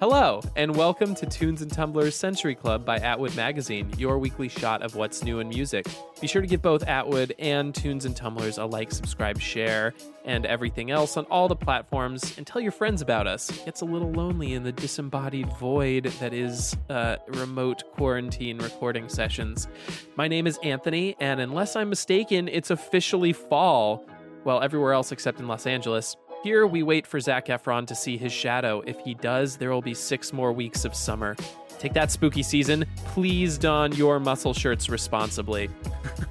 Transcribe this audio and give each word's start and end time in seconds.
Hello, 0.00 0.40
and 0.56 0.74
welcome 0.74 1.14
to 1.14 1.26
Tunes 1.26 1.60
and 1.60 1.70
Tumblers 1.70 2.16
Century 2.16 2.54
Club 2.54 2.86
by 2.86 2.96
Atwood 2.96 3.36
Magazine, 3.36 3.92
your 3.98 4.18
weekly 4.18 4.48
shot 4.48 4.80
of 4.80 4.94
what's 4.94 5.22
new 5.22 5.40
in 5.40 5.50
music. 5.50 5.84
Be 6.22 6.26
sure 6.26 6.40
to 6.40 6.48
give 6.48 6.62
both 6.62 6.88
Atwood 6.88 7.34
and 7.38 7.74
Tunes 7.74 8.06
and 8.06 8.16
Tumblers 8.16 8.56
a 8.56 8.64
like, 8.64 8.92
subscribe, 8.92 9.38
share, 9.38 9.92
and 10.24 10.46
everything 10.46 10.90
else 10.90 11.18
on 11.18 11.26
all 11.26 11.48
the 11.48 11.54
platforms, 11.54 12.38
and 12.38 12.46
tell 12.46 12.62
your 12.62 12.72
friends 12.72 13.02
about 13.02 13.26
us. 13.26 13.52
It's 13.66 13.82
a 13.82 13.84
little 13.84 14.10
lonely 14.10 14.54
in 14.54 14.62
the 14.62 14.72
disembodied 14.72 15.52
void 15.58 16.04
that 16.18 16.32
is 16.32 16.74
uh, 16.88 17.16
remote 17.28 17.82
quarantine 17.92 18.56
recording 18.56 19.06
sessions. 19.06 19.68
My 20.16 20.28
name 20.28 20.46
is 20.46 20.58
Anthony, 20.62 21.14
and 21.20 21.42
unless 21.42 21.76
I'm 21.76 21.90
mistaken, 21.90 22.48
it's 22.48 22.70
officially 22.70 23.34
fall. 23.34 24.06
Well, 24.44 24.62
everywhere 24.62 24.94
else 24.94 25.12
except 25.12 25.40
in 25.40 25.46
Los 25.46 25.66
Angeles. 25.66 26.16
Here, 26.42 26.66
we 26.66 26.82
wait 26.82 27.06
for 27.06 27.20
Zac 27.20 27.48
Efron 27.48 27.86
to 27.88 27.94
see 27.94 28.16
his 28.16 28.32
shadow. 28.32 28.82
If 28.86 28.98
he 29.00 29.12
does, 29.12 29.58
there 29.58 29.70
will 29.70 29.82
be 29.82 29.92
six 29.92 30.32
more 30.32 30.54
weeks 30.54 30.86
of 30.86 30.94
summer. 30.94 31.36
Take 31.78 31.92
that 31.92 32.10
spooky 32.10 32.42
season. 32.42 32.86
Please 33.08 33.58
don 33.58 33.92
your 33.92 34.18
muscle 34.18 34.54
shirts 34.54 34.88
responsibly. 34.88 35.68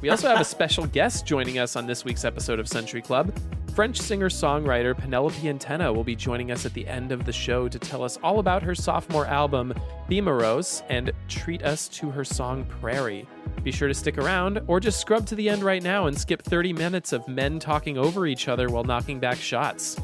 We 0.01 0.09
also 0.09 0.27
have 0.29 0.39
a 0.39 0.45
special 0.45 0.85
guest 0.87 1.25
joining 1.25 1.59
us 1.59 1.75
on 1.75 1.85
this 1.85 2.05
week's 2.05 2.23
episode 2.23 2.59
of 2.59 2.67
Century 2.67 3.01
Club. 3.01 3.33
French 3.75 3.97
singer 3.97 4.29
songwriter 4.29 4.97
Penelope 4.97 5.41
Antena 5.41 5.93
will 5.93 6.03
be 6.03 6.15
joining 6.15 6.51
us 6.51 6.65
at 6.65 6.73
the 6.73 6.87
end 6.87 7.11
of 7.11 7.25
the 7.25 7.31
show 7.31 7.67
to 7.67 7.79
tell 7.79 8.03
us 8.03 8.17
all 8.23 8.39
about 8.39 8.63
her 8.63 8.75
sophomore 8.75 9.25
album, 9.25 9.73
Be 10.07 10.19
Morose, 10.19 10.83
and 10.89 11.11
treat 11.27 11.63
us 11.63 11.87
to 11.89 12.09
her 12.09 12.25
song 12.25 12.65
Prairie. 12.65 13.27
Be 13.63 13.71
sure 13.71 13.87
to 13.87 13.93
stick 13.93 14.17
around, 14.17 14.61
or 14.67 14.79
just 14.79 14.99
scrub 14.99 15.25
to 15.27 15.35
the 15.35 15.47
end 15.47 15.63
right 15.63 15.83
now 15.83 16.07
and 16.07 16.17
skip 16.17 16.41
30 16.41 16.73
minutes 16.73 17.13
of 17.13 17.27
men 17.27 17.59
talking 17.59 17.97
over 17.97 18.25
each 18.25 18.47
other 18.47 18.69
while 18.69 18.83
knocking 18.83 19.19
back 19.19 19.37
shots. 19.37 19.97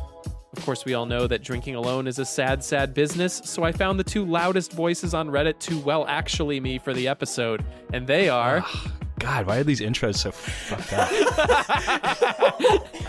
Of 0.56 0.64
course, 0.64 0.86
we 0.86 0.94
all 0.94 1.06
know 1.06 1.28
that 1.28 1.44
drinking 1.44 1.76
alone 1.76 2.08
is 2.08 2.18
a 2.20 2.26
sad, 2.26 2.64
sad 2.64 2.94
business, 2.94 3.42
so 3.44 3.64
I 3.64 3.72
found 3.74 4.00
the 4.00 4.06
two 4.06 4.26
loudest 4.26 4.72
voices 4.72 5.14
on 5.14 5.30
Reddit 5.30 5.60
to 5.60 5.80
well 5.80 6.06
actually 6.08 6.60
me 6.60 6.80
for 6.80 6.94
the 6.94 7.08
episode, 7.08 7.64
and 7.92 8.08
they 8.08 8.30
are. 8.30 8.62
Ah, 8.64 8.92
God, 9.26 9.48
why 9.48 9.58
are 9.58 9.64
these 9.64 9.82
intros 9.82 10.18
so 10.18 10.32
fucked 10.32 10.94
up? 10.94 11.10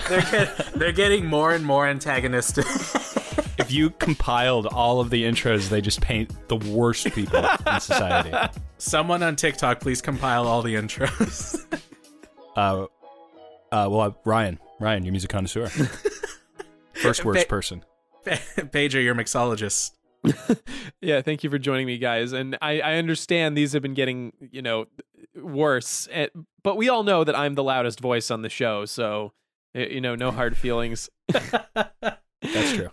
They're, 0.09 0.23
get, 0.23 0.57
they're 0.75 0.93
getting 0.93 1.27
more 1.27 1.53
and 1.53 1.63
more 1.63 1.87
antagonistic. 1.87 2.65
if 3.59 3.71
you 3.71 3.91
compiled 3.91 4.67
all 4.67 5.01
of 5.01 5.11
the 5.11 5.25
intros, 5.25 5.69
they 5.69 5.83
just 5.83 6.01
paint 6.01 6.33
the 6.49 6.57
worst 6.57 7.13
people 7.13 7.45
in 7.45 7.81
society. 7.81 8.33
Someone 8.79 9.23
on 9.23 9.37
TikTok, 9.37 9.81
please 9.81 10.01
compile 10.01 10.47
all 10.47 10.63
the 10.63 10.75
intros. 10.75 11.63
Uh, 12.57 12.87
uh, 13.71 13.87
well, 13.91 14.01
uh, 14.01 14.11
Ryan, 14.25 14.59
Ryan, 14.81 15.05
your 15.05 15.13
music 15.13 15.29
connoisseur, 15.29 15.69
first 16.95 17.23
worst 17.23 17.43
Fa- 17.43 17.49
person. 17.49 17.85
Pedro, 18.73 18.99
your 18.99 19.15
mixologist. 19.15 19.91
yeah, 21.03 21.21
thank 21.21 21.45
you 21.45 21.51
for 21.51 21.59
joining 21.59 21.87
me, 21.87 21.99
guys. 21.99 22.33
And 22.33 22.57
I, 22.63 22.81
I 22.81 22.95
understand 22.95 23.59
these 23.59 23.75
have 23.75 23.83
been 23.83 23.93
getting, 23.93 24.33
you 24.51 24.63
know, 24.63 24.87
worse. 25.41 26.09
eh, 26.11 26.29
But 26.63 26.77
we 26.77 26.89
all 26.89 27.03
know 27.03 27.25
that 27.25 27.37
I'm 27.37 27.55
the 27.55 27.63
loudest 27.63 28.01
voice 28.01 28.31
on 28.31 28.43
the 28.43 28.49
show, 28.49 28.85
so 28.85 29.33
you 29.75 30.01
know, 30.01 30.15
no 30.15 30.31
hard 30.31 30.57
feelings. 30.57 31.11
That's 31.33 32.73
true. 32.75 32.91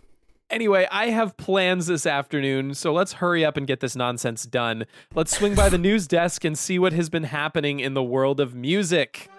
Anyway, 0.49 0.87
I 0.91 1.07
have 1.07 1.35
plans 1.37 1.87
this 1.87 2.05
afternoon, 2.05 2.73
so 2.75 2.93
let's 2.93 3.13
hurry 3.13 3.43
up 3.43 3.57
and 3.57 3.65
get 3.65 3.79
this 3.79 3.95
nonsense 3.95 4.43
done. 4.45 4.85
Let's 5.15 5.35
swing 5.35 5.55
by 5.55 5.69
the 5.69 5.77
news 5.89 6.07
desk 6.07 6.43
and 6.45 6.57
see 6.57 6.77
what 6.77 6.93
has 6.93 7.09
been 7.09 7.23
happening 7.23 7.79
in 7.79 7.93
the 7.95 8.03
world 8.03 8.39
of 8.39 8.53
music. 8.53 9.29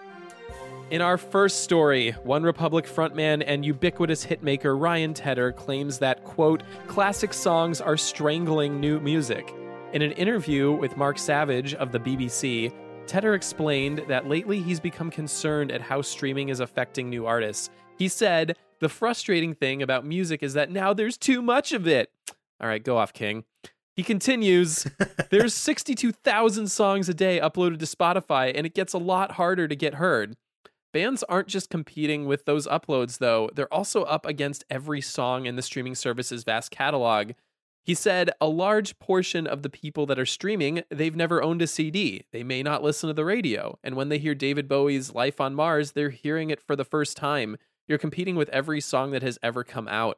In 0.91 1.01
our 1.01 1.17
first 1.17 1.63
story, 1.63 2.13
OneRepublic 2.25 2.85
frontman 2.87 3.43
and 3.47 3.65
ubiquitous 3.65 4.25
hitmaker 4.25 4.79
Ryan 4.79 5.13
Tedder 5.13 5.51
claims 5.51 5.99
that, 5.99 6.23
quote, 6.23 6.63
classic 6.87 7.33
songs 7.33 7.79
are 7.81 7.97
strangling 7.97 8.79
new 8.79 8.99
music. 8.99 9.53
In 9.93 10.01
an 10.01 10.11
interview 10.13 10.73
with 10.73 10.97
Mark 10.97 11.17
Savage 11.17 11.73
of 11.75 11.91
the 11.91 11.99
BBC, 11.99 12.73
Tedder 13.07 13.35
explained 13.35 14.03
that 14.07 14.27
lately 14.27 14.61
he's 14.61 14.79
become 14.79 15.11
concerned 15.11 15.71
at 15.71 15.81
how 15.81 16.01
streaming 16.01 16.49
is 16.49 16.59
affecting 16.59 17.09
new 17.09 17.25
artists. 17.25 17.69
He 17.97 18.07
said, 18.07 18.57
The 18.79 18.89
frustrating 18.89 19.53
thing 19.53 19.83
about 19.83 20.05
music 20.05 20.41
is 20.41 20.53
that 20.55 20.71
now 20.71 20.93
there's 20.93 21.17
too 21.17 21.41
much 21.41 21.71
of 21.71 21.87
it. 21.87 22.11
All 22.59 22.67
right, 22.67 22.83
go 22.83 22.97
off, 22.97 23.13
King. 23.13 23.43
He 23.95 24.01
continues, 24.01 24.87
There's 25.29 25.53
62,000 25.53 26.67
songs 26.67 27.07
a 27.07 27.13
day 27.13 27.39
uploaded 27.39 27.79
to 27.79 27.85
Spotify, 27.85 28.51
and 28.53 28.65
it 28.65 28.73
gets 28.73 28.93
a 28.93 28.97
lot 28.97 29.33
harder 29.33 29.67
to 29.67 29.75
get 29.75 29.95
heard. 29.95 30.35
Bands 30.91 31.23
aren't 31.23 31.47
just 31.47 31.69
competing 31.69 32.25
with 32.25 32.45
those 32.45 32.67
uploads, 32.67 33.19
though, 33.19 33.49
they're 33.53 33.73
also 33.73 34.03
up 34.03 34.25
against 34.25 34.65
every 34.69 35.01
song 35.01 35.45
in 35.45 35.57
the 35.57 35.61
streaming 35.61 35.93
service's 35.93 36.43
vast 36.43 36.71
catalog. 36.71 37.33
He 37.85 37.93
said 37.93 38.31
a 38.41 38.47
large 38.47 38.97
portion 38.97 39.45
of 39.45 39.61
the 39.61 39.69
people 39.69 40.07
that 40.07 40.17
are 40.17 40.25
streaming, 40.25 40.81
they've 40.89 41.15
never 41.15 41.43
owned 41.43 41.61
a 41.61 41.67
CD. 41.67 42.23
They 42.31 42.43
may 42.43 42.63
not 42.63 42.81
listen 42.81 43.07
to 43.09 43.13
the 43.13 43.23
radio. 43.23 43.77
And 43.83 43.95
when 43.95 44.09
they 44.09 44.17
hear 44.17 44.33
David 44.33 44.67
Bowie's 44.67 45.13
Life 45.13 45.39
on 45.39 45.53
Mars, 45.53 45.91
they're 45.91 46.09
hearing 46.09 46.49
it 46.49 46.59
for 46.59 46.75
the 46.75 46.83
first 46.83 47.15
time. 47.15 47.57
You're 47.87 47.99
competing 47.99 48.35
with 48.35 48.49
every 48.49 48.81
song 48.81 49.11
that 49.11 49.21
has 49.21 49.37
ever 49.43 49.63
come 49.63 49.87
out. 49.87 50.17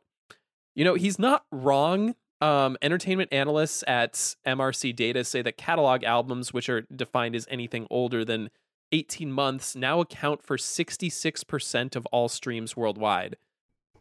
You 0.76 0.86
know, 0.86 0.96
he's 0.96 1.20
not 1.20 1.44
wrong. 1.52 2.16
Um, 2.40 2.78
entertainment 2.82 3.34
analysts 3.34 3.84
at 3.86 4.14
MRC 4.46 4.96
Data 4.96 5.26
say 5.26 5.42
that 5.42 5.58
catalog 5.58 6.06
albums, 6.06 6.54
which 6.54 6.70
are 6.70 6.86
defined 6.96 7.36
as 7.36 7.48
anything 7.50 7.86
older 7.90 8.24
than 8.24 8.50
18 8.94 9.30
months, 9.30 9.76
now 9.76 10.00
account 10.00 10.42
for 10.42 10.56
66% 10.56 11.96
of 11.98 12.06
all 12.08 12.30
streams 12.30 12.78
worldwide. 12.78 13.36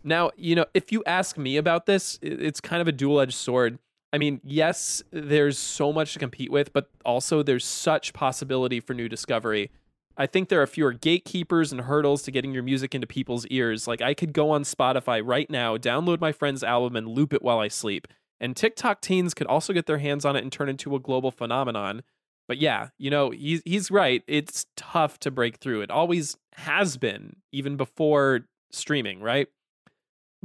Now, 0.07 0.31
you 0.37 0.55
know, 0.55 0.67
if 0.73 0.93
you 0.93 1.03
ask 1.05 1.37
me 1.37 1.57
about 1.57 1.87
this, 1.87 2.19
it's 2.23 2.61
kind 2.61 2.81
of 2.81 2.87
a 2.87 2.93
dual 2.93 3.21
edged 3.21 3.35
sword. 3.35 3.79
I 4.13 4.19
mean, 4.19 4.41
yes, 4.45 5.03
there's 5.11 5.59
so 5.59 5.93
much 5.93 6.13
to 6.13 6.19
compete 6.21 6.51
with, 6.51 6.73
but 6.73 6.89
also 7.05 7.43
there's 7.43 7.65
such 7.65 8.13
possibility 8.13 8.79
for 8.79 8.95
new 8.95 9.09
discovery. 9.09 9.71
I 10.17 10.27
think 10.27 10.49
there 10.49 10.63
are 10.63 10.67
fewer 10.67 10.93
gatekeepers 10.93 11.73
and 11.73 11.83
hurdles 11.83 12.23
to 12.23 12.31
getting 12.31 12.55
your 12.55 12.63
music 12.63 12.95
into 12.95 13.07
people's 13.07 13.47
ears. 13.49 13.89
Like, 13.89 14.01
I 14.01 14.15
could 14.15 14.33
go 14.33 14.51
on 14.51 14.63
Spotify 14.63 15.21
right 15.23 15.51
now, 15.51 15.77
download 15.77 16.21
my 16.21 16.33
friend's 16.33 16.63
album, 16.63 16.97
and 16.97 17.09
loop 17.09 17.35
it 17.35 17.43
while 17.43 17.59
I 17.59 17.69
sleep. 17.69 18.07
And 18.41 18.57
TikTok 18.57 19.01
teens 19.01 19.35
could 19.35 19.49
also 19.49 19.73
get 19.73 19.87
their 19.87 19.99
hands 19.99 20.25
on 20.25 20.37
it 20.37 20.43
and 20.43 20.53
turn 20.53 20.69
into 20.69 20.95
a 20.95 21.01
global 21.01 21.33
phenomenon. 21.33 22.03
But 22.49 22.59
yeah, 22.59 22.91
you 22.97 23.11
know, 23.11 23.31
he's 23.31 23.61
he's 23.65 23.91
right. 23.91 24.23
It's 24.29 24.67
tough 24.77 25.19
to 25.21 25.33
break 25.33 25.57
through. 25.57 25.83
It 25.83 25.91
always 25.91 26.37
has 26.53 26.97
been, 26.97 27.37
even 27.53 27.77
before 27.77 28.47
streaming, 28.71 29.21
right? 29.21 29.49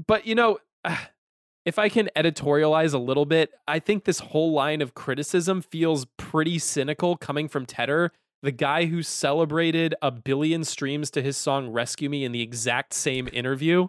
But 0.08 0.26
you 0.26 0.36
know, 0.36 0.60
if 1.66 1.78
I 1.78 1.90
can 1.90 2.10
editorialize 2.16 2.94
a 2.94 2.98
little 2.98 3.26
bit, 3.26 3.52
I 3.68 3.80
think 3.80 4.06
this 4.06 4.20
whole 4.20 4.52
line 4.52 4.82
of 4.82 4.94
criticism 4.94 5.62
feels 5.62 6.06
pretty 6.18 6.60
cynical 6.60 7.18
coming 7.18 7.48
from 7.48 7.66
Tedder, 7.66 8.12
the 8.42 8.52
guy 8.52 8.86
who 8.86 9.04
celebrated 9.04 9.94
a 10.02 10.12
billion 10.12 10.64
streams 10.64 11.12
to 11.12 11.22
his 11.22 11.38
song 11.38 11.70
Rescue 11.70 12.10
Me 12.10 12.24
in 12.24 12.32
the 12.32 12.42
exact 12.42 12.94
same 12.94 13.30
interview. 13.32 13.88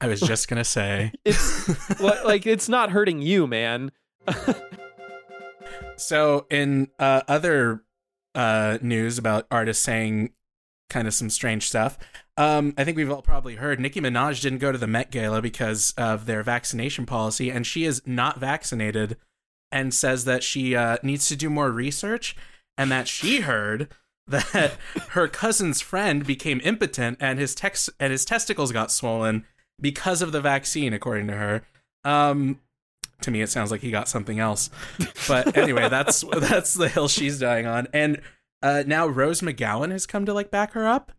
I 0.00 0.08
was 0.08 0.20
just 0.22 0.48
gonna 0.48 0.64
say. 0.64 1.12
It's 1.24 2.00
like 2.00 2.46
it's 2.46 2.68
not 2.68 2.90
hurting 2.90 3.22
you, 3.22 3.46
man. 3.46 3.92
So, 5.96 6.46
in 6.50 6.88
uh, 6.98 7.22
other 7.28 7.84
uh, 8.34 8.78
news 8.82 9.18
about 9.18 9.46
artists 9.50 9.84
saying 9.84 10.32
kind 10.90 11.06
of 11.06 11.14
some 11.14 11.30
strange 11.30 11.68
stuff, 11.68 11.98
um, 12.36 12.74
I 12.76 12.84
think 12.84 12.96
we've 12.96 13.10
all 13.10 13.22
probably 13.22 13.56
heard 13.56 13.78
Nicki 13.78 14.00
Minaj 14.00 14.40
didn't 14.40 14.58
go 14.58 14.72
to 14.72 14.78
the 14.78 14.86
Met 14.86 15.10
Gala 15.10 15.40
because 15.40 15.94
of 15.96 16.26
their 16.26 16.42
vaccination 16.42 17.06
policy, 17.06 17.50
and 17.50 17.66
she 17.66 17.84
is 17.84 18.02
not 18.06 18.40
vaccinated 18.40 19.16
and 19.70 19.94
says 19.94 20.24
that 20.24 20.42
she 20.42 20.74
uh, 20.74 20.98
needs 21.02 21.28
to 21.28 21.36
do 21.36 21.48
more 21.48 21.70
research 21.70 22.36
and 22.76 22.90
that 22.90 23.08
she 23.08 23.40
heard 23.40 23.88
that 24.26 24.78
her 25.10 25.28
cousin's 25.28 25.80
friend 25.80 26.26
became 26.26 26.60
impotent 26.64 27.18
and 27.20 27.38
his 27.38 27.54
tex- 27.54 27.90
and 28.00 28.10
his 28.10 28.24
testicles 28.24 28.72
got 28.72 28.90
swollen 28.90 29.44
because 29.80 30.22
of 30.22 30.32
the 30.32 30.40
vaccine, 30.40 30.92
according 30.92 31.26
to 31.26 31.34
her. 31.34 31.62
Um, 32.04 32.60
to 33.20 33.30
me, 33.30 33.42
it 33.42 33.50
sounds 33.50 33.70
like 33.70 33.80
he 33.80 33.90
got 33.90 34.08
something 34.08 34.38
else. 34.38 34.70
But 35.28 35.56
anyway, 35.56 35.88
that's 35.88 36.24
that's 36.32 36.74
the 36.74 36.88
hill 36.88 37.08
she's 37.08 37.38
dying 37.38 37.66
on. 37.66 37.86
And 37.92 38.20
uh, 38.62 38.82
now 38.86 39.06
Rose 39.06 39.40
McGowan 39.40 39.90
has 39.90 40.06
come 40.06 40.26
to 40.26 40.34
like 40.34 40.50
back 40.50 40.72
her 40.72 40.86
up 40.86 41.12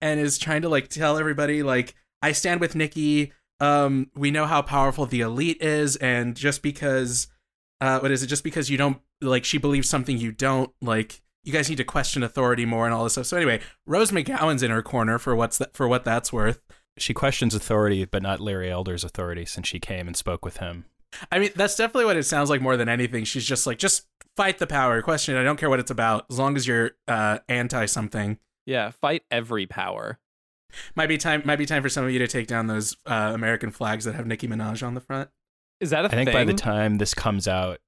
and 0.00 0.20
is 0.20 0.38
trying 0.38 0.62
to 0.62 0.68
like 0.68 0.88
tell 0.88 1.18
everybody 1.18 1.62
like 1.62 1.94
I 2.22 2.32
stand 2.32 2.60
with 2.60 2.74
Nicki. 2.74 3.32
Um, 3.60 4.10
we 4.14 4.30
know 4.30 4.46
how 4.46 4.62
powerful 4.62 5.06
the 5.06 5.20
elite 5.20 5.60
is, 5.60 5.96
and 5.96 6.34
just 6.34 6.62
because, 6.62 7.28
uh, 7.80 7.98
what 8.00 8.10
is 8.10 8.22
it? 8.22 8.28
Just 8.28 8.44
because 8.44 8.70
you 8.70 8.78
don't 8.78 8.98
like, 9.20 9.44
she 9.44 9.58
believes 9.58 9.88
something 9.88 10.16
you 10.16 10.32
don't 10.32 10.70
like. 10.80 11.20
You 11.44 11.52
guys 11.52 11.68
need 11.68 11.76
to 11.76 11.84
question 11.84 12.22
authority 12.22 12.66
more 12.66 12.84
and 12.84 12.94
all 12.94 13.04
this 13.04 13.14
stuff. 13.14 13.26
So 13.26 13.36
anyway, 13.36 13.60
Rose 13.86 14.10
McGowan's 14.10 14.62
in 14.62 14.70
her 14.70 14.82
corner 14.82 15.18
for 15.18 15.34
what's 15.34 15.58
that 15.58 15.74
for 15.74 15.88
what 15.88 16.04
that's 16.04 16.32
worth. 16.32 16.60
She 16.98 17.14
questions 17.14 17.54
authority, 17.54 18.04
but 18.04 18.22
not 18.22 18.40
Larry 18.40 18.70
Elder's 18.70 19.04
authority 19.04 19.46
since 19.46 19.68
she 19.68 19.78
came 19.78 20.06
and 20.06 20.16
spoke 20.16 20.44
with 20.44 20.58
him. 20.58 20.84
I 21.32 21.38
mean, 21.38 21.50
that's 21.56 21.76
definitely 21.76 22.04
what 22.04 22.16
it 22.16 22.24
sounds 22.24 22.50
like 22.50 22.60
more 22.60 22.76
than 22.76 22.88
anything. 22.88 23.24
She's 23.24 23.44
just 23.44 23.66
like, 23.66 23.78
just 23.78 24.06
fight 24.36 24.58
the 24.58 24.66
power, 24.66 25.00
question 25.02 25.36
it. 25.36 25.40
I 25.40 25.44
don't 25.44 25.58
care 25.58 25.70
what 25.70 25.80
it's 25.80 25.90
about, 25.90 26.26
as 26.30 26.38
long 26.38 26.56
as 26.56 26.66
you're 26.66 26.92
uh, 27.08 27.38
anti 27.48 27.86
something. 27.86 28.38
Yeah, 28.66 28.90
fight 28.90 29.22
every 29.30 29.66
power. 29.66 30.18
Might 30.94 31.08
be 31.08 31.18
time. 31.18 31.42
Might 31.44 31.56
be 31.56 31.66
time 31.66 31.82
for 31.82 31.88
some 31.88 32.04
of 32.04 32.10
you 32.12 32.18
to 32.20 32.28
take 32.28 32.46
down 32.46 32.66
those 32.68 32.96
uh, 33.06 33.32
American 33.34 33.70
flags 33.70 34.04
that 34.04 34.14
have 34.14 34.26
Nicki 34.26 34.46
Minaj 34.46 34.86
on 34.86 34.94
the 34.94 35.00
front. 35.00 35.30
Is 35.80 35.90
that 35.90 36.04
a 36.04 36.08
I 36.08 36.10
thing? 36.10 36.18
I 36.20 36.24
think 36.26 36.34
by 36.34 36.44
the 36.44 36.54
time 36.54 36.98
this 36.98 37.14
comes 37.14 37.48
out, 37.48 37.78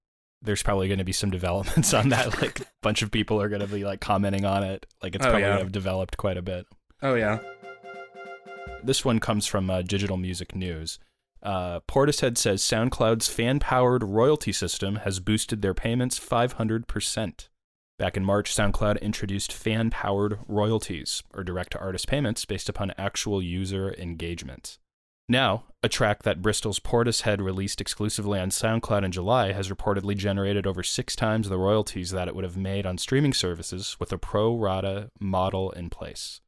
there's 0.40 0.62
probably 0.62 0.88
going 0.88 0.98
to 0.98 1.04
be 1.04 1.12
some 1.12 1.30
developments 1.30 1.94
on 1.94 2.08
that. 2.08 2.36
Like 2.42 2.60
a 2.60 2.64
bunch 2.82 3.02
of 3.02 3.10
people 3.12 3.40
are 3.40 3.48
going 3.48 3.60
to 3.60 3.68
be 3.68 3.84
like 3.84 4.00
commenting 4.00 4.44
on 4.44 4.64
it. 4.64 4.86
Like 5.02 5.14
it's 5.14 5.24
Oh, 5.24 5.28
probably 5.28 5.42
yeah. 5.42 5.48
going 5.48 5.58
to 5.58 5.64
have 5.64 5.72
developed 5.72 6.16
quite 6.16 6.36
a 6.36 6.42
bit. 6.42 6.66
Oh 7.02 7.14
yeah. 7.14 7.38
This 8.82 9.04
one 9.04 9.20
comes 9.20 9.46
from 9.46 9.70
uh, 9.70 9.82
Digital 9.82 10.16
Music 10.16 10.56
News. 10.56 10.98
Uh, 11.42 11.80
Portishead 11.80 12.36
says 12.36 12.62
SoundCloud's 12.62 13.28
fan 13.28 13.60
powered 13.60 14.02
royalty 14.02 14.52
system 14.52 14.96
has 14.96 15.20
boosted 15.20 15.62
their 15.62 15.74
payments 15.74 16.18
500%. 16.18 17.48
Back 18.02 18.16
in 18.16 18.24
March, 18.24 18.52
SoundCloud 18.52 19.00
introduced 19.00 19.52
fan 19.52 19.88
powered 19.88 20.40
royalties, 20.48 21.22
or 21.34 21.44
direct 21.44 21.70
to 21.70 21.78
artist 21.78 22.08
payments, 22.08 22.44
based 22.44 22.68
upon 22.68 22.92
actual 22.98 23.40
user 23.40 23.94
engagement. 23.96 24.78
Now, 25.28 25.66
a 25.84 25.88
track 25.88 26.24
that 26.24 26.42
Bristol's 26.42 26.80
Portishead 26.80 27.40
released 27.40 27.80
exclusively 27.80 28.40
on 28.40 28.50
SoundCloud 28.50 29.04
in 29.04 29.12
July 29.12 29.52
has 29.52 29.70
reportedly 29.70 30.16
generated 30.16 30.66
over 30.66 30.82
six 30.82 31.14
times 31.14 31.48
the 31.48 31.58
royalties 31.58 32.10
that 32.10 32.26
it 32.26 32.34
would 32.34 32.42
have 32.42 32.56
made 32.56 32.86
on 32.86 32.98
streaming 32.98 33.32
services 33.32 33.96
with 34.00 34.12
a 34.12 34.18
pro 34.18 34.52
rata 34.56 35.08
model 35.20 35.70
in 35.70 35.88
place. 35.88 36.40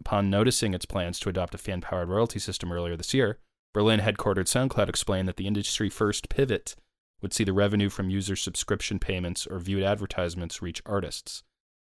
Upon 0.00 0.28
noticing 0.28 0.74
its 0.74 0.84
plans 0.84 1.18
to 1.20 1.30
adopt 1.30 1.54
a 1.54 1.58
fan 1.58 1.80
powered 1.80 2.10
royalty 2.10 2.38
system 2.38 2.70
earlier 2.70 2.98
this 2.98 3.14
year, 3.14 3.38
Berlin 3.72 4.00
headquartered 4.00 4.44
SoundCloud 4.44 4.90
explained 4.90 5.26
that 5.26 5.38
the 5.38 5.46
industry 5.46 5.88
first 5.88 6.28
pivot 6.28 6.76
would 7.20 7.32
see 7.32 7.44
the 7.44 7.52
revenue 7.52 7.88
from 7.88 8.10
user 8.10 8.36
subscription 8.36 8.98
payments 8.98 9.46
or 9.46 9.58
viewed 9.58 9.82
advertisements 9.82 10.62
reach 10.62 10.82
artists. 10.86 11.42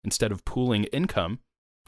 Instead 0.03 0.31
of 0.31 0.45
pooling 0.45 0.83
income 0.85 1.39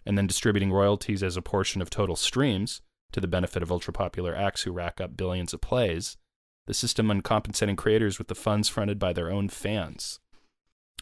and 0.05 0.17
then 0.17 0.27
distributing 0.27 0.71
royalties 0.71 1.21
as 1.21 1.37
a 1.37 1.41
portion 1.41 1.81
of 1.81 1.89
total 1.89 2.15
streams 2.15 2.81
to 3.11 3.19
the 3.19 3.27
benefit 3.27 3.61
of 3.61 3.71
ultra 3.71 3.93
popular 3.93 4.35
acts 4.35 4.63
who 4.63 4.71
rack 4.71 4.99
up 4.99 5.15
billions 5.15 5.53
of 5.53 5.61
plays, 5.61 6.17
the 6.65 6.73
system 6.73 7.11
uncompensating 7.11 7.75
creators 7.75 8.17
with 8.17 8.27
the 8.27 8.35
funds 8.35 8.67
fronted 8.69 8.99
by 8.99 9.13
their 9.13 9.31
own 9.31 9.49
fans. 9.49 10.19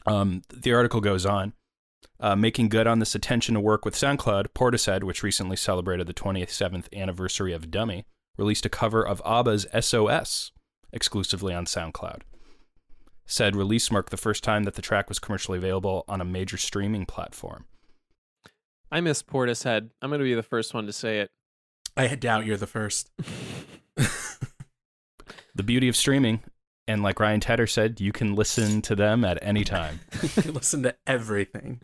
Um, 0.05 0.43
the 0.53 0.73
article 0.73 1.01
goes 1.01 1.25
on. 1.25 1.53
Uh, 2.19 2.35
making 2.35 2.69
good 2.69 2.87
on 2.87 2.99
this 2.99 3.15
attention 3.15 3.55
to 3.55 3.59
work 3.59 3.83
with 3.83 3.95
SoundCloud, 3.95 4.49
Portishead, 4.55 5.03
which 5.03 5.23
recently 5.23 5.57
celebrated 5.57 6.07
the 6.07 6.13
27th 6.13 6.85
anniversary 6.95 7.51
of 7.51 7.69
Dummy, 7.69 8.05
released 8.37 8.65
a 8.65 8.69
cover 8.69 9.05
of 9.05 9.21
ABBA's 9.25 9.65
SOS 9.77 10.51
exclusively 10.95 11.53
on 11.53 11.65
SoundCloud. 11.65 12.21
Said 13.27 13.55
release 13.55 13.91
marked 13.91 14.09
the 14.09 14.17
first 14.17 14.43
time 14.43 14.63
that 14.63 14.73
the 14.73 14.81
track 14.81 15.07
was 15.07 15.19
commercially 15.19 15.59
available 15.59 16.05
on 16.07 16.21
a 16.21 16.25
major 16.25 16.57
streaming 16.57 17.05
platform. 17.05 17.65
I 18.91 19.01
miss 19.01 19.21
Portishead. 19.21 19.91
I'm 20.01 20.09
going 20.09 20.19
to 20.19 20.25
be 20.25 20.33
the 20.33 20.41
first 20.41 20.73
one 20.73 20.87
to 20.87 20.93
say 20.93 21.19
it. 21.19 21.29
I 21.95 22.07
doubt 22.15 22.45
you're 22.45 22.57
the 22.57 22.65
first. 22.65 23.11
The 25.55 25.63
beauty 25.63 25.87
of 25.87 25.95
streaming, 25.95 26.41
and 26.85 27.01
like 27.01 27.17
Ryan 27.17 27.39
Tedder 27.39 27.65
said, 27.65 28.01
you 28.01 28.11
can 28.11 28.35
listen 28.35 28.81
to 28.81 28.95
them 28.95 29.23
at 29.23 29.39
any 29.41 29.63
time. 29.63 30.01
Listen 30.45 30.83
to 30.83 30.93
everything. 31.07 31.81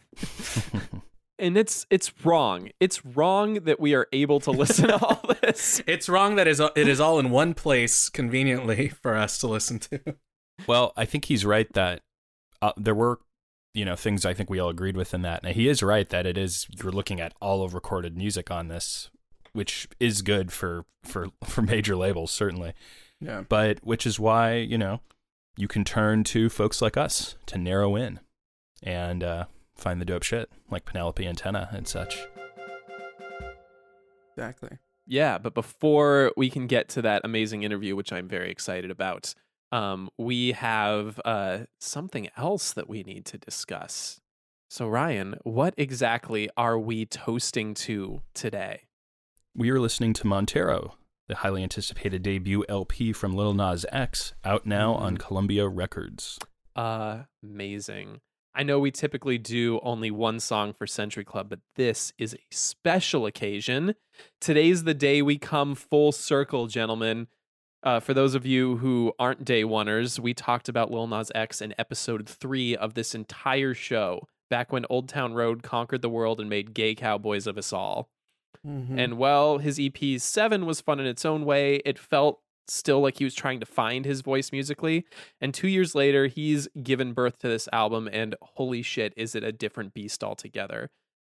And 1.42 1.58
it's 1.58 1.88
it's 1.90 2.14
wrong. 2.24 2.70
It's 2.80 3.04
wrong 3.04 3.56
that 3.56 3.80
we 3.80 3.96
are 3.96 4.08
able 4.14 4.40
to 4.42 4.52
listen 4.52 4.90
to 4.90 5.04
all 5.04 5.22
this. 5.42 5.82
It's 5.88 6.08
wrong 6.08 6.36
that 6.36 6.48
is 6.48 6.60
it 6.60 6.88
is 6.88 7.02
all 7.02 7.20
in 7.20 7.32
one 7.32 7.56
place 7.56 8.10
conveniently 8.10 8.90
for 8.90 9.16
us 9.16 9.40
to 9.40 9.48
listen 9.48 9.80
to. 9.80 10.00
Well, 10.68 10.94
I 10.96 11.06
think 11.06 11.26
he's 11.26 11.44
right 11.44 11.72
that 11.74 12.02
uh, 12.62 12.74
there 12.78 12.94
were, 12.94 13.20
you 13.74 13.84
know, 13.84 13.96
things 13.96 14.24
I 14.24 14.36
think 14.36 14.52
we 14.52 14.60
all 14.60 14.70
agreed 14.70 14.96
with 14.96 15.16
in 15.16 15.24
that. 15.24 15.44
And 15.44 15.56
he 15.56 15.68
is 15.68 15.82
right 15.82 16.08
that 16.10 16.28
it 16.28 16.38
is 16.38 16.68
you're 16.82 16.92
looking 16.92 17.20
at 17.20 17.34
all 17.42 17.64
of 17.64 17.74
recorded 17.74 18.16
music 18.16 18.52
on 18.52 18.68
this, 18.68 19.10
which 19.54 19.88
is 20.00 20.22
good 20.22 20.52
for 20.52 20.86
for 21.04 21.30
for 21.44 21.64
major 21.64 21.96
labels 21.96 22.32
certainly. 22.32 22.74
Yeah. 23.20 23.44
But 23.50 23.80
which 23.84 24.06
is 24.06 24.20
why 24.20 24.58
you 24.58 24.78
know 24.78 25.02
you 25.58 25.68
can 25.68 25.84
turn 25.84 26.24
to 26.26 26.50
folks 26.50 26.82
like 26.82 26.98
us 26.98 27.36
to 27.48 27.58
narrow 27.58 27.96
in 27.96 28.20
and 28.84 29.24
uh, 29.24 29.46
find 29.82 30.00
the 30.00 30.06
dope 30.06 30.24
shit 30.24 30.50
like 30.70 30.86
Penelope 30.86 31.24
Antena 31.24 31.74
and 31.74 31.88
such. 31.88 32.28
Exactly. 34.36 34.78
Yeah, 35.06 35.38
but 35.38 35.54
before 35.54 36.32
we 36.38 36.50
can 36.50 36.68
get 36.68 36.88
to 36.90 37.02
that 37.02 37.22
amazing 37.26 37.64
interview, 37.64 37.96
which 37.96 38.14
I'm 38.14 38.28
very 38.28 38.50
excited 38.50 38.92
about, 38.92 39.34
um, 39.72 40.10
we 40.18 40.54
have 40.54 41.20
uh, 41.26 41.60
something 41.80 42.30
else 42.38 42.74
that 42.74 42.90
we 42.90 43.04
need 43.04 43.26
to 43.26 43.38
discuss. 43.38 44.22
So, 44.70 44.88
Ryan, 44.88 45.36
what 45.44 45.74
exactly 45.78 46.50
are 46.56 46.80
we 46.80 47.06
toasting 47.06 47.74
to 47.74 48.22
today? 48.34 48.84
We 49.54 49.70
are 49.70 49.80
listening 49.82 50.14
to 50.14 50.28
Montero, 50.28 50.96
the 51.28 51.36
highly 51.36 51.62
anticipated 51.62 52.24
debut 52.24 52.64
LP 52.70 53.12
from 53.12 53.36
Lil 53.36 53.54
Nas 53.54 53.86
X, 53.92 54.34
out 54.46 54.66
now 54.66 54.94
on 54.94 55.18
Columbia 55.18 55.68
Records. 55.68 56.40
amazing. 57.44 58.22
I 58.54 58.64
know 58.64 58.80
we 58.80 58.92
typically 58.92 59.38
do 59.38 59.80
only 59.82 60.12
one 60.12 60.40
song 60.40 60.74
for 60.74 60.86
Century 60.86 61.24
Club, 61.24 61.48
but 61.50 61.60
this 61.76 62.12
is 62.18 62.34
a 62.34 62.38
special 62.52 63.26
occasion. 63.26 63.96
Today's 64.42 64.84
the 64.84 64.94
day 64.94 65.22
we 65.22 65.38
come 65.38 65.74
full 65.74 66.12
circle, 66.12 66.68
gentlemen. 66.68 67.28
Uh, 67.84 68.00
for 68.00 68.14
those 68.14 68.36
of 68.36 68.46
you 68.46 68.78
who 68.78 69.14
aren't 69.18 69.46
day 69.46 69.64
oneers, 69.64 70.20
we 70.20 70.34
talked 70.34 70.70
about 70.70 70.92
Lil 70.92 71.08
Nas 71.08 71.32
X 71.34 71.62
in 71.62 71.74
episode 71.80 72.28
three 72.28 72.76
of 72.76 72.94
this 72.94 73.16
entire 73.16 73.74
show, 73.74 74.28
back 74.50 74.72
when 74.72 74.86
Old 74.90 75.08
Town 75.10 75.34
Road 75.34 75.64
conquered 75.64 76.02
the 76.02 76.10
world 76.10 76.40
and 76.40 76.50
made 76.50 76.74
gay 76.74 76.94
cowboys 76.94 77.48
of 77.48 77.58
us 77.58 77.72
all. 77.74 78.10
And 79.00 79.18
while 79.18 79.58
his 79.58 79.80
EP 79.82 80.20
7 80.20 80.66
was 80.68 80.82
fun 80.82 81.00
in 81.00 81.08
its 81.08 81.26
own 81.26 81.46
way, 81.46 81.78
it 81.86 81.98
felt 81.98 82.42
still 82.68 83.02
like 83.02 83.18
he 83.18 83.24
was 83.24 83.36
trying 83.36 83.60
to 83.60 83.66
find 83.66 84.06
his 84.06 84.22
voice 84.22 84.52
musically. 84.52 85.06
And 85.40 85.54
two 85.54 85.68
years 85.68 85.96
later, 85.96 86.28
he's 86.28 86.68
given 86.82 87.14
birth 87.14 87.40
to 87.40 87.48
this 87.48 87.68
album, 87.74 88.10
and 88.12 88.36
holy 88.42 88.82
shit, 88.82 89.14
is 89.18 89.36
it 89.36 89.44
a 89.44 89.52
different 89.52 89.94
beast 89.94 90.24
altogether. 90.24 90.90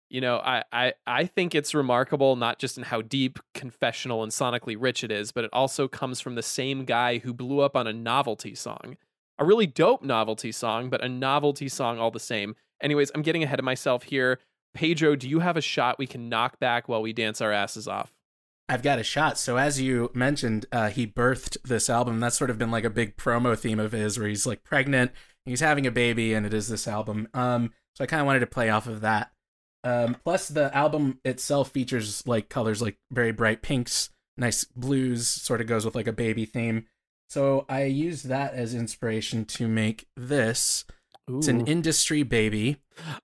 You 0.09 0.21
know, 0.21 0.37
I, 0.37 0.63
I, 0.71 0.93
I 1.07 1.25
think 1.25 1.55
it's 1.55 1.73
remarkable, 1.73 2.35
not 2.35 2.59
just 2.59 2.77
in 2.77 2.83
how 2.83 3.01
deep, 3.01 3.39
confessional, 3.55 4.21
and 4.21 4.31
sonically 4.31 4.75
rich 4.77 5.03
it 5.03 5.11
is, 5.11 5.31
but 5.31 5.43
it 5.43 5.49
also 5.51 5.87
comes 5.87 6.19
from 6.19 6.35
the 6.35 6.43
same 6.43 6.85
guy 6.85 7.17
who 7.17 7.33
blew 7.33 7.61
up 7.61 7.75
on 7.75 7.87
a 7.87 7.93
novelty 7.93 8.53
song. 8.53 8.97
A 9.39 9.45
really 9.45 9.65
dope 9.65 10.03
novelty 10.03 10.51
song, 10.51 10.89
but 10.91 11.03
a 11.03 11.09
novelty 11.09 11.67
song 11.67 11.97
all 11.97 12.11
the 12.11 12.19
same. 12.19 12.55
Anyways, 12.79 13.11
I'm 13.15 13.23
getting 13.23 13.41
ahead 13.41 13.57
of 13.57 13.65
myself 13.65 14.03
here. 14.03 14.39
Pedro, 14.75 15.15
do 15.15 15.27
you 15.27 15.39
have 15.39 15.57
a 15.57 15.61
shot 15.61 15.97
we 15.97 16.05
can 16.05 16.29
knock 16.29 16.59
back 16.59 16.87
while 16.87 17.01
we 17.01 17.13
dance 17.13 17.41
our 17.41 17.51
asses 17.51 17.87
off? 17.87 18.12
I've 18.69 18.83
got 18.83 18.99
a 18.99 19.03
shot. 19.03 19.37
So 19.37 19.57
as 19.57 19.81
you 19.81 20.09
mentioned, 20.13 20.65
uh, 20.71 20.89
he 20.89 21.05
birthed 21.05 21.57
this 21.63 21.89
album. 21.89 22.19
That's 22.19 22.37
sort 22.37 22.49
of 22.49 22.57
been 22.57 22.71
like 22.71 22.85
a 22.85 22.89
big 22.89 23.17
promo 23.17 23.57
theme 23.57 23.79
of 23.79 23.91
his, 23.91 24.17
where 24.17 24.27
he's 24.27 24.45
like 24.45 24.63
pregnant, 24.63 25.11
he's 25.45 25.59
having 25.59 25.85
a 25.85 25.91
baby, 25.91 26.33
and 26.33 26.45
it 26.45 26.53
is 26.53 26.69
this 26.69 26.87
album. 26.87 27.27
Um, 27.33 27.71
so 27.95 28.03
I 28.03 28.07
kind 28.07 28.21
of 28.21 28.25
wanted 28.25 28.39
to 28.39 28.47
play 28.47 28.69
off 28.69 28.87
of 28.87 29.01
that. 29.01 29.31
Um, 29.83 30.15
plus, 30.23 30.47
the 30.47 30.75
album 30.75 31.19
itself 31.25 31.71
features 31.71 32.25
like 32.25 32.47
colors 32.49 32.81
like 32.81 32.97
very 33.11 33.31
bright 33.33 33.61
pinks, 33.61 34.09
nice 34.37 34.63
blues, 34.63 35.27
sort 35.27 35.59
of 35.59 35.67
goes 35.67 35.83
with 35.83 35.95
like 35.95 36.07
a 36.07 36.13
baby 36.13 36.45
theme. 36.45 36.85
So 37.29 37.65
I 37.67 37.83
used 37.83 38.27
that 38.27 38.53
as 38.53 38.73
inspiration 38.73 39.45
to 39.45 39.67
make 39.67 40.07
this. 40.15 40.85
It's 41.29 41.47
an 41.47 41.67
industry 41.67 42.23
baby. 42.23 42.77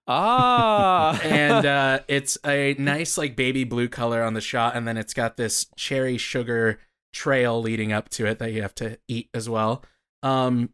ah, 0.08 1.20
and 1.22 1.65
uh, 1.65 2.00
it's 2.08 2.38
a 2.46 2.75
nice 2.79 3.18
like 3.18 3.36
baby 3.36 3.63
blue 3.63 3.89
color 3.89 4.24
on 4.24 4.34
the 4.34 4.41
shot, 4.41 4.75
and 4.75 4.88
then 4.88 4.98
it's 4.98 5.13
got 5.13 5.38
this 5.38 5.68
cherry 5.75 6.18
sugar 6.18 6.79
trail 7.13 7.62
leading 7.62 7.91
up 7.91 8.10
to 8.10 8.25
it 8.25 8.39
that 8.39 8.51
you 8.53 8.62
have 8.62 8.75
to 8.75 8.98
eat 9.08 9.29
as 9.34 9.50
well, 9.50 9.84
um, 10.24 10.70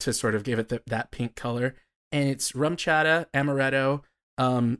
to 0.00 0.12
sort 0.12 0.34
of 0.34 0.44
give 0.44 0.58
it 0.58 0.68
the, 0.68 0.82
that 0.86 1.10
pink 1.10 1.34
color. 1.34 1.74
And 2.12 2.28
it's 2.28 2.52
RumChata, 2.52 3.26
amaretto, 3.34 4.02
um, 4.38 4.78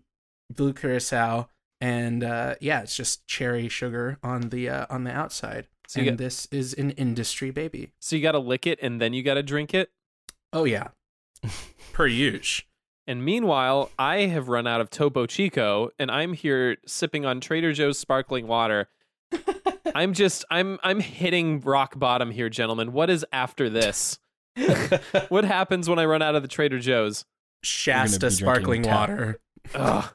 blue 0.51 0.73
curacao, 0.73 1.49
and 1.81 2.23
uh, 2.25 2.55
yeah, 2.61 2.81
it's 2.83 2.97
just 2.97 3.27
cherry 3.27 3.69
sugar 3.69 4.19
on 4.23 4.49
the 4.51 4.69
uh, 4.69 4.87
on 4.89 5.05
the 5.05 5.13
outside. 5.13 5.67
So 5.89 6.01
and 6.01 6.11
get- 6.11 6.19
this 6.19 6.47
is 6.51 6.75
an 6.75 6.91
industry 6.93 7.51
baby. 7.51 7.93
so 7.99 8.15
you 8.15 8.23
got 8.23 8.33
to 8.33 8.39
lick 8.39 8.67
it 8.67 8.79
and 8.83 9.01
then 9.01 9.15
you 9.15 9.23
got 9.23 9.35
to 9.35 9.43
drink 9.43 9.75
it. 9.75 9.91
Oh 10.53 10.65
yeah, 10.65 10.89
per 11.93 12.07
use. 12.07 12.63
And 13.07 13.25
meanwhile, 13.25 13.91
I 13.99 14.27
have 14.27 14.49
run 14.49 14.67
out 14.67 14.81
of 14.83 14.91
Topo 14.91 15.27
Chico, 15.27 15.91
and 15.99 16.11
I'm 16.11 16.35
here 16.35 16.77
sipping 16.87 17.25
on 17.25 17.41
Trader 17.41 17.73
Joe's 17.73 17.99
sparkling 17.99 18.47
water. 18.47 18.89
I'm 19.95 20.13
just, 20.13 20.45
I'm, 20.51 20.79
I'm 20.83 21.01
hitting 21.01 21.61
rock 21.61 21.99
bottom 21.99 22.31
here, 22.31 22.51
gentlemen. 22.51 22.93
What 22.93 23.09
is 23.09 23.25
after 23.33 23.71
this? 23.71 24.19
what 25.29 25.45
happens 25.45 25.89
when 25.89 25.99
I 25.99 26.05
run 26.05 26.21
out 26.21 26.35
of 26.35 26.43
the 26.43 26.49
Trader 26.49 26.79
Joe's? 26.79 27.25
Shasta 27.63 28.31
sparkling 28.31 28.83
water. 28.83 29.41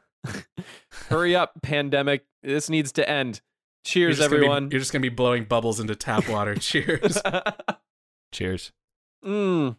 Hurry 1.09 1.35
up, 1.35 1.61
pandemic! 1.61 2.25
This 2.43 2.69
needs 2.69 2.91
to 2.93 3.09
end. 3.09 3.41
You're 3.85 4.11
Cheers, 4.11 4.19
be- 4.19 4.23
everyone. 4.23 4.71
you're 4.71 4.79
just 4.79 4.93
gonna 4.93 5.01
be 5.01 5.09
blowing 5.09 5.43
bubbles 5.45 5.79
into 5.79 5.95
tap 5.95 6.29
water. 6.29 6.55
Cheers. 6.55 7.17
Cheers. 8.31 8.71
Mm. 9.25 9.77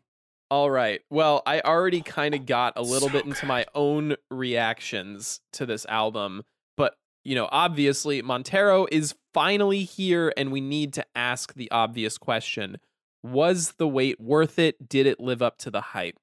All 0.54 0.70
right. 0.70 1.00
Well, 1.10 1.42
I 1.46 1.62
already 1.62 2.00
kind 2.00 2.32
of 2.32 2.46
got 2.46 2.74
a 2.76 2.82
little 2.82 3.08
bit 3.08 3.24
into 3.24 3.44
my 3.44 3.66
own 3.74 4.14
reactions 4.30 5.40
to 5.54 5.66
this 5.66 5.84
album, 5.86 6.44
but 6.76 6.94
you 7.24 7.34
know, 7.34 7.48
obviously 7.50 8.22
Montero 8.22 8.86
is 8.92 9.16
finally 9.32 9.82
here 9.82 10.32
and 10.36 10.52
we 10.52 10.60
need 10.60 10.92
to 10.92 11.04
ask 11.16 11.54
the 11.54 11.68
obvious 11.72 12.18
question. 12.18 12.76
Was 13.24 13.72
the 13.78 13.88
wait 13.88 14.20
worth 14.20 14.60
it? 14.60 14.88
Did 14.88 15.06
it 15.06 15.18
live 15.18 15.42
up 15.42 15.58
to 15.58 15.72
the 15.72 15.80
hype? 15.80 16.20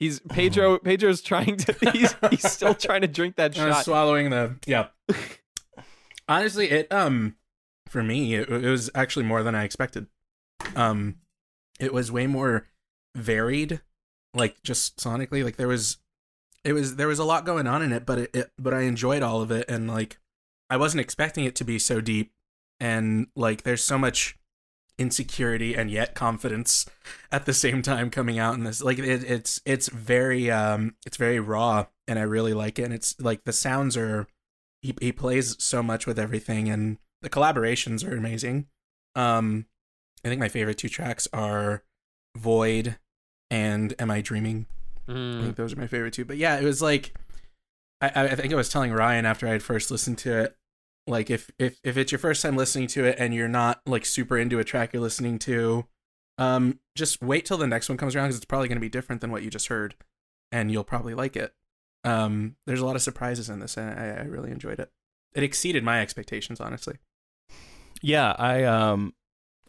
He's 0.00 0.20
Pedro 0.20 0.78
Pedro's 0.78 1.20
trying 1.20 1.58
to 1.58 1.76
he's 1.92 2.14
he's 2.30 2.50
still 2.50 2.74
trying 2.74 3.02
to 3.02 3.06
drink 3.06 3.36
that 3.36 3.54
shot. 3.54 3.84
swallowing 3.84 4.30
the 4.30 4.56
yeah. 4.64 4.86
Honestly, 6.26 6.70
it 6.70 6.90
um 6.90 7.36
for 7.86 8.02
me 8.02 8.34
it, 8.34 8.48
it 8.48 8.70
was 8.70 8.88
actually 8.94 9.26
more 9.26 9.42
than 9.42 9.54
I 9.54 9.64
expected. 9.64 10.06
Um, 10.74 11.16
it 11.78 11.92
was 11.92 12.10
way 12.10 12.26
more 12.26 12.66
varied, 13.14 13.80
like 14.34 14.62
just 14.62 14.96
sonically. 14.98 15.44
Like 15.44 15.56
there 15.56 15.68
was, 15.68 15.98
it 16.64 16.72
was 16.72 16.96
there 16.96 17.08
was 17.08 17.18
a 17.18 17.24
lot 17.24 17.44
going 17.44 17.66
on 17.66 17.82
in 17.82 17.92
it, 17.92 18.06
but 18.06 18.18
it, 18.18 18.30
it 18.34 18.50
but 18.58 18.74
I 18.74 18.82
enjoyed 18.82 19.22
all 19.22 19.42
of 19.42 19.50
it, 19.50 19.68
and 19.68 19.88
like 19.88 20.18
I 20.70 20.76
wasn't 20.76 21.00
expecting 21.02 21.44
it 21.44 21.54
to 21.56 21.64
be 21.64 21.78
so 21.78 22.00
deep, 22.00 22.32
and 22.80 23.28
like 23.36 23.62
there's 23.62 23.84
so 23.84 23.98
much 23.98 24.38
insecurity 24.98 25.74
and 25.74 25.90
yet 25.90 26.14
confidence 26.14 26.86
at 27.32 27.46
the 27.46 27.54
same 27.54 27.82
time 27.82 28.10
coming 28.10 28.38
out 28.38 28.54
in 28.54 28.62
this 28.62 28.80
like 28.82 28.98
it, 28.98 29.24
it's 29.24 29.60
it's 29.64 29.88
very 29.88 30.50
um 30.50 30.94
it's 31.04 31.16
very 31.16 31.40
raw 31.40 31.84
and 32.06 32.16
i 32.18 32.22
really 32.22 32.54
like 32.54 32.78
it 32.78 32.84
and 32.84 32.94
it's 32.94 33.18
like 33.20 33.44
the 33.44 33.52
sounds 33.52 33.96
are 33.96 34.28
he, 34.82 34.94
he 35.00 35.10
plays 35.10 35.56
so 35.58 35.82
much 35.82 36.06
with 36.06 36.18
everything 36.18 36.68
and 36.68 36.98
the 37.22 37.30
collaborations 37.30 38.08
are 38.08 38.16
amazing 38.16 38.66
um 39.16 39.66
i 40.24 40.28
think 40.28 40.38
my 40.38 40.48
favorite 40.48 40.78
two 40.78 40.88
tracks 40.88 41.26
are 41.32 41.82
void 42.36 42.96
and 43.50 43.94
am 43.98 44.10
i 44.10 44.20
dreaming? 44.20 44.66
I 45.08 45.12
Mm. 45.12 45.42
think 45.42 45.56
those 45.56 45.72
are 45.74 45.78
my 45.78 45.86
favorite 45.86 46.14
two. 46.14 46.24
But 46.24 46.36
yeah 46.38 46.56
it 46.58 46.64
was 46.64 46.80
like 46.80 47.14
i 48.00 48.08
i 48.14 48.24
I 48.28 48.34
think 48.36 48.52
i 48.52 48.56
was 48.56 48.68
telling 48.70 48.92
ryan 48.92 49.26
after 49.26 49.46
i 49.46 49.50
had 49.50 49.62
first 49.62 49.90
listened 49.90 50.18
to 50.18 50.36
it 50.40 50.56
like 51.06 51.28
if 51.30 51.50
if 51.58 51.78
if 51.84 51.96
it's 51.98 52.10
your 52.10 52.18
first 52.18 52.40
time 52.42 52.56
listening 52.56 52.86
to 52.88 53.04
it 53.04 53.16
and 53.18 53.34
you're 53.34 53.46
not 53.48 53.80
like 53.86 54.06
super 54.06 54.38
into 54.38 54.58
a 54.58 54.64
track 54.64 54.92
you're 54.92 55.02
listening 55.02 55.38
to 55.40 55.86
um 56.38 56.78
just 56.96 57.20
wait 57.22 57.44
till 57.44 57.58
the 57.58 57.66
next 57.66 57.88
one 57.88 57.98
comes 57.98 58.16
around 58.16 58.26
because 58.28 58.36
it's 58.36 58.46
probably 58.46 58.68
going 58.68 58.76
to 58.76 58.80
be 58.80 58.88
different 58.88 59.20
than 59.20 59.30
what 59.30 59.42
you 59.42 59.50
just 59.50 59.68
heard 59.68 59.94
and 60.50 60.70
you'll 60.72 60.82
probably 60.84 61.14
like 61.14 61.36
it. 61.36 61.52
Um 62.04 62.56
there's 62.66 62.80
a 62.80 62.86
lot 62.86 62.96
of 62.96 63.02
surprises 63.02 63.48
in 63.50 63.60
this 63.60 63.76
and 63.76 63.90
i, 63.98 64.22
I 64.22 64.24
really 64.24 64.50
enjoyed 64.50 64.80
it. 64.80 64.90
It 65.34 65.42
exceeded 65.42 65.84
my 65.84 66.00
expectations 66.00 66.60
honestly. 66.60 66.96
Yeah, 68.02 68.34
I 68.38 68.64
um 68.64 69.14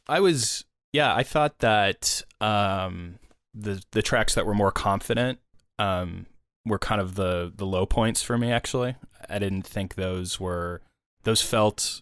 I 0.08 0.20
was 0.22 0.64
yeah, 0.94 1.14
I 1.14 1.24
thought 1.24 1.60
that 1.60 2.24
um 2.40 3.20
the 3.56 3.82
the 3.92 4.02
tracks 4.02 4.36
that 4.36 4.46
were 4.46 4.54
more 4.54 4.72
confident 4.72 5.40
um 5.80 6.26
were 6.66 6.78
kind 6.78 7.00
of 7.00 7.16
the 7.16 7.52
the 7.56 7.66
low 7.66 7.86
points 7.86 8.22
for 8.22 8.38
me 8.38 8.52
actually. 8.52 8.96
I 9.30 9.40
didn't 9.40 9.66
think 9.66 9.96
those 9.96 10.40
were 10.40 10.82
those 11.24 11.42
felt 11.42 12.02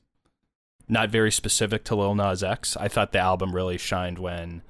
not 0.90 1.10
very 1.10 1.32
specific 1.32 1.86
to 1.86 1.96
Lil 1.96 2.16
Nas 2.16 2.44
X. 2.44 2.76
I 2.78 2.88
thought 2.88 3.12
the 3.14 3.20
album 3.20 3.56
really 3.56 3.78
shined 3.78 4.20
when 4.20 4.64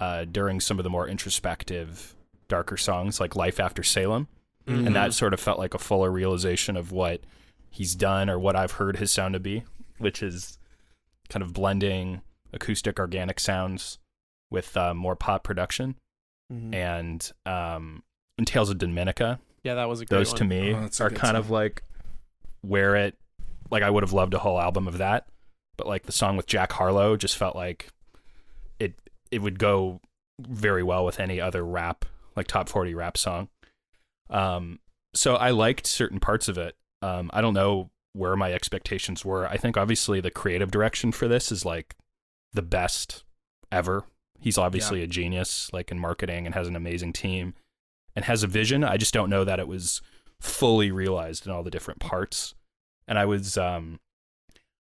uh 0.00 0.24
during 0.24 0.60
some 0.60 0.78
of 0.78 0.84
the 0.84 0.90
more 0.90 1.06
introspective 1.06 2.16
darker 2.48 2.76
songs 2.76 3.20
like 3.20 3.36
Life 3.36 3.60
After 3.60 3.82
Salem 3.82 4.28
and 4.66 4.94
that 4.94 5.14
sort 5.14 5.34
of 5.34 5.40
felt 5.40 5.58
like 5.58 5.74
a 5.74 5.78
fuller 5.78 6.10
realization 6.10 6.76
of 6.76 6.92
what 6.92 7.22
he's 7.70 7.94
done 7.94 8.30
or 8.30 8.38
what 8.38 8.54
I've 8.56 8.72
heard 8.72 8.98
his 8.98 9.10
sound 9.10 9.34
to 9.34 9.40
be, 9.40 9.64
which 9.98 10.22
is 10.22 10.58
kind 11.28 11.42
of 11.42 11.52
blending 11.52 12.20
acoustic 12.52 12.98
organic 12.98 13.40
sounds 13.40 13.98
with 14.50 14.76
uh, 14.76 14.94
more 14.94 15.16
pop 15.16 15.42
production 15.42 15.96
Mhm. 16.52 16.74
and 16.74 17.32
um 17.46 18.02
and 18.38 18.46
Tales 18.46 18.70
of 18.70 18.78
Dominica. 18.78 19.38
Yeah, 19.62 19.74
that 19.74 19.88
was 19.88 20.00
a 20.00 20.06
great 20.06 20.18
Those 20.18 20.28
one. 20.30 20.36
to 20.38 20.44
me 20.44 20.72
Oh, 20.74 20.78
are 21.00 21.10
kind 21.10 21.18
song. 21.18 21.36
of 21.36 21.50
like 21.50 21.82
where 22.62 22.96
it 22.96 23.16
like 23.70 23.82
I 23.82 23.90
would 23.90 24.02
have 24.02 24.12
loved 24.12 24.34
a 24.34 24.38
whole 24.38 24.60
album 24.60 24.88
of 24.88 24.98
that, 24.98 25.26
but 25.76 25.86
like 25.86 26.04
the 26.04 26.12
song 26.12 26.36
with 26.36 26.46
Jack 26.46 26.72
Harlow 26.72 27.16
just 27.16 27.36
felt 27.36 27.54
like 27.54 27.88
it 28.78 28.94
it 29.30 29.40
would 29.42 29.58
go 29.58 30.00
very 30.40 30.82
well 30.82 31.04
with 31.04 31.20
any 31.20 31.40
other 31.40 31.64
rap 31.64 32.04
like 32.36 32.46
top 32.46 32.68
40 32.68 32.94
rap 32.94 33.16
song. 33.16 33.48
Um 34.28 34.80
so 35.14 35.34
I 35.36 35.50
liked 35.50 35.86
certain 35.86 36.20
parts 36.20 36.48
of 36.48 36.56
it. 36.58 36.76
Um 37.02 37.30
I 37.32 37.40
don't 37.40 37.54
know 37.54 37.90
where 38.12 38.34
my 38.36 38.52
expectations 38.52 39.24
were. 39.24 39.46
I 39.46 39.56
think 39.56 39.76
obviously 39.76 40.20
the 40.20 40.30
creative 40.32 40.70
direction 40.70 41.12
for 41.12 41.28
this 41.28 41.52
is 41.52 41.64
like 41.64 41.94
the 42.52 42.62
best 42.62 43.22
ever. 43.70 44.04
He's 44.40 44.58
obviously 44.58 45.02
a 45.02 45.06
genius 45.06 45.70
like 45.72 45.90
in 45.90 45.98
marketing 45.98 46.46
and 46.46 46.54
has 46.54 46.66
an 46.66 46.76
amazing 46.76 47.12
team 47.12 47.54
and 48.16 48.24
has 48.24 48.42
a 48.42 48.46
vision. 48.46 48.84
I 48.84 48.96
just 48.96 49.14
don't 49.14 49.30
know 49.30 49.44
that 49.44 49.60
it 49.60 49.68
was 49.68 50.00
fully 50.40 50.90
realized 50.90 51.46
in 51.46 51.52
all 51.52 51.62
the 51.62 51.70
different 51.70 52.00
parts. 52.00 52.54
And 53.06 53.18
I 53.18 53.26
was 53.26 53.58
um 53.58 54.00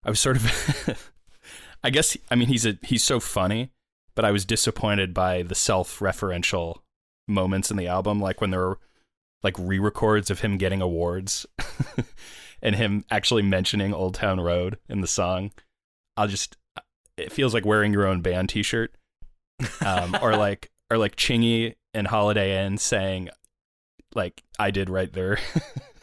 I 0.03 0.09
was 0.09 0.19
sort 0.19 0.37
of 0.37 1.11
I 1.83 1.89
guess 1.89 2.15
I 2.29 2.35
mean 2.35 2.47
he's 2.47 2.65
a 2.65 2.77
he's 2.83 3.03
so 3.03 3.19
funny, 3.19 3.71
but 4.15 4.25
I 4.25 4.31
was 4.31 4.45
disappointed 4.45 5.13
by 5.13 5.41
the 5.43 5.55
self-referential 5.55 6.77
moments 7.27 7.71
in 7.71 7.77
the 7.77 7.87
album 7.87 8.21
like 8.21 8.39
when 8.39 8.51
there 8.51 8.61
were 8.61 8.79
like 9.43 9.55
re-records 9.59 10.29
of 10.31 10.39
him 10.39 10.57
getting 10.57 10.81
awards 10.81 11.45
and 12.61 12.75
him 12.75 13.05
actually 13.11 13.43
mentioning 13.43 13.93
Old 13.93 14.15
Town 14.15 14.39
Road 14.39 14.77
in 14.89 15.01
the 15.01 15.07
song. 15.07 15.51
I'll 16.15 16.27
just 16.27 16.57
it 17.17 17.31
feels 17.31 17.53
like 17.53 17.65
wearing 17.65 17.93
your 17.93 18.05
own 18.05 18.21
band 18.21 18.49
t-shirt. 18.49 18.95
Um 19.85 20.17
or 20.21 20.35
like 20.35 20.71
or 20.89 20.97
like 20.97 21.15
Chingy 21.15 21.75
and 21.93 22.07
Holiday 22.07 22.65
Inn 22.65 22.77
saying 22.77 23.29
like 24.15 24.43
I 24.59 24.71
did 24.71 24.89
right 24.89 25.11
there. 25.11 25.39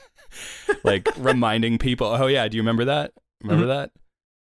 like 0.85 1.09
reminding 1.17 1.79
people, 1.79 2.07
"Oh 2.07 2.27
yeah, 2.27 2.47
do 2.49 2.57
you 2.57 2.63
remember 2.63 2.87
that? 2.87 3.13
Remember 3.43 3.67
that?" 3.67 3.91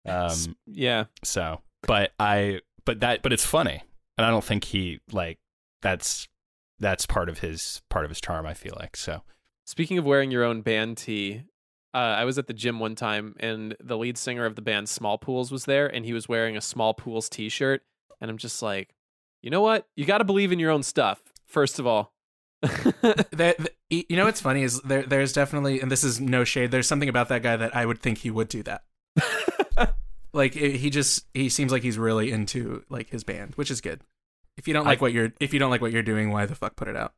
Um 0.06 0.56
Yeah. 0.66 1.04
so, 1.22 1.60
but 1.82 2.12
I, 2.18 2.60
but 2.84 3.00
that, 3.00 3.22
but 3.22 3.32
it's 3.32 3.44
funny, 3.44 3.82
and 4.16 4.24
I 4.24 4.30
don't 4.30 4.44
think 4.44 4.64
he 4.64 5.00
like 5.12 5.38
that's 5.82 6.28
that's 6.78 7.06
part 7.06 7.28
of 7.28 7.40
his 7.40 7.82
part 7.90 8.04
of 8.04 8.10
his 8.10 8.20
charm. 8.20 8.46
I 8.46 8.54
feel 8.54 8.74
like 8.78 8.96
so. 8.96 9.22
Speaking 9.66 9.98
of 9.98 10.04
wearing 10.06 10.30
your 10.30 10.44
own 10.44 10.62
band 10.62 10.96
tee, 10.96 11.42
uh, 11.92 11.98
I 11.98 12.24
was 12.24 12.38
at 12.38 12.46
the 12.46 12.54
gym 12.54 12.80
one 12.80 12.94
time 12.94 13.34
and 13.38 13.76
the 13.80 13.98
lead 13.98 14.16
singer 14.16 14.46
of 14.46 14.54
the 14.54 14.62
band 14.62 14.86
Smallpools 14.86 15.50
was 15.50 15.66
there 15.66 15.86
and 15.86 16.06
he 16.06 16.14
was 16.14 16.28
wearing 16.28 16.56
a 16.56 16.60
Smallpools 16.60 17.28
t 17.28 17.48
shirt. 17.50 17.82
And 18.20 18.30
I'm 18.30 18.38
just 18.38 18.62
like, 18.62 18.94
you 19.42 19.50
know 19.50 19.60
what? 19.60 19.86
You 19.96 20.04
got 20.04 20.18
to 20.18 20.24
believe 20.24 20.52
in 20.52 20.58
your 20.58 20.70
own 20.70 20.82
stuff, 20.82 21.20
first 21.46 21.78
of 21.78 21.86
all. 21.86 22.12
that 22.62 23.56
you 23.88 24.16
know 24.16 24.24
what's 24.24 24.40
funny 24.40 24.64
is 24.64 24.80
there 24.80 25.04
there's 25.04 25.32
definitely 25.32 25.80
and 25.80 25.92
this 25.92 26.02
is 26.02 26.20
no 26.20 26.42
shade 26.42 26.72
there's 26.72 26.88
something 26.88 27.08
about 27.08 27.28
that 27.28 27.40
guy 27.40 27.54
that 27.54 27.76
i 27.76 27.86
would 27.86 28.00
think 28.00 28.18
he 28.18 28.32
would 28.32 28.48
do 28.48 28.64
that 28.64 28.82
like 30.32 30.56
it, 30.56 30.74
he 30.78 30.90
just 30.90 31.24
he 31.34 31.48
seems 31.48 31.70
like 31.70 31.84
he's 31.84 31.96
really 31.96 32.32
into 32.32 32.82
like 32.88 33.10
his 33.10 33.22
band 33.22 33.54
which 33.54 33.70
is 33.70 33.80
good 33.80 34.00
if 34.56 34.66
you 34.66 34.74
don't 34.74 34.86
like 34.86 34.98
I- 34.98 35.02
what 35.02 35.12
you're 35.12 35.32
if 35.38 35.52
you 35.52 35.60
don't 35.60 35.70
like 35.70 35.80
what 35.80 35.92
you're 35.92 36.02
doing 36.02 36.32
why 36.32 36.46
the 36.46 36.56
fuck 36.56 36.74
put 36.74 36.88
it 36.88 36.96
out 36.96 37.14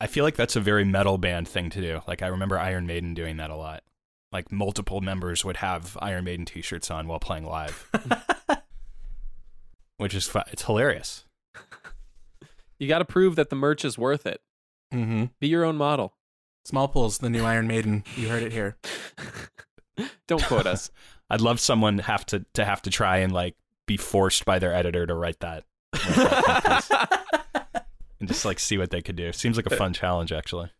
I 0.00 0.06
feel 0.06 0.24
like 0.24 0.36
that's 0.36 0.54
a 0.54 0.60
very 0.60 0.84
metal 0.84 1.18
band 1.18 1.48
thing 1.48 1.70
to 1.70 1.80
do. 1.80 2.00
Like 2.06 2.20
I 2.20 2.26
remember 2.26 2.58
Iron 2.58 2.86
Maiden 2.86 3.14
doing 3.14 3.36
that 3.38 3.50
a 3.50 3.56
lot. 3.56 3.84
Like 4.32 4.50
multiple 4.50 5.00
members 5.00 5.44
would 5.44 5.58
have 5.58 5.96
Iron 6.02 6.24
Maiden 6.24 6.44
t-shirts 6.44 6.90
on 6.90 7.06
while 7.06 7.20
playing 7.20 7.46
live, 7.46 7.88
which 9.96 10.14
is 10.14 10.26
fu- 10.26 10.40
it's 10.50 10.64
hilarious. 10.64 11.24
You 12.78 12.88
got 12.88 12.98
to 12.98 13.04
prove 13.04 13.36
that 13.36 13.50
the 13.50 13.56
merch 13.56 13.84
is 13.84 13.96
worth 13.98 14.26
it. 14.26 14.40
Mm-hmm. 14.92 15.24
Be 15.40 15.48
your 15.48 15.64
own 15.64 15.76
model. 15.76 16.14
Smallpools, 16.68 17.18
the 17.18 17.30
new 17.30 17.44
Iron 17.44 17.66
Maiden. 17.66 18.04
You 18.16 18.28
heard 18.28 18.42
it 18.42 18.52
here. 18.52 18.76
Don't 20.26 20.42
quote 20.44 20.66
us. 20.66 20.90
I'd 21.30 21.40
love 21.40 21.60
someone 21.60 21.98
have 21.98 22.26
to 22.26 22.44
to 22.54 22.64
have 22.64 22.82
to 22.82 22.90
try 22.90 23.18
and 23.18 23.32
like 23.32 23.54
be 23.86 23.96
forced 23.96 24.44
by 24.44 24.58
their 24.58 24.74
editor 24.74 25.06
to 25.06 25.14
write 25.14 25.40
that. 25.40 25.64
write 25.94 26.88
that 26.88 27.86
and 28.20 28.28
just 28.28 28.44
like 28.44 28.58
see 28.58 28.78
what 28.78 28.90
they 28.90 29.00
could 29.02 29.16
do. 29.16 29.32
Seems 29.32 29.56
like 29.56 29.66
a 29.66 29.76
fun 29.76 29.92
challenge 29.92 30.32
actually. 30.32 30.70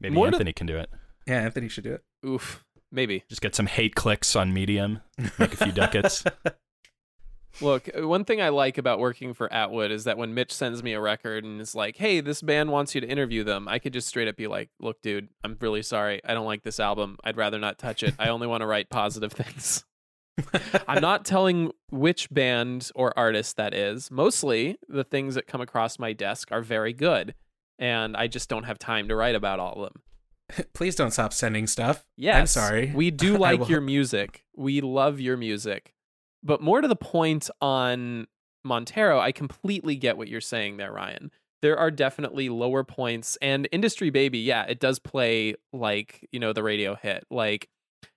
Maybe 0.00 0.14
More 0.14 0.26
to- 0.26 0.34
Anthony 0.36 0.52
can 0.52 0.66
do 0.66 0.76
it. 0.76 0.90
yeah, 1.26 1.40
Anthony 1.40 1.68
should 1.68 1.84
do 1.84 1.94
it. 1.94 2.04
Oof. 2.26 2.64
Maybe. 2.90 3.24
Just 3.28 3.42
get 3.42 3.54
some 3.54 3.66
hate 3.66 3.94
clicks 3.94 4.34
on 4.34 4.52
Medium, 4.54 5.00
make 5.38 5.52
a 5.52 5.56
few 5.56 5.72
ducats. 5.72 6.24
Look, 7.60 7.88
uh, 7.96 8.06
one 8.06 8.24
thing 8.24 8.40
I 8.40 8.50
like 8.50 8.78
about 8.78 8.98
working 8.98 9.34
for 9.34 9.52
Atwood 9.52 9.90
is 9.90 10.04
that 10.04 10.16
when 10.16 10.34
Mitch 10.34 10.52
sends 10.52 10.82
me 10.82 10.92
a 10.92 11.00
record 11.00 11.44
and 11.44 11.60
is 11.60 11.74
like, 11.74 11.96
"Hey, 11.96 12.20
this 12.20 12.42
band 12.42 12.70
wants 12.70 12.94
you 12.94 13.00
to 13.00 13.06
interview 13.08 13.44
them," 13.44 13.68
I 13.68 13.78
could 13.78 13.92
just 13.92 14.08
straight 14.08 14.28
up 14.28 14.36
be 14.36 14.46
like, 14.46 14.70
"Look, 14.78 15.02
dude, 15.02 15.28
I'm 15.42 15.56
really 15.60 15.82
sorry. 15.82 16.20
I 16.24 16.34
don't 16.34 16.46
like 16.46 16.62
this 16.62 16.78
album. 16.78 17.18
I'd 17.24 17.36
rather 17.36 17.58
not 17.58 17.78
touch 17.78 18.02
it. 18.02 18.14
I 18.18 18.28
only 18.28 18.46
want 18.46 18.60
to 18.62 18.66
write 18.66 18.90
positive 18.90 19.32
things." 19.32 19.84
I'm 20.88 21.02
not 21.02 21.24
telling 21.24 21.72
which 21.90 22.30
band 22.30 22.90
or 22.94 23.16
artist 23.18 23.56
that 23.56 23.74
is. 23.74 24.10
Mostly, 24.10 24.78
the 24.88 25.04
things 25.04 25.34
that 25.34 25.46
come 25.46 25.60
across 25.60 25.98
my 25.98 26.12
desk 26.12 26.52
are 26.52 26.62
very 26.62 26.92
good, 26.92 27.34
and 27.78 28.16
I 28.16 28.28
just 28.28 28.48
don't 28.48 28.64
have 28.64 28.78
time 28.78 29.08
to 29.08 29.16
write 29.16 29.34
about 29.34 29.58
all 29.58 29.82
of 29.82 29.92
them. 29.92 30.02
Please 30.74 30.94
don't 30.94 31.10
stop 31.10 31.32
sending 31.32 31.66
stuff. 31.66 32.06
Yes. 32.16 32.36
I'm 32.36 32.46
sorry. 32.46 32.92
We 32.94 33.10
do 33.12 33.36
like 33.36 33.68
your 33.68 33.80
music. 33.80 34.44
We 34.56 34.80
love 34.80 35.20
your 35.20 35.36
music. 35.36 35.94
But 36.42 36.60
more 36.60 36.80
to 36.80 36.88
the 36.88 36.96
point 36.96 37.50
on 37.60 38.26
Montero, 38.64 39.18
I 39.18 39.32
completely 39.32 39.96
get 39.96 40.16
what 40.16 40.28
you're 40.28 40.40
saying 40.40 40.76
there, 40.76 40.92
Ryan. 40.92 41.30
There 41.62 41.76
are 41.78 41.90
definitely 41.90 42.48
lower 42.48 42.84
points 42.84 43.36
and 43.42 43.68
Industry 43.72 44.10
Baby, 44.10 44.38
yeah, 44.38 44.64
it 44.64 44.78
does 44.78 44.98
play 45.00 45.54
like, 45.72 46.26
you 46.30 46.38
know, 46.38 46.52
the 46.52 46.62
radio 46.62 46.94
hit. 46.94 47.24
Like, 47.30 47.68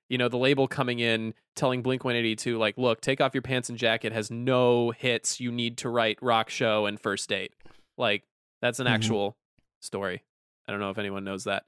you 0.10 0.18
know, 0.20 0.28
the 0.28 0.38
label 0.38 0.68
coming 0.68 1.00
in 1.00 1.34
telling 1.56 1.82
Blink 1.82 2.04
182, 2.04 2.58
like, 2.60 2.78
look, 2.78 3.01
take 3.01 3.20
off 3.22 3.34
your 3.34 3.42
pants 3.42 3.70
and 3.70 3.78
jacket 3.80 4.12
has 4.13 4.30
no 4.30 4.92
hits. 4.92 5.40
You 5.40 5.51
need 5.51 5.78
to 5.80 5.90
write 5.90 6.20
rock 6.22 6.50
show 6.50 6.86
and 6.86 7.00
first 7.00 7.28
date. 7.30 7.54
Like, 7.98 8.24
that's 8.62 8.80
an 8.80 8.86
Mhm. 8.88 8.92
actual 8.92 9.38
story. 9.82 10.22
I 10.68 10.72
don't 10.72 10.80
know 10.80 10.92
if 10.92 10.98
anyone 11.00 11.24
knows 11.24 11.46
that. 11.46 11.63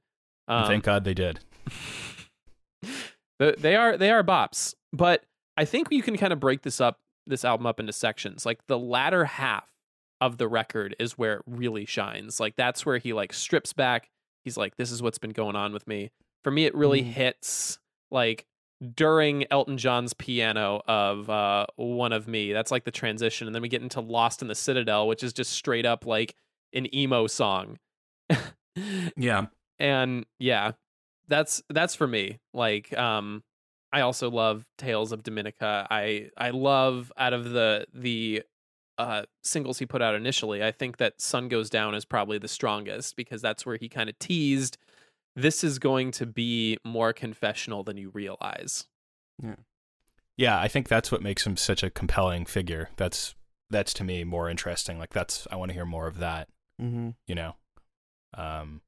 Um, 0.48 0.67
Thank 0.67 0.83
God 0.83 1.03
they 1.05 1.13
did. 1.15 1.39
they 3.39 3.75
are 3.75 3.98
they 3.98 4.12
are 4.12 4.24
bops, 4.24 4.75
but 4.91 5.24
I 5.57 5.65
think 5.65 5.88
you 5.91 6.01
can 6.01 6.17
kind 6.17 6.33
of 6.33 6.39
break 6.39 6.62
this 6.63 6.81
up 6.81 7.00
this 7.25 7.45
album 7.45 7.65
up 7.65 7.79
into 7.79 7.93
sections. 7.93 8.45
Like 8.45 8.60
the 8.67 8.77
latter 8.77 9.25
half 9.25 9.69
of 10.19 10.38
the 10.38 10.48
record 10.48 10.95
is 11.00 11.17
where 11.17 11.36
it 11.36 11.41
really 11.45 11.86
shines. 11.86 12.39
Like 12.39 12.55
that's 12.55 12.86
where 12.86 12.98
he 12.98 13.13
like 13.13 13.33
strips 13.33 13.72
back. 13.74 14.10
He's 14.43 14.57
like, 14.57 14.75
"This 14.77 14.91
is 14.91 15.01
what's 15.01 15.17
been 15.19 15.31
going 15.31 15.55
on 15.55 15.72
with 15.74 15.88
me." 15.88 16.12
For 16.43 16.51
me, 16.51 16.65
it 16.65 16.75
really 16.75 17.01
Mhm. 17.01 17.12
hits 17.13 17.79
like 18.12 18.45
during 18.95 19.45
Elton 19.51 19.77
John's 19.77 20.13
piano 20.13 20.81
of 20.88 21.29
uh, 21.29 21.67
"One 21.77 22.12
of 22.12 22.27
Me." 22.27 22.51
That's 22.51 22.72
like 22.72 22.83
the 22.83 22.91
transition, 22.91 23.48
and 23.48 23.55
then 23.55 23.62
we 23.62 23.69
get 23.69 23.81
into 23.81 24.01
"Lost 24.01 24.41
in 24.41 24.48
the 24.50 24.55
Citadel," 24.55 25.07
which 25.07 25.24
is 25.24 25.31
just 25.33 25.51
straight 25.53 25.86
up 25.86 26.05
like 26.05 26.36
an 26.74 26.93
emo 26.93 27.27
song. 27.27 27.79
Yeah. 29.15 29.45
and 29.79 30.25
yeah 30.39 30.72
that's 31.27 31.63
that's 31.69 31.95
for 31.95 32.07
me 32.07 32.39
like 32.53 32.95
um 32.98 33.43
i 33.93 34.01
also 34.01 34.29
love 34.29 34.65
tales 34.77 35.12
of 35.12 35.23
dominica 35.23 35.88
i 35.89 36.29
i 36.38 36.50
love 36.50 37.12
out 37.17 37.33
of 37.33 37.51
the 37.51 37.85
the 37.93 38.43
uh 38.97 39.23
singles 39.43 39.79
he 39.79 39.85
put 39.85 40.01
out 40.01 40.15
initially 40.15 40.63
i 40.63 40.71
think 40.71 40.97
that 40.97 41.19
sun 41.21 41.47
goes 41.47 41.69
down 41.69 41.95
is 41.95 42.05
probably 42.05 42.38
the 42.38 42.47
strongest 42.47 43.15
because 43.15 43.41
that's 43.41 43.65
where 43.65 43.77
he 43.77 43.88
kind 43.88 44.09
of 44.09 44.19
teased 44.19 44.77
this 45.35 45.63
is 45.63 45.79
going 45.79 46.12
to 46.12 46.25
be 46.25 46.77
more 46.85 47.13
confessional 47.13 47.83
than 47.83 47.98
you 47.98 48.09
realize 48.09 48.85
Yeah, 49.41 49.55
Yeah, 50.37 50.59
I 50.59 50.68
think 50.68 50.87
that's 50.87 51.11
what 51.11 51.22
makes 51.22 51.46
him 51.46 51.57
such 51.57 51.83
a 51.83 51.89
compelling 51.89 52.46
figure. 52.46 52.89
That's 52.98 53.35
that's 53.70 53.94
to 53.96 54.03
me 54.03 54.24
more 54.24 54.50
interesting. 54.50 55.00
Like 55.00 55.13
that's 55.13 55.48
I 55.51 55.55
want 55.55 55.70
to 55.70 55.74
hear 55.74 55.85
more 55.85 56.07
of 56.07 56.20
that. 56.20 56.48
Mm-hmm. 56.81 57.09
You 57.27 57.35
know, 57.35 57.55
um, 58.35 58.81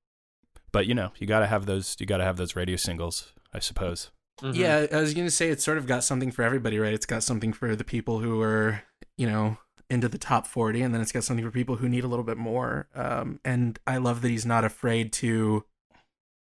but 0.71 0.85
you 0.85 0.93
know 0.93 1.11
you 1.17 1.27
got 1.27 1.39
to 1.39 1.47
have 1.47 1.65
those. 1.65 1.95
You 1.99 2.05
got 2.05 2.17
to 2.17 2.23
have 2.23 2.37
those 2.37 2.55
radio 2.55 2.75
singles, 2.75 3.33
I 3.53 3.59
suppose. 3.59 4.11
Mhm. 4.41 4.55
Yeah, 4.55 4.87
I 4.91 5.01
was 5.01 5.13
gonna 5.13 5.31
say 5.31 5.49
it's 5.49 5.63
sort 5.63 5.77
of 5.77 5.87
got 5.87 6.03
something 6.03 6.31
for 6.31 6.43
everybody, 6.43 6.77
right? 6.77 6.93
It's 6.93 7.05
got 7.05 7.23
something 7.23 7.53
for 7.53 7.75
the 7.75 7.83
people 7.83 8.19
who 8.19 8.41
are, 8.41 8.83
you 9.17 9.27
know, 9.27 9.57
into 9.89 10.09
the 10.09 10.17
top 10.17 10.45
forty, 10.47 10.81
and 10.81 10.93
then 10.93 11.01
it's 11.01 11.11
got 11.11 11.23
something 11.23 11.45
for 11.45 11.51
people 11.51 11.77
who 11.77 11.87
need 11.87 12.03
a 12.03 12.07
little 12.07 12.25
bit 12.25 12.37
more. 12.37 12.87
Um, 12.93 13.39
and 13.45 13.79
I 13.87 13.97
love 13.97 14.21
that 14.21 14.29
he's 14.29 14.45
not 14.45 14.65
afraid 14.65 15.13
to 15.13 15.65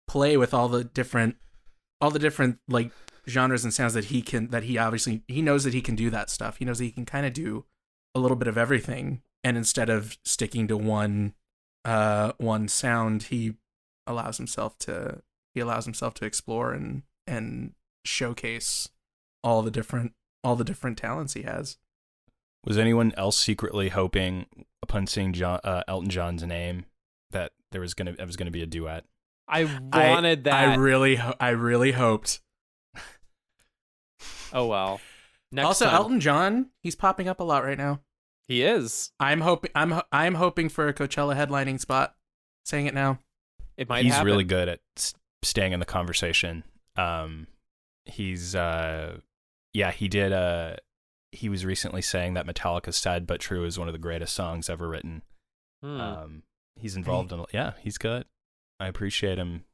play 0.08 0.38
with 0.38 0.54
all 0.54 0.68
the 0.70 0.84
different, 0.84 1.38
all 2.02 2.12
the 2.12 2.20
different 2.20 2.60
like 2.68 2.92
genres 3.28 3.64
and 3.64 3.74
sounds 3.74 3.94
that 3.94 4.06
he 4.06 4.22
can. 4.22 4.50
That 4.50 4.64
he 4.64 4.78
obviously 4.78 5.24
he 5.28 5.42
knows 5.42 5.64
that 5.64 5.74
he 5.74 5.82
can 5.82 5.96
do 5.96 6.10
that 6.10 6.30
stuff. 6.30 6.58
He 6.58 6.66
knows 6.66 6.80
that 6.80 6.86
he 6.86 6.92
can 6.92 7.06
kind 7.06 7.26
of 7.26 7.34
do 7.34 7.66
a 8.16 8.20
little 8.20 8.38
bit 8.38 8.48
of 8.50 8.58
everything, 8.58 9.22
and 9.44 9.56
instead 9.56 9.90
of 9.90 10.18
sticking 10.26 10.68
to 10.68 10.76
one, 10.78 11.36
uh, 11.86 12.34
one 12.38 12.68
sound, 12.68 13.24
he 13.24 13.54
allows 14.06 14.38
himself 14.38 14.78
to 14.80 15.22
he 15.54 15.62
allows 15.62 15.86
himself 15.86 16.14
to 16.16 16.26
explore 16.26 16.74
and 16.74 17.04
and 17.28 17.74
showcase 18.06 18.90
all 19.44 19.62
the 19.62 19.72
different 19.72 20.14
all 20.44 20.56
the 20.56 20.64
different 20.64 20.98
talents 20.98 21.34
he 21.34 21.44
has. 21.44 21.78
Was 22.66 22.78
anyone 22.78 23.14
else 23.18 23.38
secretly 23.38 23.90
hoping 23.90 24.46
upon 24.82 25.08
seeing 25.08 25.34
John, 25.34 25.60
uh, 25.64 25.84
Elton 25.88 26.10
John's 26.10 26.44
name 26.44 26.86
that 27.32 27.52
there 27.72 27.82
was 27.82 27.94
gonna 27.94 28.16
it 28.18 28.26
was 28.26 28.36
gonna 28.38 28.52
be 28.52 28.62
a 28.64 28.66
duet? 28.68 29.06
i 29.48 29.62
I- 29.94 30.10
wanted 30.10 30.44
that 30.46 30.54
I 30.54 30.76
really 30.76 31.16
ho- 31.16 31.36
I 31.40 31.50
really 31.50 31.92
hoped. 31.94 32.42
oh 34.54 34.66
well 34.68 35.00
Next 35.52 35.66
also, 35.66 35.86
time- 35.86 35.96
Elton 35.96 36.20
John, 36.20 36.72
he's 36.84 36.96
popping 36.96 37.28
up 37.30 37.40
a 37.40 37.44
lot 37.44 37.64
right 37.64 37.78
now. 37.78 38.02
he 38.50 38.64
is 38.64 39.12
I'm 39.20 39.42
hoping 39.42 39.72
I'm 39.76 40.02
I'm 40.12 40.36
hoping 40.36 40.68
for 40.70 40.88
a 40.88 40.94
Coachella 40.94 41.36
headlining 41.36 41.80
spot. 41.80 42.16
Saying 42.66 42.86
it 42.88 42.94
now. 42.94 43.20
it 43.78 43.88
might 43.88 44.04
he's 44.04 44.14
happen. 44.14 44.26
really 44.26 44.44
good 44.44 44.68
at 44.68 45.14
staying 45.42 45.72
in 45.72 45.80
the 45.80 45.86
conversation. 45.86 46.64
Um, 46.98 47.48
he's 48.06 48.56
uh, 48.56 49.20
yeah, 49.74 49.92
he 49.92 50.08
did. 50.08 50.34
Uh, 50.34 50.78
he 51.32 51.50
was 51.50 51.66
recently 51.66 52.02
saying 52.02 52.34
that 52.34 52.46
Metallica's 52.48 52.96
"Sad 52.96 53.28
but 53.28 53.40
True" 53.40 53.66
is 53.66 53.78
one 53.78 53.88
of 53.88 53.94
the 53.94 54.00
greatest 54.00 54.34
songs 54.36 54.70
ever 54.70 54.88
written. 54.88 55.22
Hmm. 55.84 56.02
Um, 56.02 56.44
he's 56.76 56.96
involved 56.96 57.32
in. 57.32 57.44
Yeah, 57.54 57.74
he's 57.82 57.98
good. 57.98 58.26
I 58.80 58.88
appreciate 58.88 59.38
him 59.38 59.66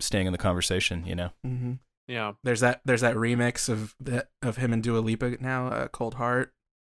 staying 0.00 0.26
in 0.26 0.32
the 0.32 0.38
conversation. 0.38 1.04
You 1.06 1.14
know. 1.16 1.30
Mm-hmm. 1.46 1.72
yeah 2.08 2.32
There's 2.44 2.60
that 2.60 2.80
there's 2.84 3.00
that 3.00 3.16
remix 3.16 3.68
of 3.68 3.94
that 4.00 4.28
of 4.42 4.56
him 4.56 4.72
and 4.72 4.82
Dua 4.82 4.98
Lipa 4.98 5.36
now, 5.40 5.68
uh, 5.68 5.88
Cold 5.88 6.14
Heart, 6.14 6.52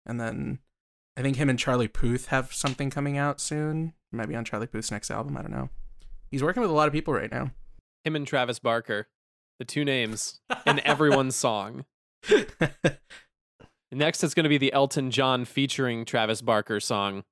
and 0.06 0.20
then 0.20 0.60
I 1.18 1.22
think 1.22 1.38
him 1.38 1.50
and 1.50 1.58
Charlie 1.58 1.88
Puth 1.88 2.28
have 2.28 2.54
something 2.54 2.90
coming 2.90 3.18
out 3.18 3.40
soon. 3.40 3.94
Might 4.12 4.30
be 4.30 4.36
on 4.36 4.46
Charlie 4.46 4.68
Puth's 4.68 4.92
next 4.92 5.10
album. 5.12 5.38
I 5.38 5.42
don't 5.42 5.52
know. 5.52 5.70
He's 6.30 6.44
working 6.44 6.62
with 6.62 6.70
a 6.72 6.74
lot 6.76 6.88
of 6.88 6.94
people 6.94 7.14
right 7.14 7.32
now. 7.32 7.52
him 8.04 8.16
and 8.16 8.28
travis 8.28 8.60
barker 8.60 9.08
the 9.60 9.66
two 9.66 9.86
names 9.86 10.40
in 10.66 10.80
everyone's 10.86 11.36
song 11.36 11.86
Next, 13.92 14.24
it's 14.24 14.34
going 14.34 14.44
to 14.44 14.50
be 14.50 14.58
the 14.58 14.74
Elton 14.74 15.12
John 15.12 15.46
featuring 15.46 16.06
Travis 16.06 16.42
Barker 16.42 16.80
song. 16.80 17.24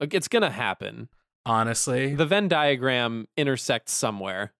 Like, 0.00 0.12
it's 0.12 0.28
going 0.28 0.42
to 0.42 0.50
happen. 0.50 1.08
Honestly, 1.46 2.14
The 2.14 2.26
Venn 2.26 2.48
diagram 2.48 3.26
intersects 3.36 3.92
somewhere. 3.92 4.52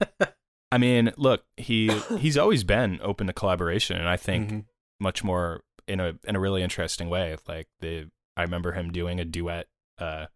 I 0.72 0.78
mean, 0.78 1.12
look, 1.16 1.44
he 1.58 1.88
he's 2.18 2.38
always 2.38 2.64
been 2.64 2.98
open 3.02 3.26
to 3.26 3.32
collaboration, 3.32 3.96
and 3.98 4.08
I 4.08 4.16
think 4.16 4.50
Mhm. 4.50 4.64
much 5.00 5.22
more 5.22 5.60
in 5.86 6.00
a 6.00 6.14
in 6.26 6.34
a 6.36 6.40
really 6.40 6.62
interesting 6.62 7.08
way. 7.10 7.36
Like 7.46 7.68
the 7.80 8.10
I 8.36 8.42
remember 8.42 8.72
him 8.72 8.90
doing 8.90 9.20
a 9.20 9.24
duet 9.24 9.66
uh, 9.98 10.26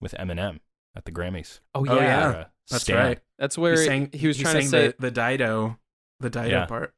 with 0.00 0.12
Eminem 0.14 0.60
at 0.96 1.04
the 1.04 1.12
Grammys. 1.12 1.60
Oh, 1.74 1.84
Oh, 1.86 1.96
yeah. 2.00 2.32
For, 2.32 2.38
uh, 2.38 2.44
that's 2.70 2.84
Stand. 2.84 2.98
right. 2.98 3.18
That's 3.38 3.56
where 3.58 3.72
he, 3.78 3.84
sang, 3.86 4.10
he 4.12 4.26
was 4.26 4.36
he 4.36 4.42
trying 4.42 4.62
to 4.62 4.68
say. 4.68 4.86
the, 4.88 4.94
the 4.98 5.10
Dido, 5.10 5.78
the 6.20 6.30
Dido 6.30 6.48
Yeah. 6.48 6.66
part. 6.66 6.92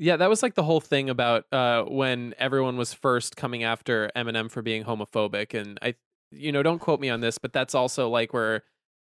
Yeah, 0.00 0.16
that 0.16 0.28
was 0.28 0.42
like 0.44 0.54
the 0.54 0.62
whole 0.62 0.80
thing 0.80 1.10
about 1.10 1.44
uh, 1.52 1.82
when 1.84 2.32
everyone 2.38 2.76
was 2.76 2.94
first 2.94 3.36
coming 3.36 3.64
after 3.64 4.10
Eminem 4.14 4.48
for 4.48 4.62
being 4.62 4.84
homophobic, 4.84 5.54
and 5.60 5.76
I, 5.82 5.96
you 6.30 6.52
know, 6.52 6.62
don't 6.62 6.78
quote 6.78 7.00
me 7.00 7.08
on 7.10 7.20
this, 7.20 7.38
but 7.38 7.52
that's 7.52 7.74
also 7.74 8.08
like 8.08 8.32
where 8.32 8.62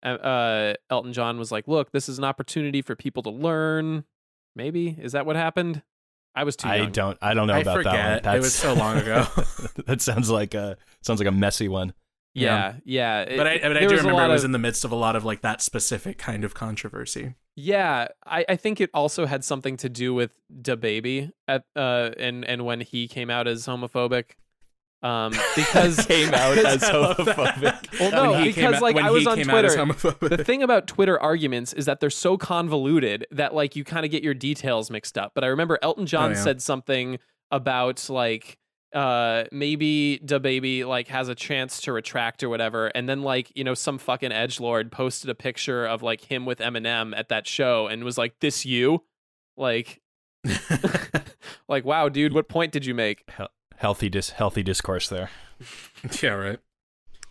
uh, 0.05 0.09
uh, 0.11 0.75
Elton 0.89 1.13
John 1.13 1.37
was 1.37 1.51
like, 1.51 1.67
"Look, 1.67 1.91
this 1.91 2.09
is 2.09 2.19
an 2.19 2.25
opportunity 2.25 2.81
for 2.81 2.95
people 2.95 3.25
to 3.25 3.31
learn." 3.31 4.05
Maybe 4.55 4.97
is 5.01 5.13
that 5.13 5.27
what 5.27 5.35
happened? 5.35 5.83
I 6.37 6.45
was 6.45 6.55
too 6.55 6.69
I 6.69 6.85
don't 6.85 7.19
I 7.21 7.35
don't 7.35 7.49
know 7.49 7.55
I 7.55 7.59
about 7.61 7.79
forget. 7.79 8.23
that 8.23 8.27
one. 8.27 8.37
It 8.37 8.39
was 8.41 8.55
so 8.55 8.75
long 8.75 8.99
ago. 8.99 9.27
that 9.87 10.01
sounds 10.01 10.31
like 10.31 10.55
a 10.55 10.77
sounds 11.03 11.19
like 11.19 11.27
a 11.29 11.33
messy 11.33 11.67
one. 11.67 11.93
Yeah, 12.35 12.75
yeah. 12.85 13.23
it- 13.23 13.37
But 13.37 13.47
I, 13.47 13.59
but 13.59 13.77
I 13.77 13.81
do 13.81 13.97
remember 13.97 14.25
it 14.25 14.29
was 14.29 14.43
of- 14.43 14.49
in 14.49 14.53
the 14.53 14.59
midst 14.59 14.85
of 14.85 14.93
a 14.93 14.97
lot 14.97 15.17
of 15.17 15.25
like 15.25 15.41
that 15.43 15.61
specific 15.63 16.19
kind 16.19 16.45
of 16.45 16.55
controversy. 16.55 17.35
Yeah, 17.57 18.09
I, 18.25 18.45
I 18.49 18.57
think 18.57 18.81
it 18.81 18.91
also 18.95 19.27
had 19.27 19.43
something 19.45 19.77
to 19.79 19.89
do 19.89 20.15
with 20.15 20.33
DaBaby 20.63 21.33
at 21.49 21.65
uh 21.75 22.11
and 22.17 22.45
and 22.45 22.65
when 22.65 22.81
he 22.81 23.09
came 23.09 23.31
out 23.31 23.49
as 23.49 23.67
homophobic. 23.67 24.33
um, 25.03 25.33
because 25.57 26.07
Came 26.07 26.33
out 26.35 26.57
as 26.59 26.83
I 26.85 26.93
love 26.97 27.17
that. 27.17 27.37
homophobic. 27.37 28.01
Well, 28.01 28.11
no, 28.35 28.45
because 28.45 28.75
out- 28.77 28.83
like 28.83 28.97
I 28.97 29.11
was 29.11 29.27
on 29.27 29.37
came 29.39 29.51
out 29.51 29.65
as 29.65 29.75
Twitter. 29.75 30.37
The 30.37 30.45
thing 30.45 30.63
about 30.63 30.87
Twitter 30.87 31.21
arguments 31.21 31.73
is 31.73 31.87
that 31.87 31.99
they're 32.01 32.11
so 32.11 32.37
convoluted 32.37 33.27
that 33.33 33.55
like 33.55 33.75
you 33.75 33.83
kind 33.85 34.05
of 34.05 34.13
get 34.13 34.23
your 34.23 34.35
details 34.35 34.89
mixed 34.91 35.19
up. 35.19 35.33
But 35.35 35.43
I 35.43 35.49
remember 35.49 35.79
Elton 35.83 36.07
John 36.07 36.31
Oh, 36.31 36.35
yeah. 36.35 36.41
said 36.43 36.63
something 36.63 37.19
about 37.51 38.09
like 38.11 38.59
uh 38.95 39.45
maybe 39.53 40.19
the 40.23 40.41
baby 40.41 40.85
like 40.85 41.09
has 41.09 41.29
a 41.29 41.35
chance 41.35 41.81
to 41.83 41.93
retract 41.93 42.43
or 42.43 42.49
whatever 42.49 42.87
and 42.89 43.07
then 43.09 43.21
like 43.23 43.53
you 43.55 43.63
know 43.63 43.75
some 43.75 43.99
fucking 43.99 44.33
edge 44.33 44.61
lord 44.61 44.91
posted 44.91 45.29
a 45.29 45.35
picture 45.35 45.85
of 45.85 46.03
like 46.03 46.23
him 46.23 46.47
with 46.47 46.59
Eminem 46.59 47.13
at 47.15 47.29
that 47.29 47.47
show 47.47 47.87
and 47.87 48.03
was 48.03 48.17
like 48.17 48.41
this 48.41 48.65
you 48.65 49.05
like 49.59 50.01
like 51.69 51.85
wow 51.85 52.09
dude 52.09 52.33
what 52.33 52.49
point 52.49 52.73
did 52.73 52.87
you 52.87 52.95
make 52.95 53.25
Hel- 53.29 53.51
healthy 53.79 54.09
dis- 54.09 54.31
healthy 54.31 54.63
discourse 54.63 55.09
there. 55.09 55.31
yeah, 56.23 56.31
right. 56.31 56.59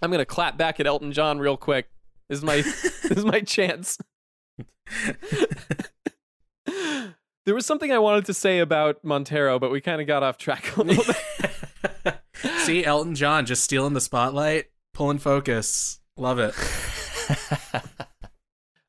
I'm 0.01 0.11
gonna 0.11 0.25
clap 0.25 0.57
back 0.57 0.79
at 0.79 0.87
Elton 0.87 1.11
John 1.11 1.39
real 1.39 1.57
quick. 1.57 1.89
This 2.29 2.39
is 2.39 2.43
my 2.43 2.55
this 2.61 3.03
is 3.11 3.25
my 3.25 3.41
chance. 3.41 3.97
There 7.47 7.55
was 7.55 7.65
something 7.65 7.93
I 7.93 7.97
wanted 7.97 8.25
to 8.25 8.33
say 8.33 8.59
about 8.59 9.05
Montero, 9.05 9.57
but 9.57 9.71
we 9.71 9.79
kind 9.79 10.01
of 10.01 10.05
got 10.05 10.21
off 10.21 10.37
track 10.37 10.75
a 10.75 10.81
little 10.81 11.05
bit. 11.05 12.19
See, 12.57 12.83
Elton 12.83 13.15
John 13.15 13.45
just 13.45 13.63
stealing 13.63 13.93
the 13.93 14.01
spotlight, 14.01 14.65
pulling 14.93 15.17
focus. 15.17 16.01
Love 16.17 16.39
it. 16.39 16.53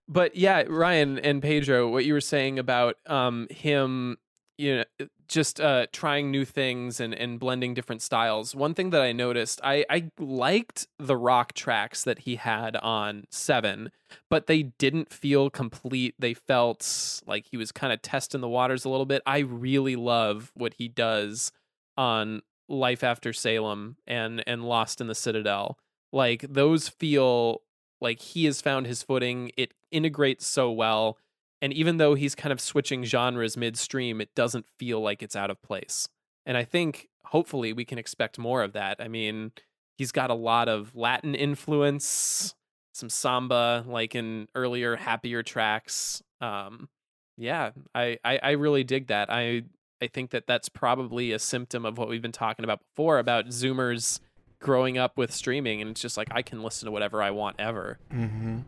but 0.09 0.35
yeah, 0.35 0.65
Ryan 0.67 1.21
and 1.21 1.41
Pedro, 1.41 1.89
what 1.89 2.05
you 2.05 2.15
were 2.15 2.21
saying 2.21 2.59
about 2.59 2.97
um 3.07 3.47
him, 3.49 4.17
you 4.57 4.79
know, 4.79 5.07
just 5.29 5.61
uh 5.61 5.87
trying 5.93 6.31
new 6.31 6.45
things 6.45 7.01
and 7.01 7.15
and 7.15 7.39
blending 7.39 7.75
different 7.75 8.03
styles. 8.03 8.55
One 8.55 8.75
thing 8.75 8.91
that 8.91 9.03
I 9.03 9.13
noticed, 9.13 9.61
I 9.63 9.85
I 9.91 10.11
liked 10.19 10.87
the 10.99 11.17
rock 11.17 11.53
tracks 11.53 12.03
that 12.05 12.21
he 12.21 12.37
had 12.37 12.77
on 12.77 13.25
7, 13.31 13.91
but 14.31 14.47
they 14.47 14.63
didn't 14.63 15.13
feel 15.13 15.51
complete. 15.51 16.15
They 16.19 16.35
felt 16.35 17.23
like 17.27 17.47
he 17.51 17.57
was 17.57 17.73
kind 17.73 17.93
of 17.93 18.03
testing 18.03 18.41
the 18.41 18.49
waters 18.49 18.85
a 18.85 18.89
little 18.89 19.07
bit. 19.07 19.23
I 19.27 19.39
really 19.41 19.97
love 19.97 20.51
what 20.55 20.75
he 20.75 20.89
does 20.89 21.53
on 21.97 22.43
Life 22.69 23.05
After 23.05 23.33
Salem 23.33 23.97
and 24.07 24.43
and 24.47 24.65
Lost 24.65 25.01
in 25.01 25.07
the 25.07 25.15
Citadel. 25.15 25.79
Like 26.13 26.43
those 26.49 26.89
feel 26.89 27.63
like 28.01 28.21
he 28.21 28.45
has 28.47 28.61
found 28.61 28.87
his 28.87 29.03
footing. 29.03 29.51
It 29.57 29.75
integrates 29.91 30.47
so 30.47 30.71
well. 30.71 31.19
And 31.61 31.73
even 31.73 31.97
though 31.97 32.15
he's 32.15 32.35
kind 32.35 32.53
of 32.53 32.61
switching 32.61 33.05
genres 33.05 33.57
midstream, 33.57 34.21
it 34.21 34.35
doesn't 34.35 34.67
feel 34.79 35.01
like 35.01 35.23
it's 35.23 35.37
out 35.37 35.51
of 35.51 35.61
place. 35.63 36.09
And 36.47 36.57
I 36.57 36.65
think 36.65 37.09
hopefully 37.25 37.73
we 37.73 37.85
can 37.85 37.99
expect 37.99 38.39
more 38.39 38.63
of 38.63 38.73
that. 38.73 38.99
I 39.01 39.09
mean, 39.09 39.53
he's 39.97 40.13
got 40.13 40.31
a 40.31 40.35
lot 40.35 40.69
of 40.69 40.95
Latin 40.95 41.35
influence, 41.35 42.55
some 42.93 43.11
samba, 43.11 43.85
like 43.87 44.15
in 44.15 44.49
earlier, 44.55 44.97
happier 44.97 45.43
tracks. 45.43 46.23
Um, 46.41 46.89
yeah, 47.37 47.71
I, 47.95 48.19
I, 48.25 48.39
I 48.43 48.51
really 48.53 48.85
dig 48.85 49.09
that. 49.09 49.31
I 49.31 49.65
I 50.01 50.07
think 50.07 50.31
that 50.31 50.47
that's 50.47 50.69
probably 50.69 51.33
a 51.33 51.39
symptom 51.39 51.85
of 51.85 51.99
what 51.99 52.09
we've 52.09 52.23
been 52.23 52.33
talking 52.33 52.65
about 52.65 52.81
before 52.81 53.19
about 53.19 53.47
Zoomers 53.47 54.21
growing 54.61 54.99
up 54.99 55.17
with 55.17 55.33
streaming, 55.33 55.81
and 55.81 55.91
it's 55.91 56.01
just 56.01 56.17
like 56.17 56.29
I 56.31 56.43
can 56.43 56.63
listen 56.63 56.87
to 56.87 56.93
whatever 56.93 57.23
I 57.23 57.31
want 57.31 57.57
ever. 57.59 57.99
Mm-hmm. 58.13 58.59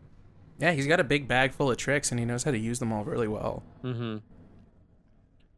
Yeah, 0.61 0.71
he's 0.73 0.87
got 0.87 0.99
a 0.99 1.03
big 1.03 1.27
bag 1.27 1.51
full 1.53 1.71
of 1.71 1.77
tricks, 1.77 2.11
and 2.11 2.19
he 2.19 2.25
knows 2.25 2.43
how 2.43 2.51
to 2.51 2.57
use 2.57 2.79
them 2.79 2.93
all 2.93 3.03
really 3.03 3.27
well. 3.27 3.63
Mm-hmm. 3.83 4.17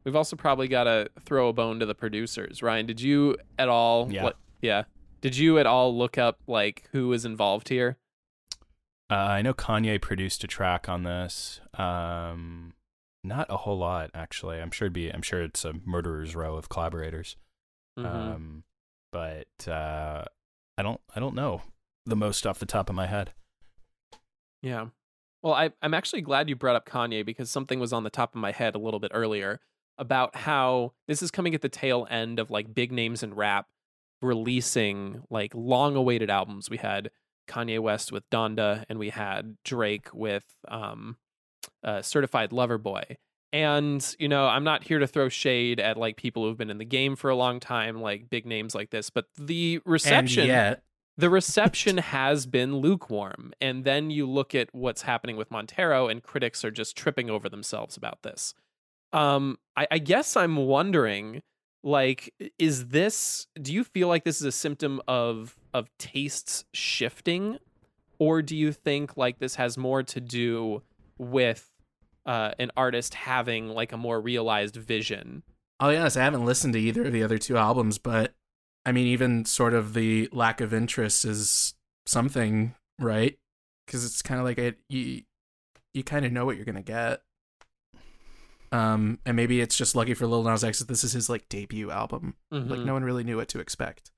We've 0.05 0.15
also 0.15 0.35
probably 0.35 0.67
got 0.67 0.85
to 0.85 1.09
throw 1.23 1.49
a 1.49 1.53
bone 1.53 1.79
to 1.79 1.85
the 1.85 1.95
producers. 1.95 2.61
Ryan, 2.61 2.85
did 2.85 2.99
you 3.01 3.37
at 3.57 3.69
all? 3.69 4.11
Yeah. 4.11 4.23
what- 4.23 4.37
yeah. 4.61 4.83
Did 5.21 5.37
you 5.37 5.57
at 5.59 5.65
all 5.65 5.95
look 5.97 6.17
up 6.17 6.39
like 6.47 6.87
who 6.91 7.07
was 7.07 7.23
involved 7.25 7.69
here? 7.69 7.97
Uh, 9.09 9.15
I 9.15 9.41
know 9.41 9.53
Kanye 9.53 10.01
produced 10.01 10.43
a 10.43 10.47
track 10.47 10.89
on 10.89 11.03
this. 11.03 11.61
Um, 11.75 12.73
not 13.23 13.47
a 13.49 13.57
whole 13.57 13.77
lot, 13.77 14.09
actually. 14.13 14.59
I'm 14.59 14.71
sure 14.71 14.87
it'd 14.87 14.93
be. 14.93 15.09
I'm 15.09 15.21
sure 15.21 15.41
it's 15.43 15.63
a 15.63 15.73
murderer's 15.85 16.35
row 16.35 16.55
of 16.57 16.67
collaborators. 16.67 17.37
Mhm. 17.97 18.05
Um, 18.05 18.63
but 19.13 19.47
uh, 19.67 20.25
I 20.77 20.83
don't. 20.83 20.99
I 21.15 21.19
don't 21.21 21.35
know 21.35 21.61
the 22.05 22.15
most 22.17 22.45
off 22.45 22.59
the 22.59 22.65
top 22.65 22.89
of 22.89 22.95
my 22.95 23.05
head. 23.07 23.31
Yeah. 24.63 24.88
Well, 25.43 25.54
I, 25.54 25.71
I'm 25.82 25.93
actually 25.93 26.21
glad 26.21 26.49
you 26.49 26.56
brought 26.56 26.78
up 26.78 26.88
Kanye 26.88 27.26
because 27.26 27.52
something 27.52 27.80
was 27.80 27.93
on 27.93 28.04
the 28.04 28.10
top 28.10 28.34
of 28.34 28.41
my 28.41 28.52
head 28.52 28.76
a 28.76 28.80
little 28.80 28.99
bit 28.99 29.12
earlier 29.13 29.60
about 29.97 30.36
how 30.36 30.93
this 31.08 31.21
is 31.21 31.30
coming 31.30 31.54
at 31.54 31.62
the 31.62 31.69
tail 31.69 32.08
end 32.10 32.39
of 32.39 32.49
like 32.49 32.73
big 32.73 32.91
names 32.91 33.21
in 33.21 33.34
rap 33.34 33.67
releasing 34.21 35.21
like 35.30 35.52
long 35.54 35.95
awaited 35.95 36.30
albums. 36.30 36.69
We 36.69 36.78
had 36.78 37.12
Kanye 37.47 37.80
West 37.80 38.12
with 38.12 38.28
Donda 38.30 38.86
and 38.89 38.97
we 38.97 39.10
had 39.10 39.58
Drake 39.65 40.08
with 40.13 40.45
um, 40.69 41.17
uh, 41.84 42.02
Certified 42.02 42.54
Lover 42.54 42.78
Boy. 42.78 43.04
And, 43.52 44.15
you 44.17 44.30
know, 44.30 44.47
I'm 44.47 44.63
not 44.63 44.84
here 44.84 44.97
to 44.97 45.06
throw 45.06 45.30
shade 45.30 45.80
at 45.80 45.97
like 45.97 46.17
people 46.17 46.43
who've 46.43 46.58
been 46.58 46.71
in 46.71 46.80
the 46.80 46.86
game 46.86 47.15
for 47.15 47.30
a 47.30 47.36
long 47.36 47.60
time, 47.60 48.02
like 48.02 48.30
big 48.30 48.45
names 48.47 48.73
like 48.73 48.89
this, 48.89 49.10
but 49.10 49.26
the 49.38 49.80
reception 49.86 50.43
And 50.43 50.47
yet, 50.47 50.84
the 51.17 51.30
reception 51.30 51.97
has 51.97 52.45
been 52.45 52.78
lukewarm. 52.78 53.54
And 53.62 53.84
then 53.84 54.10
you 54.10 54.28
look 54.28 54.56
at 54.56 54.69
what's 54.73 55.04
happening 55.04 55.38
with 55.38 55.52
Montero, 55.52 56.08
and 56.08 56.23
critics 56.23 56.65
are 56.65 56.71
just 56.71 56.97
tripping 56.97 57.30
over 57.30 57.49
themselves 57.49 57.97
about 57.97 58.23
this. 58.23 58.54
Um, 59.12 59.60
I, 59.76 59.88
I 59.91 59.97
guess 59.99 60.36
I'm 60.36 60.56
wondering, 60.56 61.43
like, 61.84 62.34
is 62.58 62.88
this? 62.88 63.47
Do 63.62 63.73
you 63.73 63.84
feel 63.84 64.08
like 64.08 64.23
this 64.23 64.41
is 64.41 64.47
a 64.47 64.52
symptom 64.52 65.02
of 65.08 65.56
of 65.73 65.89
tastes 65.97 66.65
shifting, 66.73 67.60
or 68.17 68.41
do 68.41 68.56
you 68.56 68.71
think 68.71 69.17
like 69.17 69.39
this 69.39 69.56
has 69.56 69.78
more 69.78 70.02
to 70.04 70.19
do 70.19 70.82
with 71.17 71.69
uh, 72.26 72.52
an 72.58 72.71
artist 72.76 73.13
having 73.13 73.69
like 73.69 73.91
a 73.91 73.97
more 73.97 74.19
realized 74.19 74.76
vision? 74.78 75.43
I'll 75.80 75.91
be 75.91 75.97
honest, 75.97 76.17
I 76.17 76.23
haven't 76.23 76.45
listened 76.45 76.73
to 76.73 76.80
either 76.80 77.06
of 77.06 77.13
the 77.13 77.23
other 77.23 77.38
two 77.38 77.58
albums, 77.58 77.97
but 77.97 78.34
I 78.86 78.91
mean, 78.91 79.08
even 79.08 79.46
sort 79.46 79.74
of 79.74 79.93
the 79.93 80.28
lack 80.32 80.60
of 80.62 80.74
interest 80.74 81.24
is 81.26 81.74
something, 82.06 82.76
right? 83.00 83.38
Because 83.86 84.04
it's 84.06 84.22
kind 84.22 84.39
of 84.39 84.46
like 84.46 84.58
it, 84.58 84.80
you, 84.89 85.22
you 85.93 86.04
kind 86.04 86.26
of 86.26 86.32
know 86.32 86.46
what 86.46 86.56
you're 86.58 86.65
gonna 86.65 86.82
get. 86.82 87.22
Um, 88.72 89.19
and 89.26 89.36
maybe 89.36 89.62
it's 89.62 89.78
just 89.78 89.96
lucky 89.96 90.13
for 90.15 90.26
Lil 90.26 90.43
Nas 90.43 90.63
X 90.63 90.80
that 90.80 90.88
this 90.88 91.04
is 91.04 91.13
his 91.13 91.30
like 91.30 91.48
debut 91.48 91.91
album. 91.91 92.36
Like 92.50 92.80
Mhm. 92.80 92.86
no 92.86 92.93
one 92.93 93.04
really 93.04 93.24
knew 93.24 93.38
what 93.38 93.48
to 93.50 93.60
expect. 93.60 94.12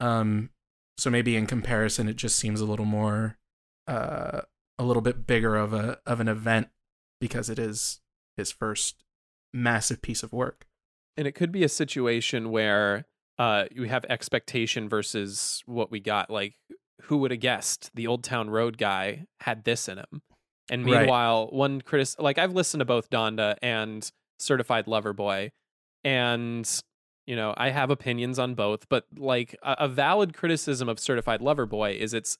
Um, 0.00 0.50
so 0.98 1.08
maybe 1.08 1.34
in 1.36 1.46
comparison, 1.46 2.08
it 2.08 2.16
just 2.16 2.36
seems 2.36 2.60
a 2.60 2.66
little 2.66 2.84
more, 2.84 3.38
uh, 3.86 4.42
a 4.78 4.84
little 4.84 5.00
bit 5.00 5.26
bigger 5.26 5.56
of 5.56 5.72
a 5.72 6.00
of 6.04 6.20
an 6.20 6.28
event 6.28 6.68
because 7.20 7.48
it 7.48 7.58
is 7.58 8.00
his 8.36 8.52
first 8.52 9.02
massive 9.54 10.02
piece 10.02 10.22
of 10.22 10.32
work. 10.32 10.66
and 11.14 11.26
it 11.28 11.32
could 11.32 11.52
be 11.52 11.62
a 11.62 11.68
situation 11.68 12.50
where 12.50 13.04
uh 13.38 13.64
you 13.70 13.84
have 13.84 14.04
expectation 14.08 14.88
versus 14.88 15.62
what 15.66 15.90
we 15.90 16.00
got 16.00 16.30
like 16.30 16.54
who 17.02 17.16
would 17.18 17.30
have 17.30 17.40
guessed 17.40 17.90
the 17.94 18.06
old 18.06 18.22
town 18.22 18.48
road 18.50 18.78
guy 18.78 19.24
had 19.40 19.64
this 19.64 19.88
in 19.88 19.98
him? 19.98 20.22
And 20.70 20.84
Right. 20.84 21.00
meanwhile 21.00 21.48
one 21.50 21.80
critic 21.80 22.14
like 22.18 22.38
i've 22.38 22.52
listened 22.52 22.80
to 22.80 22.84
both 22.84 23.10
donda 23.10 23.56
and 23.62 24.10
certified 24.38 24.86
lover 24.86 25.12
boy 25.12 25.50
and 26.04 26.68
you 27.26 27.36
know 27.36 27.54
i 27.56 27.70
have 27.70 27.90
opinions 27.90 28.38
on 28.38 28.54
both 28.54 28.88
but 28.88 29.04
like 29.16 29.56
a, 29.62 29.76
a 29.80 29.88
valid 29.88 30.34
criticism 30.34 30.88
of 30.88 30.98
certified 30.98 31.40
lover 31.40 31.66
boy 31.66 31.92
is 31.92 32.14
it's 32.14 32.38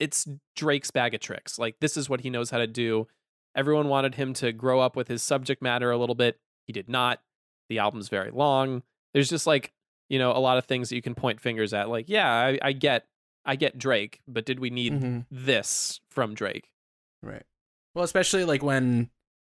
it's 0.00 0.26
drake's 0.56 0.90
bag 0.90 1.14
of 1.14 1.20
tricks. 1.20 1.58
Like 1.58 1.76
this 1.80 1.96
is 1.96 2.08
what 2.08 2.22
he 2.22 2.30
knows 2.30 2.50
how 2.50 2.58
to 2.58 2.66
do. 2.66 3.06
Everyone 3.54 3.88
wanted 3.88 4.16
him 4.16 4.34
to 4.34 4.52
grow 4.52 4.80
up 4.80 4.96
with 4.96 5.06
his 5.06 5.22
subject 5.22 5.62
matter 5.62 5.90
a 5.92 5.96
little 5.96 6.16
bit. 6.16 6.40
He 6.66 6.72
did 6.72 6.88
not. 6.88 7.20
The 7.68 7.78
album's 7.78 8.08
very 8.08 8.32
long. 8.32 8.82
There's 9.12 9.30
just 9.30 9.46
like 9.46 9.72
you 10.08 10.18
know 10.18 10.32
a 10.32 10.38
lot 10.38 10.58
of 10.58 10.64
things 10.66 10.88
that 10.88 10.96
you 10.96 11.02
can 11.02 11.14
point 11.14 11.40
fingers 11.40 11.72
at 11.72 11.88
like 11.88 12.08
yeah 12.08 12.30
i, 12.30 12.58
I 12.62 12.72
get 12.72 13.06
i 13.44 13.56
get 13.56 13.78
drake 13.78 14.20
but 14.28 14.44
did 14.44 14.58
we 14.60 14.70
need 14.70 14.92
Mhm. 14.92 15.26
this 15.30 16.00
from 16.10 16.34
drake 16.34 16.70
Right. 17.22 17.44
Well, 17.94 18.04
especially 18.04 18.44
like 18.44 18.62
when, 18.62 19.08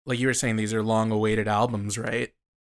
like 0.07 0.19
you 0.19 0.27
were 0.27 0.35
saying, 0.35 0.57
these 0.57 0.75
are 0.75 0.83
long-awaited 0.83 1.47
albums, 1.47 1.97
right? 1.97 2.33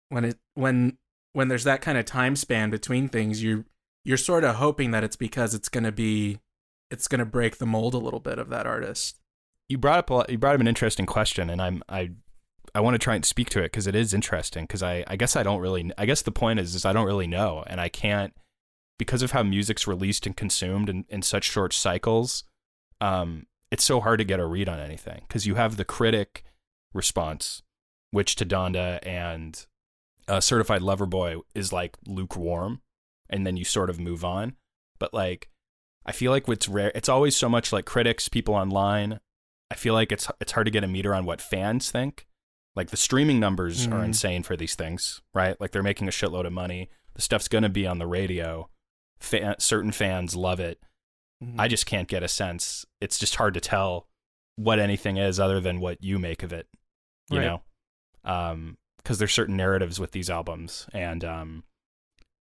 When 0.09 0.25
it 0.25 0.37
when 0.55 0.97
when 1.33 1.49
there's 1.49 1.65
that 1.65 1.81
kind 1.81 1.99
of 1.99 2.05
time 2.05 2.35
span 2.35 2.71
between 2.71 3.07
things, 3.09 3.43
you 3.43 3.65
you're 4.03 4.17
sort 4.17 4.43
of 4.43 4.55
hoping 4.55 4.89
that 4.91 5.03
it's 5.03 5.15
because 5.17 5.53
it's 5.53 5.69
gonna 5.69 5.91
be, 5.91 6.39
it's 6.89 7.07
gonna 7.07 7.25
break 7.25 7.57
the 7.57 7.67
mold 7.67 7.93
a 7.93 7.99
little 7.99 8.19
bit 8.21 8.39
of 8.39 8.49
that 8.49 8.65
artist. 8.65 9.19
You 9.69 9.77
brought 9.77 9.99
up 9.99 10.09
a 10.09 10.13
lot, 10.15 10.29
you 10.31 10.39
brought 10.39 10.55
up 10.55 10.61
an 10.61 10.67
interesting 10.67 11.05
question, 11.05 11.47
and 11.51 11.61
I'm 11.61 11.83
I 11.87 12.11
I 12.75 12.81
want 12.81 12.95
to 12.95 12.99
try 12.99 13.15
and 13.15 13.25
speak 13.25 13.49
to 13.51 13.59
it 13.59 13.71
because 13.71 13.87
it 13.87 13.95
is 13.95 14.13
interesting. 14.13 14.63
Because 14.63 14.83
I 14.83 15.03
I 15.07 15.15
guess 15.15 15.35
I 15.35 15.43
don't 15.43 15.61
really 15.61 15.91
I 15.97 16.05
guess 16.05 16.21
the 16.21 16.31
point 16.31 16.59
is 16.59 16.75
is 16.75 16.85
I 16.85 16.93
don't 16.93 17.05
really 17.05 17.27
know, 17.27 17.63
and 17.67 17.81
I 17.81 17.89
can't 17.89 18.33
because 18.97 19.21
of 19.21 19.31
how 19.31 19.43
music's 19.43 19.87
released 19.87 20.25
and 20.25 20.35
consumed 20.35 20.89
in, 20.89 21.05
in 21.09 21.21
such 21.21 21.43
short 21.43 21.73
cycles. 21.73 22.43
Um, 22.99 23.45
it's 23.69 23.83
so 23.83 23.99
hard 24.01 24.19
to 24.19 24.25
get 24.25 24.39
a 24.39 24.45
read 24.45 24.69
on 24.69 24.79
anything 24.79 25.21
because 25.27 25.45
you 25.45 25.55
have 25.55 25.77
the 25.77 25.85
critic 25.85 26.43
response, 26.93 27.61
which 28.11 28.35
to 28.37 28.45
Donda 28.45 28.99
and 29.05 29.65
uh, 30.27 30.39
Certified 30.39 30.81
Lover 30.81 31.05
Boy 31.05 31.37
is 31.53 31.71
like 31.71 31.97
lukewarm, 32.07 32.81
and 33.29 33.45
then 33.45 33.57
you 33.57 33.65
sort 33.65 33.89
of 33.89 33.99
move 33.99 34.25
on. 34.25 34.55
but 34.99 35.13
like 35.13 35.49
I 36.05 36.11
feel 36.11 36.31
like 36.31 36.47
what's 36.47 36.69
rare 36.69 36.91
it's 36.95 37.09
always 37.09 37.35
so 37.35 37.49
much 37.49 37.73
like 37.73 37.85
critics, 37.85 38.29
people 38.29 38.55
online. 38.55 39.19
I 39.69 39.75
feel 39.75 39.93
like 39.93 40.11
it's 40.11 40.29
it's 40.39 40.53
hard 40.53 40.65
to 40.65 40.71
get 40.71 40.83
a 40.83 40.87
meter 40.87 41.13
on 41.13 41.25
what 41.25 41.41
fans 41.41 41.91
think. 41.91 42.26
Like 42.77 42.91
the 42.91 42.97
streaming 42.97 43.39
numbers 43.39 43.87
are 43.87 43.99
Mhm. 44.01 44.05
insane 44.05 44.43
for 44.43 44.55
these 44.55 44.75
things, 44.75 45.21
right? 45.33 45.59
Like 45.59 45.71
they're 45.71 45.83
making 45.83 46.07
a 46.07 46.11
shitload 46.11 46.45
of 46.45 46.53
money. 46.53 46.89
The 47.15 47.21
stuff's 47.21 47.47
going 47.47 47.63
to 47.63 47.69
be 47.69 47.85
on 47.87 47.97
the 47.97 48.07
radio. 48.07 48.69
Fan, 49.19 49.55
certain 49.59 49.91
fans 49.91 50.35
love 50.35 50.59
it. 50.59 50.79
Mm-hmm. 51.43 51.59
I 51.59 51.67
just 51.67 51.85
can't 51.87 52.07
get 52.07 52.21
a 52.23 52.27
sense. 52.27 52.85
It's 53.01 53.17
just 53.19 53.35
hard 53.35 53.55
to 53.55 53.59
tell 53.59 54.07
what 54.55 54.79
anything 54.79 55.17
is 55.17 55.39
other 55.39 55.59
than 55.59 55.79
what 55.79 56.03
you 56.03 56.19
make 56.19 56.43
of 56.43 56.53
it, 56.53 56.67
you 57.31 57.39
Right. 57.39 57.45
know? 57.45 57.63
Um, 58.23 58.77
because 58.97 59.17
there's 59.19 59.33
certain 59.33 59.55
narratives 59.57 59.99
with 59.99 60.11
these 60.11 60.29
albums, 60.29 60.87
and 60.93 61.23
um, 61.23 61.63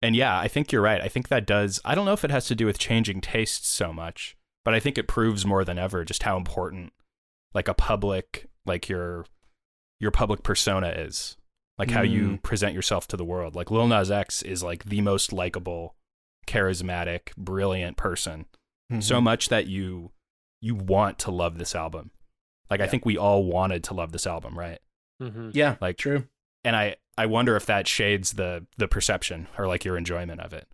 and 0.01 0.15
yeah, 0.15 0.37
I 0.39 0.47
think 0.47 0.71
you're 0.71 0.81
right. 0.81 1.01
I 1.01 1.07
think 1.07 1.27
that 1.29 1.45
does. 1.45 1.79
I 1.83 1.93
don't 1.95 2.05
know 2.05 2.13
if 2.13 2.23
it 2.23 2.31
has 2.31 2.45
to 2.47 2.55
do 2.55 2.65
with 2.65 2.77
changing 2.79 3.19
tastes 3.21 3.67
so 3.67 3.91
much, 3.91 4.37
but 4.63 4.73
I 4.73 4.79
think 4.79 4.97
it 4.97 5.07
proves 5.07 5.45
more 5.45 5.63
than 5.65 5.77
ever 5.79 6.05
just 6.05 6.23
how 6.23 6.37
important, 6.37 6.93
like 7.53 7.67
a 7.67 7.73
public, 7.73 8.47
like 8.65 8.87
your 8.89 9.25
your 10.01 10.11
public 10.11 10.43
persona 10.43 10.89
is, 10.89 11.37
like 11.77 11.91
how 11.91 12.01
you 12.01 12.37
present 12.43 12.73
yourself 12.73 13.07
to 13.07 13.15
the 13.17 13.23
world. 13.23 13.55
Like 13.55 13.71
Lil 13.71 13.87
Nas 13.87 14.11
X 14.11 14.41
is 14.41 14.61
like 14.63 14.83
the 14.85 14.99
most 15.01 15.31
likable, 15.31 15.95
charismatic, 16.47 17.35
brilliant 17.37 17.97
person 17.97 18.45
Mm-hmm. 18.91 18.99
so 18.99 19.21
much 19.21 19.47
that 19.47 19.67
you 19.67 20.11
you 20.59 20.75
want 20.75 21.17
to 21.19 21.31
love 21.31 21.57
this 21.57 21.75
album. 21.75 22.11
Like 22.69 22.81
I 22.81 22.87
think 22.87 23.05
we 23.05 23.17
all 23.17 23.45
wanted 23.45 23.85
to 23.85 23.93
love 23.93 24.11
this 24.11 24.27
album, 24.27 24.59
right? 24.59 24.79
Mm-hmm. 25.23 25.51
yeah, 25.53 25.77
Like 25.79 25.97
true. 25.97 26.25
and 26.65 26.75
I 26.75 26.97
I 27.17 27.25
wonder 27.27 27.55
if 27.55 27.65
that 27.67 27.87
shades 27.87 28.33
the 28.33 28.65
the 28.77 28.89
perception 28.89 29.47
or 29.57 29.65
like 29.67 29.85
your 29.85 29.95
enjoyment 29.97 30.41
of 30.41 30.51
it. 30.51 30.67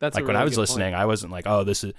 That's 0.00 0.16
like 0.16 0.24
a 0.24 0.26
when 0.26 0.34
I 0.34 0.42
was 0.42 0.58
listening, 0.58 0.86
point. 0.92 1.02
I 1.02 1.06
wasn't 1.06 1.30
like, 1.30 1.46
oh, 1.46 1.62
this 1.62 1.84
is 1.84 1.92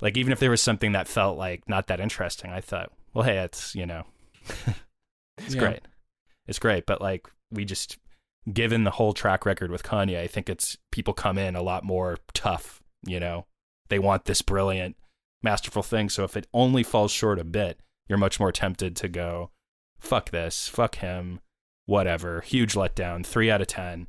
like 0.00 0.16
even 0.16 0.32
if 0.32 0.40
there 0.40 0.50
was 0.50 0.60
something 0.60 0.90
that 0.92 1.06
felt 1.06 1.38
like 1.38 1.68
not 1.68 1.86
that 1.86 2.00
interesting, 2.00 2.50
I 2.50 2.60
thought, 2.60 2.90
well, 3.12 3.22
hey, 3.24 3.38
it's 3.38 3.72
you 3.76 3.86
know, 3.86 4.02
it's 5.38 5.54
Yeah. 5.54 5.60
great, 5.60 5.80
it's 6.46 6.58
great. 6.58 6.86
But 6.86 7.00
like 7.00 7.28
we 7.50 7.64
just 7.64 7.98
given 8.52 8.84
the 8.84 8.90
whole 8.92 9.12
track 9.12 9.46
record 9.46 9.70
with 9.70 9.82
Kanye, 9.82 10.18
I 10.20 10.26
think 10.26 10.48
it's 10.50 10.76
people 10.90 11.14
come 11.14 11.38
in 11.38 11.56
a 11.56 11.62
lot 11.62 11.84
more 11.84 12.18
tough. 12.32 12.82
You 13.06 13.20
know, 13.20 13.46
they 13.88 13.98
want 13.98 14.24
this 14.24 14.42
brilliant, 14.42 14.96
masterful 15.42 15.82
thing. 15.82 16.08
So 16.08 16.24
if 16.24 16.36
it 16.36 16.46
only 16.52 16.82
falls 16.82 17.10
short 17.12 17.38
a 17.38 17.44
bit, 17.44 17.80
you're 18.08 18.18
much 18.18 18.38
more 18.40 18.52
tempted 18.52 18.96
to 18.96 19.08
go, 19.08 19.50
fuck 19.98 20.30
this, 20.30 20.68
fuck 20.68 20.96
him, 20.96 21.40
whatever. 21.86 22.40
Huge 22.42 22.74
letdown, 22.74 23.24
three 23.24 23.50
out 23.50 23.60
of 23.62 23.66
ten. 23.66 24.08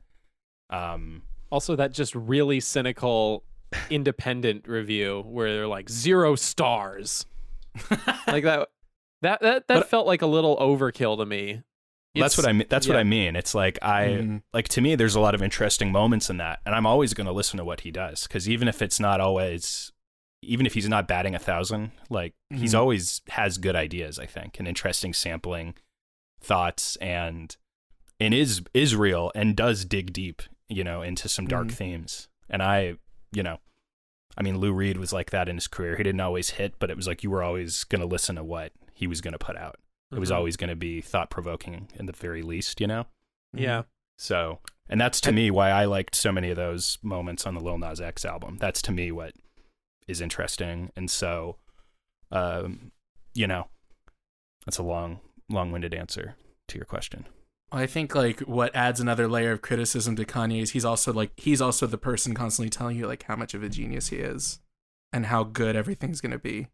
Um, 0.69 1.23
Also, 1.51 1.75
that 1.75 1.93
just 1.93 2.13
really 2.15 2.59
cynical 2.59 3.43
independent 3.89 4.67
review 4.67 5.23
where 5.27 5.53
they're 5.53 5.67
like 5.67 5.89
zero 5.89 6.35
stars. 6.35 7.25
like 8.27 8.43
that 8.43 8.69
that 9.21 9.41
that 9.41 9.41
that 9.41 9.67
But- 9.67 9.89
felt 9.89 10.07
like 10.07 10.21
a 10.21 10.27
little 10.27 10.57
overkill 10.57 11.17
to 11.17 11.25
me. 11.25 11.61
That's 12.21 12.37
what 12.37 12.47
I 12.47 12.53
mean. 12.53 12.67
That's 12.69 12.87
what. 12.87 12.97
I 12.97 13.03
mean. 13.03 13.35
It's 13.35 13.53
like 13.55 13.77
I 13.81 14.05
Mhm. 14.07 14.41
like 14.53 14.67
to 14.69 14.81
me. 14.81 14.95
There's 14.95 15.15
a 15.15 15.19
lot 15.19 15.35
of 15.35 15.41
interesting 15.41 15.91
moments 15.91 16.29
in 16.29 16.37
that, 16.37 16.59
and 16.65 16.73
I'm 16.75 16.85
always 16.85 17.13
going 17.13 17.27
to 17.27 17.33
listen 17.33 17.57
to 17.57 17.65
what 17.65 17.81
he 17.81 17.91
does 17.91 18.23
because 18.23 18.47
even 18.49 18.67
if 18.67 18.81
it's 18.81 18.99
not 18.99 19.19
always, 19.21 19.91
even 20.41 20.65
if 20.65 20.73
he's 20.73 20.87
not 20.89 21.07
batting 21.07 21.35
a 21.35 21.39
thousand, 21.39 21.91
like 22.09 22.33
he's 22.49 22.73
Mhm. 22.73 22.79
always 22.79 23.21
has 23.29 23.57
good 23.57 23.75
ideas. 23.75 24.17
I 24.19 24.25
think 24.25 24.59
and 24.59 24.67
interesting 24.67 25.13
sampling 25.13 25.75
thoughts 26.41 26.95
and 26.97 27.55
and 28.19 28.33
is 28.33 28.61
is 28.73 28.95
real 28.95 29.31
and 29.35 29.55
does 29.55 29.83
dig 29.85 30.13
deep, 30.13 30.41
you 30.69 30.83
know, 30.83 31.01
into 31.01 31.27
some 31.27 31.47
dark 31.47 31.67
Mhm. 31.67 31.73
themes. 31.73 32.27
And 32.49 32.61
I, 32.63 32.95
you 33.31 33.43
know, 33.43 33.59
I 34.37 34.43
mean, 34.43 34.57
Lou 34.59 34.71
Reed 34.71 34.97
was 34.97 35.11
like 35.11 35.31
that 35.31 35.49
in 35.49 35.55
his 35.55 35.67
career. 35.67 35.97
He 35.97 36.03
didn't 36.03 36.21
always 36.21 36.51
hit, 36.51 36.77
but 36.79 36.89
it 36.89 36.95
was 36.97 37.07
like 37.07 37.23
you 37.23 37.29
were 37.31 37.41
always 37.43 37.83
going 37.85 38.01
to 38.01 38.05
listen 38.07 38.35
to 38.35 38.43
what 38.43 38.71
he 38.93 39.07
was 39.07 39.21
going 39.21 39.31
to 39.33 39.37
put 39.39 39.57
out. 39.57 39.77
It 40.11 40.19
was 40.19 40.29
Mhm. 40.31 40.35
always 40.35 40.57
going 40.57 40.69
to 40.69 40.75
be 40.75 41.01
thought 41.01 41.29
provoking 41.29 41.89
in 41.95 42.05
the 42.05 42.13
very 42.13 42.41
least, 42.41 42.79
you 42.79 42.87
know? 42.87 43.07
Yeah. 43.53 43.83
So, 44.17 44.59
and 44.87 44.99
that's 45.01 45.19
to 45.21 45.31
me 45.31 45.49
why 45.51 45.71
I 45.71 45.85
liked 45.85 46.15
so 46.15 46.31
many 46.31 46.49
of 46.49 46.55
those 46.55 46.97
moments 47.01 47.45
on 47.45 47.53
the 47.55 47.59
Lil 47.61 47.77
Nas 47.77 47.99
X 47.99 48.23
album. 48.23 48.57
That's 48.57 48.81
to 48.83 48.91
me 48.91 49.11
what 49.11 49.33
is 50.07 50.21
interesting. 50.21 50.91
And 50.95 51.09
so, 51.09 51.57
um, 52.31 52.91
you 53.33 53.47
know, 53.47 53.67
that's 54.65 54.77
a 54.77 54.83
long, 54.83 55.19
long 55.49 55.71
winded 55.71 55.93
answer 55.93 56.35
to 56.67 56.77
your 56.77 56.85
question. 56.85 57.27
I 57.71 57.87
think 57.87 58.15
like 58.15 58.39
what 58.41 58.73
adds 58.75 58.99
another 58.99 59.27
layer 59.27 59.51
of 59.53 59.61
criticism 59.61 60.15
to 60.17 60.25
Kanye 60.25 60.61
is 60.61 60.71
he's 60.71 60.85
also 60.85 61.11
like 61.11 61.31
he's 61.35 61.59
also 61.61 61.87
the 61.87 61.97
person 61.97 62.33
constantly 62.33 62.69
telling 62.69 62.95
you 62.97 63.07
like 63.07 63.23
how 63.23 63.35
much 63.35 63.53
of 63.53 63.63
a 63.63 63.69
genius 63.69 64.09
he 64.09 64.17
is 64.17 64.59
and 65.11 65.25
how 65.25 65.43
good 65.43 65.75
everything's 65.75 66.21
gonna 66.21 66.39
be. 66.39 66.67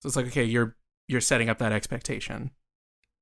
So 0.00 0.06
it's 0.06 0.16
like 0.16 0.26
okay, 0.28 0.44
you're 0.44 0.76
you're 1.08 1.20
setting 1.20 1.50
up 1.50 1.58
that 1.58 1.72
expectation, 1.72 2.52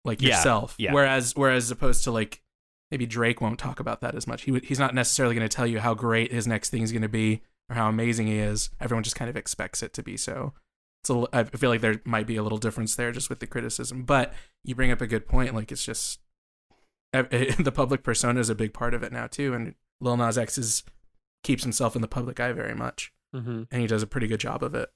like 0.04 0.20
Yeah, 0.22 0.36
yourself. 0.36 0.74
yeah. 0.78 0.92
Whereas 0.92 1.32
whereas 1.36 1.70
opposed 1.70 2.04
to 2.04 2.10
like 2.10 2.42
maybe 2.90 3.06
Drake 3.06 3.40
won't 3.40 3.58
talk 3.58 3.80
about 3.80 4.00
that 4.02 4.14
as 4.14 4.26
much. 4.26 4.42
He 4.42 4.50
would- 4.52 4.64
he's 4.64 4.78
not 4.78 4.94
necessarily 4.94 5.34
gonna 5.34 5.48
tell 5.48 5.66
you 5.66 5.80
how 5.80 5.94
great 5.94 6.30
his 6.32 6.46
next 6.46 6.70
thing 6.70 6.82
is 6.82 6.92
gonna 6.92 7.08
be 7.08 7.42
or 7.70 7.76
how 7.76 7.88
amazing 7.88 8.26
he 8.26 8.38
is. 8.38 8.70
Everyone 8.80 9.02
just 9.02 9.16
kind 9.16 9.28
of 9.30 9.36
expects 9.36 9.82
it 9.82 9.92
to 9.94 10.02
be 10.02 10.16
so. 10.16 10.52
So 11.04 11.28
I 11.32 11.44
feel 11.44 11.70
like 11.70 11.80
there 11.80 12.00
might 12.04 12.26
be 12.26 12.36
a 12.36 12.42
little 12.42 12.58
difference 12.58 12.94
there 12.96 13.12
just 13.12 13.28
with 13.28 13.40
the 13.40 13.46
criticism. 13.46 14.04
But 14.04 14.32
you 14.62 14.74
bring 14.74 14.90
up 14.90 15.00
a 15.00 15.06
good 15.06 15.26
point. 15.26 15.54
Like 15.54 15.70
it's 15.72 15.84
just 15.84 16.20
the 17.12 17.72
public 17.74 18.02
persona 18.02 18.40
is 18.40 18.50
a 18.50 18.54
big 18.54 18.72
part 18.74 18.92
of 18.94 19.02
it 19.02 19.12
now 19.12 19.26
too, 19.26 19.54
and 19.54 19.74
Lil 20.00 20.16
Nas 20.16 20.36
X 20.38 20.58
is 20.58 20.82
keeps 21.42 21.62
himself 21.62 21.94
in 21.94 22.02
the 22.02 22.08
public 22.08 22.40
eye 22.40 22.52
very 22.52 22.74
much, 22.74 23.12
Mm-hmm. 23.34 23.62
and 23.70 23.80
he 23.80 23.86
does 23.86 24.02
a 24.02 24.06
pretty 24.06 24.26
good 24.26 24.40
job 24.40 24.62
of 24.62 24.74
it. 24.74 24.90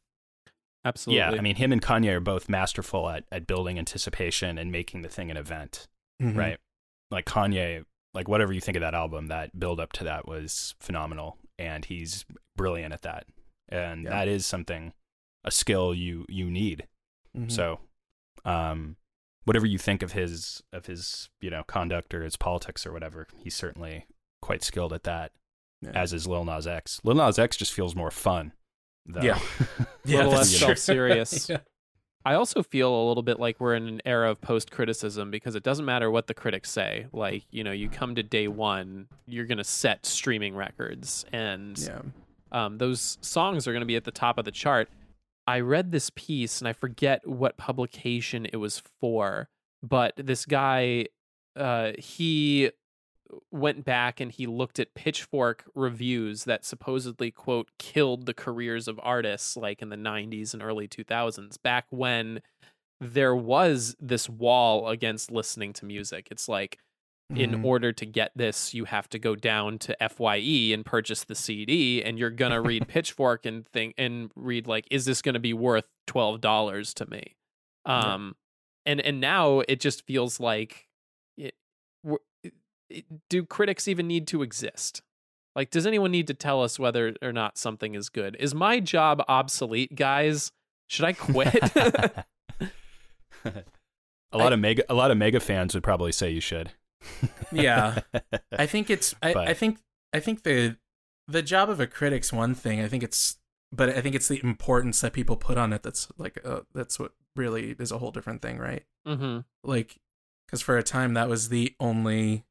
Absolutely. 0.84 1.18
Yeah. 1.18 1.30
I 1.32 1.40
mean, 1.40 1.56
him 1.56 1.72
and 1.72 1.82
Kanye 1.82 2.12
are 2.14 2.20
both 2.20 2.48
masterful 2.48 3.08
at, 3.10 3.24
at 3.32 3.46
building 3.46 3.78
anticipation 3.78 4.58
and 4.58 4.70
making 4.72 5.02
the 5.02 5.08
thing 5.08 5.30
an 5.30 5.36
event, 5.36 5.86
Mm-hmm. 6.22 6.38
right? 6.38 6.58
Like 7.10 7.26
Kanye, 7.26 7.84
like 8.14 8.28
whatever 8.28 8.52
you 8.52 8.60
think 8.60 8.76
of 8.76 8.80
that 8.80 8.94
album, 8.94 9.26
that 9.28 9.58
build 9.58 9.80
up 9.80 9.92
to 9.94 10.04
that 10.04 10.26
was 10.26 10.74
phenomenal. 10.80 11.36
And 11.58 11.84
he's 11.84 12.24
brilliant 12.56 12.92
at 12.94 13.02
that. 13.02 13.26
And 13.68 14.04
Yeah. 14.04 14.10
that 14.10 14.28
is 14.28 14.46
something, 14.46 14.92
a 15.44 15.50
skill 15.50 15.94
you, 15.94 16.24
you 16.28 16.50
need. 16.50 16.86
Mhm. 17.36 17.50
So, 17.52 17.80
um, 18.44 18.96
whatever 19.44 19.66
you 19.66 19.78
think 19.78 20.02
of 20.02 20.12
his 20.12 20.62
of 20.72 20.86
his 20.86 21.30
you 21.40 21.48
know 21.50 21.62
conduct 21.64 22.12
or 22.14 22.22
his 22.22 22.36
politics 22.36 22.84
or 22.86 22.92
whatever, 22.92 23.26
he's 23.36 23.54
certainly 23.56 24.06
quite 24.42 24.62
skilled 24.62 24.92
at 24.92 25.04
that. 25.04 25.32
Yeah. 25.80 25.90
As 25.94 26.12
is 26.12 26.26
Lil 26.26 26.44
Nas 26.44 26.66
X. 26.66 27.00
Lil 27.04 27.14
Nas 27.16 27.38
X 27.38 27.56
just 27.56 27.72
feels 27.72 27.94
more 27.94 28.10
fun. 28.10 28.52
Though. 29.08 29.22
Yeah. 29.22 29.38
a 29.78 29.86
little 30.04 30.32
less 30.32 30.56
self-serious. 30.56 31.50
Yeah. 31.58 31.58
I 32.24 32.34
also 32.34 32.62
feel 32.62 32.94
a 32.94 33.04
little 33.08 33.22
bit 33.22 33.40
like 33.40 33.58
we're 33.58 33.74
in 33.74 33.88
an 33.88 34.02
era 34.04 34.30
of 34.30 34.40
post 34.40 34.70
criticism 34.70 35.30
because 35.30 35.54
it 35.54 35.62
doesn't 35.62 35.86
matter 35.86 36.10
what 36.10 36.26
the 36.26 36.34
critics 36.34 36.70
say. 36.70 37.06
Like, 37.12 37.44
you 37.50 37.64
know, 37.64 37.72
you 37.72 37.88
come 37.88 38.14
to 38.16 38.22
day 38.22 38.48
one, 38.48 39.06
you're 39.26 39.46
going 39.46 39.58
to 39.58 39.64
set 39.64 40.04
streaming 40.04 40.54
records, 40.54 41.24
and 41.32 41.78
yeah. 41.78 42.00
um, 42.52 42.76
those 42.76 43.16
songs 43.22 43.66
are 43.66 43.72
going 43.72 43.80
to 43.80 43.86
be 43.86 43.96
at 43.96 44.04
the 44.04 44.10
top 44.10 44.36
of 44.36 44.44
the 44.44 44.50
chart. 44.50 44.90
I 45.46 45.60
read 45.60 45.90
this 45.90 46.10
piece 46.14 46.60
and 46.60 46.68
I 46.68 46.74
forget 46.74 47.26
what 47.26 47.56
publication 47.56 48.44
it 48.44 48.56
was 48.56 48.82
for, 49.00 49.48
but 49.82 50.12
this 50.16 50.44
guy, 50.44 51.06
uh, 51.56 51.92
he 51.98 52.72
went 53.50 53.84
back 53.84 54.20
and 54.20 54.32
he 54.32 54.46
looked 54.46 54.78
at 54.78 54.94
pitchfork 54.94 55.64
reviews 55.74 56.44
that 56.44 56.64
supposedly 56.64 57.30
quote 57.30 57.68
killed 57.78 58.26
the 58.26 58.34
careers 58.34 58.88
of 58.88 58.98
artists 59.02 59.56
like 59.56 59.82
in 59.82 59.90
the 59.90 59.96
90s 59.96 60.54
and 60.54 60.62
early 60.62 60.88
2000s 60.88 61.56
back 61.62 61.86
when 61.90 62.40
there 63.00 63.36
was 63.36 63.94
this 64.00 64.28
wall 64.28 64.88
against 64.88 65.30
listening 65.30 65.72
to 65.74 65.84
music 65.84 66.28
it's 66.30 66.48
like 66.48 66.78
in 67.36 67.50
Mhm. 67.50 67.64
order 67.66 67.92
to 67.92 68.06
get 68.06 68.32
this 68.34 68.72
you 68.72 68.86
have 68.86 69.06
to 69.10 69.18
go 69.18 69.36
down 69.36 69.78
to 69.80 69.94
FYE 70.02 70.72
and 70.72 70.86
purchase 70.86 71.24
the 71.24 71.34
CD 71.34 72.02
and 72.02 72.18
you're 72.18 72.30
going 72.30 72.52
to 72.52 72.60
read 72.62 72.88
pitchfork 72.88 73.44
and 73.44 73.66
think 73.66 73.94
and 73.98 74.30
read 74.36 74.66
like 74.66 74.86
is 74.90 75.04
this 75.04 75.20
going 75.20 75.34
to 75.34 75.38
be 75.40 75.52
worth 75.52 75.84
$12 76.06 76.94
to 76.94 77.06
me 77.10 77.36
Yeah. 77.86 77.98
um 78.14 78.36
and 78.86 79.02
and 79.02 79.20
now 79.20 79.60
it 79.68 79.80
just 79.80 80.06
feels 80.06 80.40
like 80.40 80.88
it- 81.36 81.54
do 83.28 83.44
critics 83.44 83.88
even 83.88 84.06
need 84.06 84.26
to 84.26 84.42
exist 84.42 85.02
like 85.54 85.70
does 85.70 85.86
anyone 85.86 86.10
need 86.10 86.26
to 86.26 86.34
tell 86.34 86.62
us 86.62 86.78
whether 86.78 87.14
or 87.22 87.32
not 87.32 87.58
something 87.58 87.94
is 87.94 88.08
good 88.08 88.36
is 88.38 88.54
my 88.54 88.80
job 88.80 89.22
obsolete 89.28 89.94
guys 89.94 90.52
should 90.88 91.04
i 91.04 91.12
quit 91.12 91.62
a 94.32 94.38
lot 94.38 94.52
of 94.52 94.58
mega 94.58 94.84
a 94.88 94.94
lot 94.94 95.10
of 95.10 95.16
mega 95.16 95.40
fans 95.40 95.74
would 95.74 95.82
probably 95.82 96.12
say 96.12 96.30
you 96.30 96.40
should. 96.40 96.72
Yeah. 97.52 98.00
I 98.56 98.66
think 98.66 98.90
it's 98.90 99.14
I, 99.22 99.32
I 99.34 99.54
think 99.54 99.78
I 100.12 100.20
think 100.20 100.42
the 100.42 100.76
the 101.26 101.42
job 101.42 101.70
of 101.70 101.80
a 101.80 101.86
critic's 101.86 102.32
one 102.32 102.54
thing. 102.54 102.80
I 102.80 102.88
think 102.88 103.02
it's 103.02 103.36
but 103.72 103.90
I 103.90 104.00
think 104.00 104.14
it's 104.14 104.28
the 104.28 104.42
importance 104.42 105.00
that 105.00 105.12
people 105.12 105.36
put 105.36 105.58
on 105.58 105.72
it 105.72 105.82
that's 105.82 106.08
like 106.16 106.40
uh, 106.44 106.60
that's 106.74 106.98
what 106.98 107.12
really 107.36 107.76
is 107.78 107.92
a 107.92 107.98
whole 107.98 108.10
different 108.10 108.42
thing, 108.42 108.58
right? 108.58 108.84
mm-hmm. 109.06 109.40
Like 109.62 109.98
cuz 110.48 110.62
for 110.62 110.76
a 110.76 110.82
time 110.82 111.14
that 111.14 111.28
was 111.28 111.48
the 111.48 111.74
only 111.78 112.44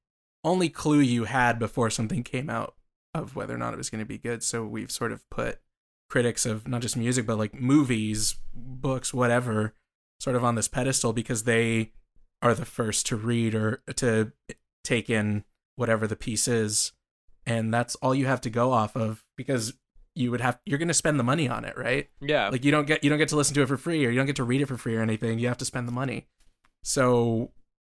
only 0.44 0.70
clue 0.70 1.00
you 1.00 1.26
had 1.26 1.60
before 1.60 1.90
something 1.90 2.24
came 2.24 2.50
out 2.50 2.76
of 3.14 3.36
whether 3.36 3.54
or 3.54 3.58
not 3.58 3.74
it 3.74 3.78
was 3.78 3.90
going 3.90 4.04
to 4.04 4.06
be 4.06 4.18
good. 4.18 4.44
So 4.44 4.66
we've 4.66 4.92
sort 4.92 5.12
of 5.12 5.28
put 5.30 5.60
critics 6.10 6.46
of 6.46 6.68
not 6.68 6.82
just 6.82 6.96
music 6.96 7.26
but 7.26 7.38
like 7.38 7.54
movies, 7.54 8.36
books, 8.54 9.14
whatever, 9.14 9.74
sort 10.20 10.36
of 10.36 10.44
on 10.44 10.56
this 10.56 10.68
pedestal 10.68 11.14
because 11.14 11.44
they 11.44 11.92
are 12.42 12.54
the 12.54 12.66
first 12.66 13.06
to 13.08 13.16
read 13.16 13.56
or 13.56 13.82
to 13.96 14.32
take 14.84 15.10
in 15.10 15.44
whatever 15.76 16.08
the 16.08 16.16
piece 16.16 16.48
is 16.48 16.94
and 17.48 17.74
that's 17.74 17.96
all 17.96 18.14
you 18.14 18.26
have 18.26 18.42
to 18.42 18.50
go 18.50 18.74
off 18.74 18.96
of 18.96 19.24
because 19.36 19.74
you 20.14 20.32
would 20.32 20.42
have 20.42 20.60
you're 20.66 20.78
going 20.78 20.88
to 20.88 20.94
spend 20.94 21.20
the 21.20 21.24
money 21.24 21.48
on 21.48 21.64
it, 21.64 21.78
right? 21.78 22.10
Yeah. 22.20 22.50
Like 22.50 22.66
you 22.66 22.72
don't 22.72 22.86
get 22.86 23.04
you 23.04 23.10
don't 23.10 23.20
get 23.20 23.30
to 23.30 23.36
listen 23.36 23.54
to 23.56 23.62
it 23.62 23.68
for 23.68 23.78
free 23.78 24.06
or 24.06 24.10
you 24.10 24.18
don't 24.18 24.26
get 24.26 24.36
to 24.36 24.44
read 24.44 24.62
it 24.62 24.66
for 24.66 24.78
free 24.78 24.96
or 24.96 25.02
anything. 25.02 25.40
You 25.40 25.48
have 25.48 25.58
to 25.58 25.66
spend 25.66 25.88
the 25.88 25.94
money. 25.94 26.28
So 26.84 27.52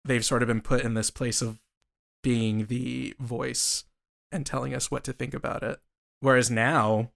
they've 0.05 0.23
sort 0.23 0.41
of 0.41 0.47
been 0.47 0.61
put 0.61 0.83
in 0.83 0.93
this 0.93 1.09
place 1.09 1.41
of 1.41 1.59
being 2.23 2.65
the 2.65 3.15
voice 3.19 3.85
and 4.31 4.45
telling 4.45 4.73
us 4.73 4.91
what 4.91 5.03
to 5.05 5.13
think 5.13 5.33
about 5.33 5.63
it. 5.63 5.79
Whereas 6.19 6.51
now 6.51 7.11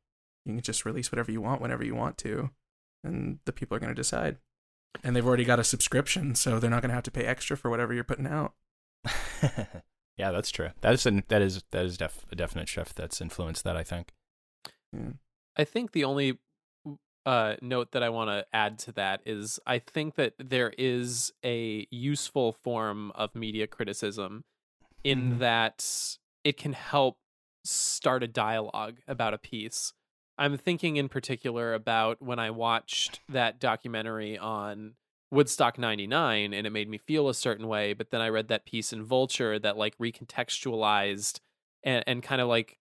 you 0.45 0.53
can 0.53 0.61
just 0.61 0.85
release 0.85 1.11
whatever 1.11 1.31
you 1.31 1.41
want 1.41 1.61
whenever 1.61 1.83
you 1.83 1.95
want 1.95 2.17
to 2.19 2.51
and 3.03 3.39
the 3.45 3.51
people 3.51 3.75
are 3.75 3.79
going 3.79 3.93
to 3.93 3.95
decide. 3.95 4.37
And 5.03 5.15
they've 5.15 5.25
already 5.25 5.45
got 5.45 5.59
a 5.59 5.63
subscription, 5.63 6.35
so 6.35 6.59
they're 6.59 6.69
not 6.69 6.81
going 6.81 6.89
to 6.89 6.95
have 6.95 7.03
to 7.03 7.11
pay 7.11 7.25
extra 7.25 7.57
for 7.57 7.69
whatever 7.69 7.93
you're 7.93 8.03
putting 8.03 8.27
out. 8.27 8.53
yeah, 10.17 10.31
that's 10.31 10.51
true. 10.51 10.69
That 10.81 10.93
is 10.93 11.05
an, 11.05 11.23
that 11.27 11.41
is 11.41 11.63
that 11.71 11.85
is 11.85 11.97
def, 11.97 12.25
a 12.31 12.35
definite 12.35 12.69
shift 12.69 12.95
that's 12.95 13.19
influenced 13.19 13.63
that. 13.63 13.75
I 13.75 13.83
think. 13.83 14.13
Yeah. 14.93 15.13
I 15.57 15.63
think 15.63 15.91
the 15.91 16.03
only 16.03 16.37
uh, 17.25 17.55
note 17.61 17.91
that 17.91 18.03
I 18.03 18.09
want 18.09 18.29
to 18.29 18.45
add 18.53 18.79
to 18.79 18.91
that 18.93 19.21
is 19.25 19.59
I 19.65 19.79
think 19.79 20.15
that 20.15 20.33
there 20.37 20.73
is 20.77 21.33
a 21.43 21.87
useful 21.89 22.53
form 22.53 23.11
of 23.15 23.35
media 23.35 23.65
criticism 23.67 24.43
in 25.03 25.35
Mhm. 25.35 25.39
that 25.39 26.17
it 26.43 26.57
can 26.57 26.73
help 26.73 27.19
start 27.63 28.23
a 28.23 28.27
dialogue 28.27 28.99
about 29.07 29.33
a 29.33 29.37
piece. 29.37 29.93
I'm 30.37 30.57
thinking 30.57 30.97
in 30.97 31.09
particular 31.09 31.73
about 31.73 32.21
when 32.21 32.39
I 32.39 32.49
watched 32.51 33.21
that 33.29 33.59
documentary 33.59 34.37
on 34.37 34.95
Woodstock 35.31 35.77
99 35.77 36.53
and 36.53 36.67
it 36.67 36.71
made 36.71 36.89
me 36.89 36.97
feel 36.97 37.29
a 37.29 37.33
certain 37.33 37.67
way, 37.67 37.93
but 37.93 38.11
then 38.11 38.21
I 38.21 38.29
read 38.29 38.47
that 38.49 38.65
piece 38.65 38.91
in 38.93 39.03
Vulture 39.03 39.57
that 39.59 39.77
like 39.77 39.97
recontextualized 39.97 41.39
and, 41.83 42.03
and 42.07 42.23
kind 42.23 42.41
of 42.41 42.47
like 42.47 42.77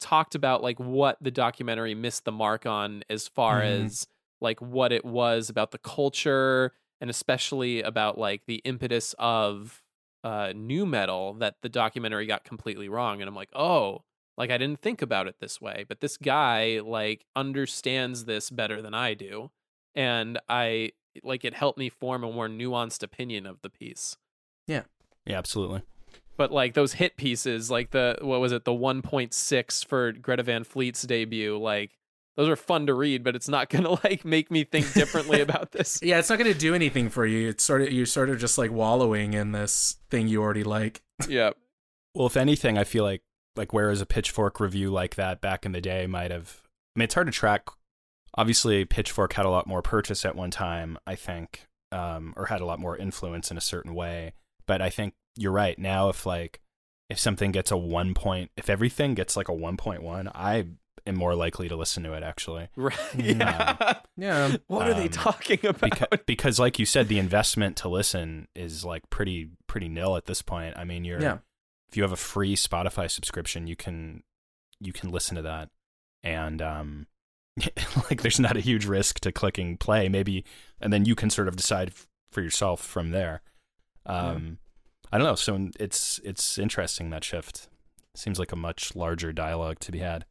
talked 0.00 0.34
about 0.34 0.62
like 0.62 0.78
what 0.80 1.16
the 1.20 1.30
documentary 1.30 1.94
missed 1.94 2.24
the 2.24 2.32
mark 2.32 2.66
on 2.66 3.04
as 3.10 3.28
far 3.28 3.60
Mhm. 3.60 3.62
as 3.62 4.06
like 4.40 4.60
what 4.60 4.92
it 4.92 5.04
was 5.04 5.50
about 5.50 5.70
the 5.72 5.78
culture 5.78 6.72
and 7.00 7.10
especially 7.10 7.82
about 7.82 8.18
like 8.18 8.46
the 8.46 8.56
impetus 8.64 9.14
of 9.18 9.82
uh 10.24 10.52
nu 10.54 10.84
metal 10.86 11.34
that 11.34 11.56
the 11.62 11.68
documentary 11.68 12.26
got 12.26 12.44
completely 12.44 12.88
wrong 12.88 13.20
and 13.20 13.28
I'm 13.28 13.34
like, 13.34 13.50
"Oh, 13.54 14.02
like 14.36 14.50
I 14.50 14.58
didn't 14.58 14.80
think 14.80 15.02
about 15.02 15.26
it 15.28 15.36
this 15.40 15.60
way, 15.60 15.84
but 15.88 16.00
this 16.00 16.16
guy 16.16 16.80
like 16.80 17.24
understands 17.36 18.24
this 18.26 18.50
better 18.50 18.80
than 18.82 18.94
I 18.94 19.14
do." 19.14 19.50
And 19.94 20.38
I 20.48 20.92
like 21.24 21.44
it 21.44 21.54
helped 21.54 21.78
me 21.78 21.88
form 21.88 22.22
a 22.24 22.32
more 22.32 22.48
nuanced 22.48 23.02
opinion 23.02 23.44
of 23.46 23.60
the 23.62 23.70
piece 23.70 24.16
Yeah, 24.68 24.82
Yeah, 25.26 25.38
absolutely. 25.38 25.82
but 26.36 26.52
like 26.52 26.74
those 26.74 26.92
hit 26.94 27.16
pieces 27.16 27.70
like 27.70 27.90
the 27.90 28.16
what 28.20 28.40
was 28.40 28.52
it 28.52 28.64
the 28.64 28.72
1.6 28.72 29.84
for 29.86 30.12
greta 30.12 30.42
van 30.44 30.62
fleet's 30.64 31.02
debut 31.02 31.58
like 31.58 31.98
those 32.36 32.48
are 32.48 32.56
fun 32.56 32.86
to 32.86 32.94
read 32.94 33.22
but 33.22 33.36
it's 33.36 33.48
not 33.48 33.68
gonna 33.68 33.90
like 34.04 34.24
make 34.24 34.50
me 34.50 34.64
think 34.64 34.92
differently 34.92 35.40
about 35.46 35.72
this 35.72 36.00
Yeah, 36.02 36.18
it's 36.18 36.30
not 36.30 36.38
going 36.38 36.52
to 36.52 36.58
do 36.58 36.74
anything 36.74 37.08
for 37.08 37.26
you. 37.26 37.48
It's 37.48 37.64
sort 37.64 37.82
of 37.82 37.92
you're 37.92 38.06
sort 38.06 38.30
of 38.30 38.38
just 38.38 38.58
like 38.58 38.70
wallowing 38.70 39.34
in 39.34 39.52
this 39.52 39.96
thing 40.10 40.28
you 40.28 40.42
already 40.42 40.64
like. 40.64 41.02
yeah 41.28 41.50
Well, 42.14 42.26
if 42.26 42.36
anything, 42.36 42.78
I 42.78 42.84
feel 42.84 43.04
like 43.04 43.22
like 43.56 43.72
whereas 43.72 44.00
a 44.00 44.06
Pitchfork 44.06 44.60
review 44.60 44.90
like 44.90 45.16
that 45.16 45.40
back 45.40 45.66
in 45.66 45.72
the 45.72 45.80
day 45.80 46.06
might 46.06 46.30
have. 46.30 46.62
I 46.96 47.00
mean, 47.00 47.04
it's 47.04 47.14
hard 47.14 47.26
to 47.26 47.32
track. 47.32 47.68
Obviously, 48.36 48.84
Pitchfork 48.84 49.32
had 49.34 49.46
a 49.46 49.50
lot 49.50 49.66
more 49.66 49.82
purchase 49.82 50.24
at 50.24 50.36
one 50.36 50.50
time, 50.50 50.98
I 51.06 51.16
think, 51.16 51.66
um, 51.92 52.32
or 52.36 52.46
had 52.46 52.60
a 52.60 52.64
lot 52.64 52.78
more 52.78 52.96
influence 52.96 53.50
in 53.50 53.56
a 53.56 53.60
certain 53.60 53.94
way. 53.94 54.32
But 54.66 54.80
I 54.80 54.90
think 54.90 55.14
you're 55.36 55.52
right. 55.52 55.78
Now, 55.78 56.08
if 56.08 56.26
like 56.26 56.60
if 57.08 57.18
something 57.18 57.50
gets 57.50 57.70
a 57.70 57.76
one 57.76 58.14
point, 58.14 58.50
if 58.56 58.70
everything 58.70 59.14
gets 59.14 59.36
like 59.36 59.48
a 59.48 59.54
one 59.54 59.76
point 59.76 60.02
one, 60.02 60.28
I 60.28 60.66
am 61.06 61.16
more 61.16 61.34
likely 61.34 61.68
to 61.68 61.76
listen 61.76 62.02
to 62.02 62.12
it 62.12 62.22
actually. 62.22 62.68
right 62.76 62.94
Mm, 63.12 63.38
yeah. 63.40 63.94
Yeah. 64.16 64.56
what 64.66 64.86
are 64.86 64.94
they 64.94 65.04
Um, 65.04 65.08
talking 65.08 65.58
about? 65.64 65.80
because, 65.80 66.08
because 66.26 66.58
like 66.58 66.78
you 66.78 66.84
said 66.86 67.08
the 67.08 67.18
investment 67.18 67.76
to 67.78 67.88
listen 67.88 68.48
is 68.54 68.84
like 68.84 69.08
pretty 69.10 69.50
pretty 69.66 69.88
nil 69.88 70.16
at 70.16 70.26
this 70.26 70.42
point. 70.42 70.76
I 70.76 70.84
mean 70.84 71.04
you're 71.04 71.20
Yeah. 71.20 71.38
if 71.88 71.96
you 71.96 72.02
have 72.02 72.12
a 72.12 72.16
free 72.16 72.54
spotify 72.56 73.10
subscription 73.10 73.66
you 73.66 73.76
can 73.76 74.22
you 74.80 74.92
can 74.92 75.10
listen 75.10 75.36
to 75.36 75.42
that. 75.42 75.70
And 76.22 76.60
um 76.60 77.06
like 78.10 78.22
there's 78.22 78.40
not 78.40 78.56
a 78.56 78.60
huge 78.60 78.86
risk 78.86 79.20
to 79.20 79.32
clicking 79.32 79.76
play. 79.76 80.08
Maybe 80.08 80.44
and 80.80 80.92
then 80.92 81.04
you 81.04 81.14
can 81.14 81.30
sort 81.30 81.48
of 81.48 81.56
decide 81.56 81.88
f- 81.88 82.06
for 82.30 82.42
yourself 82.42 82.80
from 82.80 83.10
there. 83.10 83.42
Um 84.06 84.58
i 85.12 85.18
don't 85.18 85.26
know. 85.26 85.34
So 85.34 85.68
it's 85.80 86.20
it's 86.24 86.58
interesting 86.58 87.10
that 87.10 87.24
shift. 87.24 87.68
Seems 88.14 88.38
like 88.38 88.52
a 88.52 88.56
much 88.56 88.94
larger 88.94 89.32
dialogue 89.32 89.78
to 89.80 89.92
be 89.92 89.98
had 90.00 90.24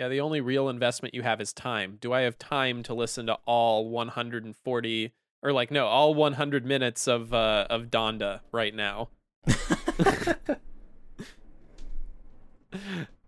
yeah 0.00 0.08
the 0.08 0.20
only 0.20 0.40
real 0.40 0.68
investment 0.68 1.14
you 1.14 1.22
have 1.22 1.40
is 1.40 1.52
time 1.52 1.98
do 2.00 2.12
i 2.12 2.22
have 2.22 2.38
time 2.38 2.82
to 2.82 2.94
listen 2.94 3.26
to 3.26 3.34
all 3.44 3.88
140 3.88 5.12
or 5.42 5.52
like 5.52 5.70
no 5.70 5.86
all 5.86 6.14
100 6.14 6.64
minutes 6.64 7.06
of 7.06 7.32
uh 7.34 7.66
of 7.68 7.90
donda 7.90 8.40
right 8.50 8.74
now 8.74 9.10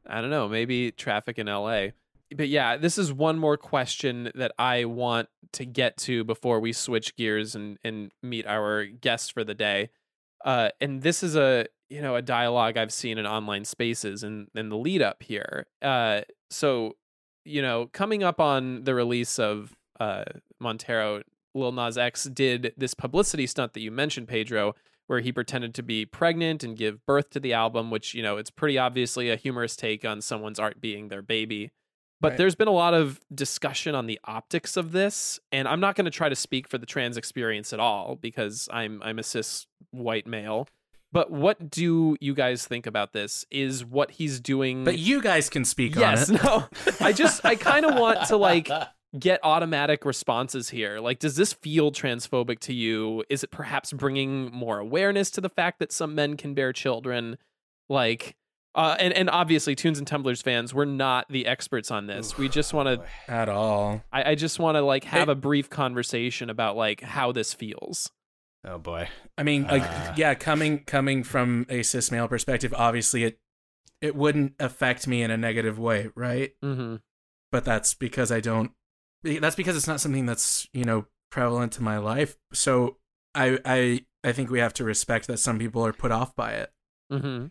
I 0.06 0.20
don't 0.20 0.30
know, 0.30 0.48
maybe 0.48 0.90
traffic 0.90 1.38
in 1.38 1.46
LA. 1.46 1.88
But 2.34 2.48
yeah, 2.48 2.76
this 2.76 2.98
is 2.98 3.12
one 3.12 3.38
more 3.38 3.56
question 3.56 4.30
that 4.34 4.52
I 4.58 4.84
want 4.84 5.28
to 5.52 5.64
get 5.64 5.96
to 5.98 6.24
before 6.24 6.60
we 6.60 6.72
switch 6.72 7.16
gears 7.16 7.54
and, 7.54 7.78
and 7.84 8.10
meet 8.22 8.46
our 8.46 8.84
guest 8.84 9.32
for 9.32 9.44
the 9.44 9.54
day. 9.54 9.90
Uh, 10.44 10.70
and 10.80 11.02
this 11.02 11.22
is 11.22 11.36
a 11.36 11.66
you 11.92 12.00
know 12.00 12.16
a 12.16 12.22
dialogue 12.22 12.76
I've 12.76 12.92
seen 12.92 13.18
in 13.18 13.26
online 13.26 13.64
spaces 13.64 14.22
and 14.22 14.48
in, 14.54 14.70
the 14.70 14.76
lead 14.76 15.02
up 15.02 15.22
here. 15.22 15.66
Uh, 15.82 16.22
so 16.50 16.96
you 17.44 17.60
know, 17.60 17.88
coming 17.92 18.22
up 18.22 18.40
on 18.40 18.84
the 18.84 18.94
release 18.94 19.38
of 19.38 19.74
uh, 19.98 20.24
Montero, 20.60 21.22
Lil 21.54 21.72
Nas 21.72 21.98
X 21.98 22.24
did 22.24 22.72
this 22.76 22.94
publicity 22.94 23.46
stunt 23.46 23.74
that 23.74 23.80
you 23.80 23.90
mentioned, 23.90 24.28
Pedro, 24.28 24.74
where 25.08 25.20
he 25.20 25.32
pretended 25.32 25.74
to 25.74 25.82
be 25.82 26.06
pregnant 26.06 26.62
and 26.62 26.76
give 26.76 27.04
birth 27.04 27.30
to 27.30 27.40
the 27.40 27.52
album, 27.52 27.90
which, 27.90 28.14
you 28.14 28.22
know, 28.22 28.36
it's 28.36 28.50
pretty 28.50 28.78
obviously 28.78 29.28
a 29.28 29.36
humorous 29.36 29.74
take 29.74 30.04
on 30.04 30.20
someone's 30.20 30.60
art 30.60 30.80
being 30.80 31.08
their 31.08 31.22
baby. 31.22 31.72
But 32.20 32.28
Right. 32.28 32.38
there's 32.38 32.54
been 32.54 32.68
a 32.68 32.72
lot 32.72 32.94
of 32.94 33.20
discussion 33.34 33.96
on 33.96 34.06
the 34.06 34.20
optics 34.24 34.76
of 34.76 34.92
this, 34.92 35.40
and 35.50 35.66
I'm 35.66 35.80
not 35.80 35.96
going 35.96 36.04
to 36.04 36.10
try 36.12 36.28
to 36.28 36.36
speak 36.36 36.68
for 36.68 36.78
the 36.78 36.86
trans 36.86 37.16
experience 37.16 37.72
at 37.72 37.80
all 37.80 38.14
because 38.14 38.68
I'm 38.72 39.02
I'm 39.02 39.18
a 39.18 39.24
cis 39.24 39.66
white 39.90 40.28
male. 40.28 40.68
But 41.12 41.30
what 41.30 41.70
do 41.70 42.16
you 42.20 42.34
guys 42.34 42.66
think 42.66 42.86
about 42.86 43.12
this? 43.12 43.44
Is 43.50 43.84
what 43.84 44.12
he's 44.12 44.40
doing 44.40 44.82
But 44.84 44.98
you 44.98 45.20
guys 45.20 45.50
can 45.50 45.64
speak 45.64 45.94
yes, 45.94 46.30
on 46.30 46.36
it. 46.36 46.42
no. 46.44 46.64
I 47.00 47.12
just 47.12 47.44
I 47.44 47.54
kind 47.54 47.84
of 47.84 47.94
want 47.96 48.26
to 48.28 48.36
like 48.38 48.70
get 49.18 49.38
automatic 49.42 50.06
responses 50.06 50.70
here. 50.70 51.00
Like, 51.00 51.18
does 51.18 51.36
this 51.36 51.52
feel 51.52 51.92
transphobic 51.92 52.60
to 52.60 52.72
you? 52.72 53.24
Is 53.28 53.44
it 53.44 53.50
perhaps 53.50 53.92
bringing 53.92 54.50
more 54.50 54.78
awareness 54.78 55.30
to 55.32 55.42
the 55.42 55.50
fact 55.50 55.80
that 55.80 55.92
some 55.92 56.14
men 56.14 56.38
can 56.38 56.54
bear 56.54 56.72
children? 56.72 57.36
Like, 57.90 58.34
uh, 58.74 58.96
and 58.98 59.12
and 59.12 59.28
obviously, 59.28 59.74
Tunes 59.74 59.98
and 59.98 60.06
Tumblers 60.06 60.40
fans, 60.40 60.72
we're 60.72 60.86
not 60.86 61.26
the 61.28 61.44
experts 61.46 61.90
on 61.90 62.06
this. 62.06 62.38
We 62.38 62.48
just 62.48 62.72
want 62.72 62.88
to. 62.88 63.04
At 63.30 63.50
all. 63.50 64.02
I, 64.10 64.30
I 64.30 64.34
just 64.34 64.58
want 64.58 64.76
to 64.76 64.80
like 64.80 65.04
have 65.04 65.28
Hey. 65.28 65.32
a 65.32 65.34
brief 65.34 65.68
conversation 65.68 66.48
about 66.48 66.74
like 66.74 67.02
how 67.02 67.32
this 67.32 67.52
feels. 67.52 68.10
Oh 68.64 68.78
boy 68.78 69.08
I 69.36 69.42
mean, 69.42 69.64
like, 69.64 69.82
Uh. 69.82 70.14
yeah, 70.16 70.34
coming 70.34 70.80
coming 70.84 71.24
from 71.24 71.66
a 71.68 71.82
cis 71.82 72.10
male 72.10 72.28
perspective, 72.28 72.72
obviously 72.76 73.24
it 73.24 73.38
it 74.00 74.16
wouldn't 74.16 74.54
affect 74.58 75.06
me 75.06 75.22
in 75.22 75.30
a 75.30 75.36
negative 75.36 75.78
way, 75.78 76.10
right? 76.14 76.52
Mm-hmm. 76.62 76.96
But 77.50 77.64
that's 77.64 77.94
because 77.94 78.32
I 78.32 78.40
don't. 78.40 78.72
That's 79.22 79.54
because 79.54 79.76
it's 79.76 79.86
not 79.86 80.00
something 80.00 80.26
that's 80.26 80.68
you 80.72 80.84
know 80.84 81.06
prevalent 81.30 81.72
to 81.74 81.82
my 81.82 81.98
life. 81.98 82.36
So 82.52 82.98
I 83.34 83.58
I 83.64 84.04
I 84.24 84.32
think 84.32 84.50
we 84.50 84.58
have 84.58 84.74
to 84.74 84.84
respect 84.84 85.26
that 85.28 85.38
some 85.38 85.58
people 85.58 85.84
are 85.86 85.92
put 85.92 86.10
off 86.12 86.34
by 86.34 86.52
it. 86.52 86.72
Mm-hmm. 87.12 87.46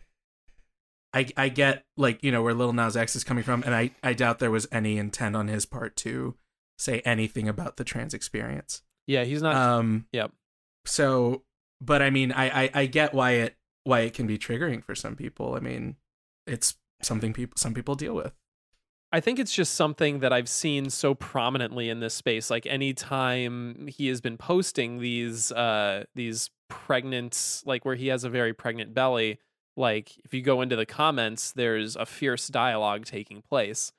I 1.14 1.26
I 1.36 1.48
get 1.48 1.84
like 1.96 2.22
you 2.22 2.30
know 2.32 2.42
where 2.42 2.54
Lil 2.54 2.72
Nas 2.72 2.96
X 2.96 3.16
is 3.16 3.24
coming 3.24 3.44
from, 3.44 3.62
and 3.64 3.74
I 3.74 3.90
I 4.02 4.12
doubt 4.12 4.38
there 4.38 4.50
was 4.50 4.66
any 4.72 4.98
intent 4.98 5.36
on 5.36 5.48
his 5.48 5.66
part 5.66 5.96
to 5.96 6.36
say 6.78 7.00
anything 7.04 7.48
about 7.48 7.76
the 7.76 7.84
trans 7.84 8.14
experience. 8.14 8.82
Yeah, 9.06 9.24
he's 9.24 9.42
not. 9.42 9.56
Um. 9.56 10.06
Yep. 10.12 10.32
So, 10.84 11.42
but 11.80 12.02
I 12.02 12.10
mean, 12.10 12.32
I, 12.32 12.64
I 12.64 12.70
I 12.74 12.86
get 12.86 13.14
why 13.14 13.32
it 13.32 13.56
why 13.84 14.00
it 14.00 14.14
can 14.14 14.26
be 14.26 14.38
triggering 14.38 14.84
for 14.84 14.94
some 14.94 15.16
people. 15.16 15.54
I 15.54 15.60
mean, 15.60 15.96
it's 16.46 16.76
something 17.02 17.32
people 17.32 17.54
some 17.56 17.74
people 17.74 17.94
deal 17.94 18.14
with. 18.14 18.32
I 19.14 19.20
think 19.20 19.38
it's 19.38 19.52
just 19.52 19.74
something 19.74 20.20
that 20.20 20.32
I've 20.32 20.48
seen 20.48 20.88
so 20.88 21.14
prominently 21.14 21.90
in 21.90 22.00
this 22.00 22.14
space. 22.14 22.50
Like 22.50 22.64
anytime 22.64 23.86
he 23.86 24.08
has 24.08 24.22
been 24.22 24.38
posting 24.38 25.00
these 25.00 25.52
uh 25.52 26.04
these 26.14 26.50
pregnant 26.68 27.62
like 27.66 27.84
where 27.84 27.94
he 27.94 28.08
has 28.08 28.24
a 28.24 28.30
very 28.30 28.54
pregnant 28.54 28.94
belly, 28.94 29.38
like 29.76 30.18
if 30.24 30.32
you 30.32 30.40
go 30.40 30.62
into 30.62 30.76
the 30.76 30.86
comments, 30.86 31.52
there's 31.52 31.94
a 31.94 32.06
fierce 32.06 32.48
dialogue 32.48 33.04
taking 33.04 33.42
place. 33.42 33.92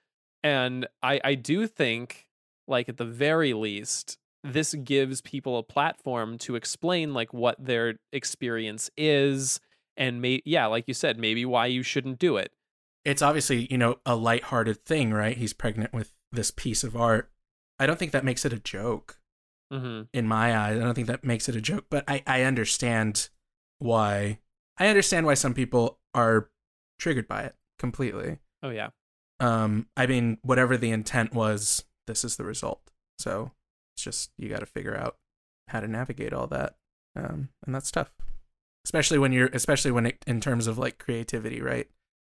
And 0.43 0.87
I 1.03 1.21
I 1.23 1.35
do 1.35 1.67
think 1.67 2.27
like 2.67 2.89
at 2.89 2.97
the 2.97 3.05
very 3.05 3.53
least 3.53 4.17
this 4.43 4.73
gives 4.73 5.21
people 5.21 5.57
a 5.57 5.63
platform 5.63 6.37
to 6.39 6.55
explain 6.55 7.13
like 7.13 7.33
what 7.33 7.55
their 7.63 7.95
experience 8.11 8.89
is 8.97 9.59
and 9.95 10.21
may 10.21 10.41
yeah, 10.45 10.65
like 10.65 10.87
you 10.87 10.93
said, 10.93 11.17
maybe 11.17 11.45
why 11.45 11.65
you 11.67 11.83
shouldn't 11.83 12.19
do 12.19 12.37
it. 12.37 12.51
It's 13.05 13.21
obviously, 13.21 13.67
you 13.69 13.77
know, 13.77 13.97
a 14.05 14.15
lighthearted 14.15 14.85
thing, 14.85 15.13
right? 15.13 15.37
He's 15.37 15.53
pregnant 15.53 15.93
with 15.93 16.13
this 16.31 16.51
piece 16.51 16.83
of 16.83 16.95
art. 16.95 17.29
I 17.79 17.85
don't 17.85 17.99
think 17.99 18.11
that 18.11 18.23
makes 18.25 18.45
it 18.45 18.53
a 18.53 18.59
joke 18.59 19.19
Mm-hmm. 19.71 20.03
in 20.13 20.27
my 20.27 20.55
eyes. 20.55 20.77
I 20.77 20.83
don't 20.83 20.93
think 20.93 21.07
that 21.07 21.23
makes 21.23 21.49
it 21.49 21.55
a 21.55 21.61
joke, 21.61 21.85
but 21.89 22.03
I, 22.07 22.21
I 22.27 22.43
understand 22.43 23.29
why. 23.79 24.37
I 24.77 24.87
understand 24.87 25.25
why 25.25 25.33
some 25.33 25.55
people 25.55 25.97
are 26.13 26.49
triggered 26.99 27.27
by 27.27 27.41
it 27.43 27.55
completely. 27.79 28.37
Oh 28.61 28.69
yeah. 28.69 28.89
Um, 29.39 29.87
I 29.97 30.05
mean, 30.05 30.37
whatever 30.43 30.77
the 30.77 30.91
intent 30.91 31.33
was, 31.33 31.85
this 32.05 32.23
is 32.23 32.35
the 32.35 32.43
result. 32.43 32.81
So 33.17 33.51
just 34.03 34.31
you 34.37 34.49
got 34.49 34.59
to 34.59 34.65
figure 34.65 34.95
out 34.95 35.17
how 35.69 35.79
to 35.79 35.87
navigate 35.87 36.33
all 36.33 36.47
that, 36.47 36.75
um, 37.15 37.49
and 37.65 37.73
that's 37.73 37.91
tough, 37.91 38.11
especially 38.85 39.17
when 39.17 39.31
you're, 39.31 39.49
especially 39.53 39.91
when 39.91 40.05
it, 40.05 40.17
in 40.27 40.41
terms 40.41 40.67
of 40.67 40.77
like 40.77 40.97
creativity, 40.97 41.61
right? 41.61 41.87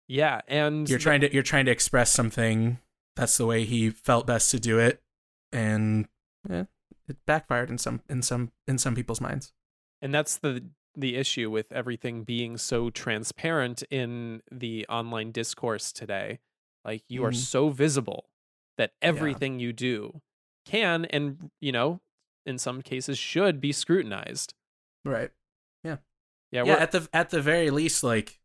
Yeah, 0.08 0.40
and 0.48 0.88
You're 0.88 0.98
trying 0.98 1.20
to 1.20 1.32
you're 1.32 1.42
trying 1.42 1.66
to 1.66 1.70
express 1.70 2.10
something. 2.10 2.78
That's 3.16 3.36
the 3.36 3.46
way 3.46 3.64
he 3.64 3.90
felt 3.90 4.26
best 4.26 4.50
to 4.52 4.58
do 4.60 4.78
it, 4.78 5.00
and 5.52 6.08
yeah, 6.48 6.64
it 7.08 7.16
backfired 7.26 7.70
in 7.70 7.78
some 7.78 8.00
in 8.08 8.22
some 8.22 8.50
in 8.66 8.78
some 8.78 8.94
people's 8.94 9.20
minds. 9.20 9.52
and 10.02 10.12
that's 10.14 10.36
the 10.38 10.64
the 10.96 11.14
issue 11.16 11.48
with 11.50 11.70
everything 11.70 12.24
being 12.24 12.56
so 12.58 12.90
transparent 12.90 13.84
in 13.90 14.42
the 14.50 14.84
online 14.88 15.30
discourse 15.30 15.92
today 15.92 16.40
like 16.84 17.04
you 17.08 17.24
are 17.24 17.30
Mhm. 17.30 17.36
so 17.36 17.68
visible 17.68 18.28
that 18.76 18.92
everything 19.00 19.60
you 19.60 19.72
do 19.72 20.20
can 20.70 21.04
and 21.06 21.50
you 21.60 21.72
know 21.72 22.00
in 22.46 22.58
some 22.58 22.82
cases 22.82 23.18
should 23.18 23.60
be 23.60 23.72
scrutinized 23.72 24.54
Right. 25.04 25.30
yeah, 25.84 25.96
Yeah. 26.52 26.62
we're, 26.64 26.76
At 26.76 26.92
the 26.92 27.08
at 27.12 27.30
the 27.30 27.40
very 27.40 27.70
least, 27.70 28.02
like 28.04 28.38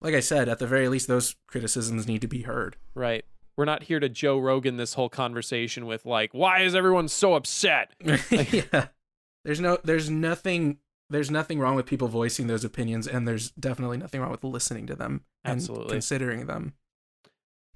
like 0.00 0.14
I 0.14 0.20
said, 0.20 0.48
at 0.48 0.58
the 0.58 0.66
very 0.66 0.88
least, 0.88 1.06
those 1.06 1.36
criticisms 1.46 2.06
need 2.06 2.20
to 2.22 2.28
be 2.28 2.42
heard. 2.42 2.76
right 2.94 3.24
we're 3.56 3.66
not 3.66 3.82
here 3.84 4.00
to 4.00 4.08
joe 4.08 4.38
rogan 4.38 4.78
this 4.78 4.94
whole 4.94 5.10
conversation 5.10 5.84
with 5.84 6.06
like 6.06 6.32
why 6.32 6.60
is 6.62 6.74
everyone 6.74 7.06
so 7.06 7.34
upset 7.34 7.92
yeah. 8.30 8.86
There's 9.44 9.60
no 9.60 9.76
there's 9.84 10.08
nothing 10.08 10.78
there's 11.10 11.30
nothing 11.30 11.58
wrong 11.60 11.74
with 11.74 11.84
people 11.84 12.08
voicing 12.08 12.46
those 12.46 12.64
opinions 12.64 13.06
and 13.06 13.28
there's 13.28 13.50
definitely 13.52 13.98
nothing 13.98 14.20
wrong 14.22 14.30
with 14.30 14.42
listening 14.42 14.86
to 14.86 14.94
them 14.96 15.24
and 15.44 15.56
Absolutely. 15.56 15.90
considering 15.92 16.46
them. 16.46 16.72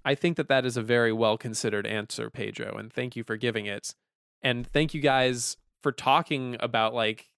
I 0.07 0.15
think 0.15 0.37
that 0.37 0.47
that 0.49 0.65
is 0.65 0.77
a 0.77 0.83
very 0.83 1.13
well 1.13 1.37
considered 1.37 1.85
answer, 1.87 2.31
Pedro, 2.31 2.77
and 2.79 2.93
thank 2.93 3.17
you 3.17 3.25
for 3.25 3.37
giving 3.37 3.67
it. 3.67 3.95
And 4.41 4.65
thank 4.67 4.95
you 4.95 5.01
guys 5.01 5.57
for 5.83 5.91
talking 5.91 6.57
about 6.61 6.95
like 6.95 7.29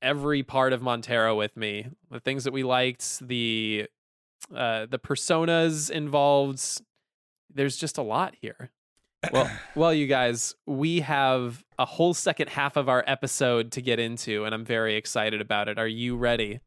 every 0.00 0.42
part 0.42 0.72
of 0.72 0.80
Montero 0.80 1.36
with 1.36 1.54
me, 1.56 1.86
the 2.10 2.20
things 2.20 2.44
that 2.44 2.52
we 2.54 2.62
liked, 2.62 3.20
the 3.20 3.86
uh, 4.54 4.86
the 4.86 4.98
personas 4.98 5.90
involved. 5.90 6.80
There's 7.52 7.76
just 7.76 7.98
a 7.98 8.02
lot 8.02 8.34
here. 8.40 8.70
Well, 9.30 9.50
well, 9.74 9.92
you 9.92 10.06
guys, 10.06 10.54
we 10.66 11.00
have 11.00 11.62
a 11.78 11.84
whole 11.84 12.14
second 12.14 12.48
half 12.48 12.76
of 12.76 12.88
our 12.88 13.04
episode 13.06 13.70
to 13.72 13.82
get 13.82 13.98
into, 13.98 14.44
and 14.46 14.54
I'm 14.54 14.64
very 14.64 14.96
excited 14.96 15.42
about 15.42 15.68
it. 15.68 15.78
Are 15.78 15.86
you 15.86 16.16
ready? 16.16 16.60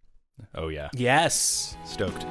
Oh 0.53 0.67
yeah, 0.67 0.89
Yes. 0.93 1.75
stoked. 1.83 2.25